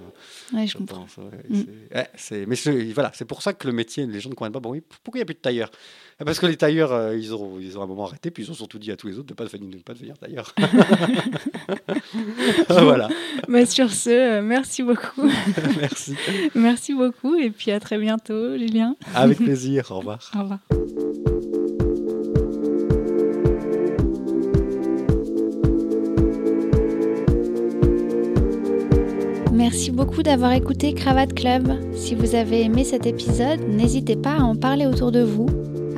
[0.54, 1.02] Ouais, je Je comprends.
[1.02, 2.02] pense, ouais, Mm.
[2.16, 2.56] c'est- mais
[2.93, 4.60] voilà, c'est pour ça que le métier, les gens ne comprennent pas.
[4.60, 5.72] Bon, oui, pourquoi il n'y a plus de tailleurs?
[6.26, 8.56] Parce que les tailleurs, euh, ils, ont, ils ont un moment arrêté, puis ils ont
[8.56, 10.54] surtout dit à tous les autres de ne pas, devenir- de pas devenir tailleur.
[12.70, 13.08] voilà,
[13.48, 15.30] Bah, sur ce, euh, merci beaucoup.
[15.80, 16.16] merci.
[16.56, 18.96] merci beaucoup et puis à très bientôt, Julien.
[19.14, 20.32] Avec plaisir, au revoir.
[20.36, 20.60] Au revoir.
[29.70, 31.74] Merci beaucoup d'avoir écouté Cravate Club.
[31.93, 35.47] Si vous avez aimé cet épisode, n'hésitez pas à en parler autour de vous,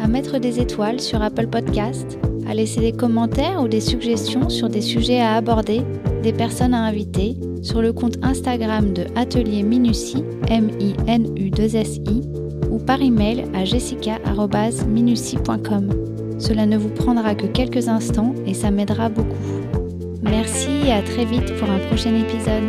[0.01, 2.17] à mettre des étoiles sur Apple Podcast,
[2.49, 5.83] à laisser des commentaires ou des suggestions sur des sujets à aborder,
[6.23, 12.23] des personnes à inviter, sur le compte Instagram de Atelier Minutie, M-I-N-U-2-S-I,
[12.71, 15.89] ou par email à jessica.minutie.com.
[16.39, 19.37] Cela ne vous prendra que quelques instants et ça m'aidera beaucoup.
[20.23, 22.63] Merci et à très vite pour un prochain épisode.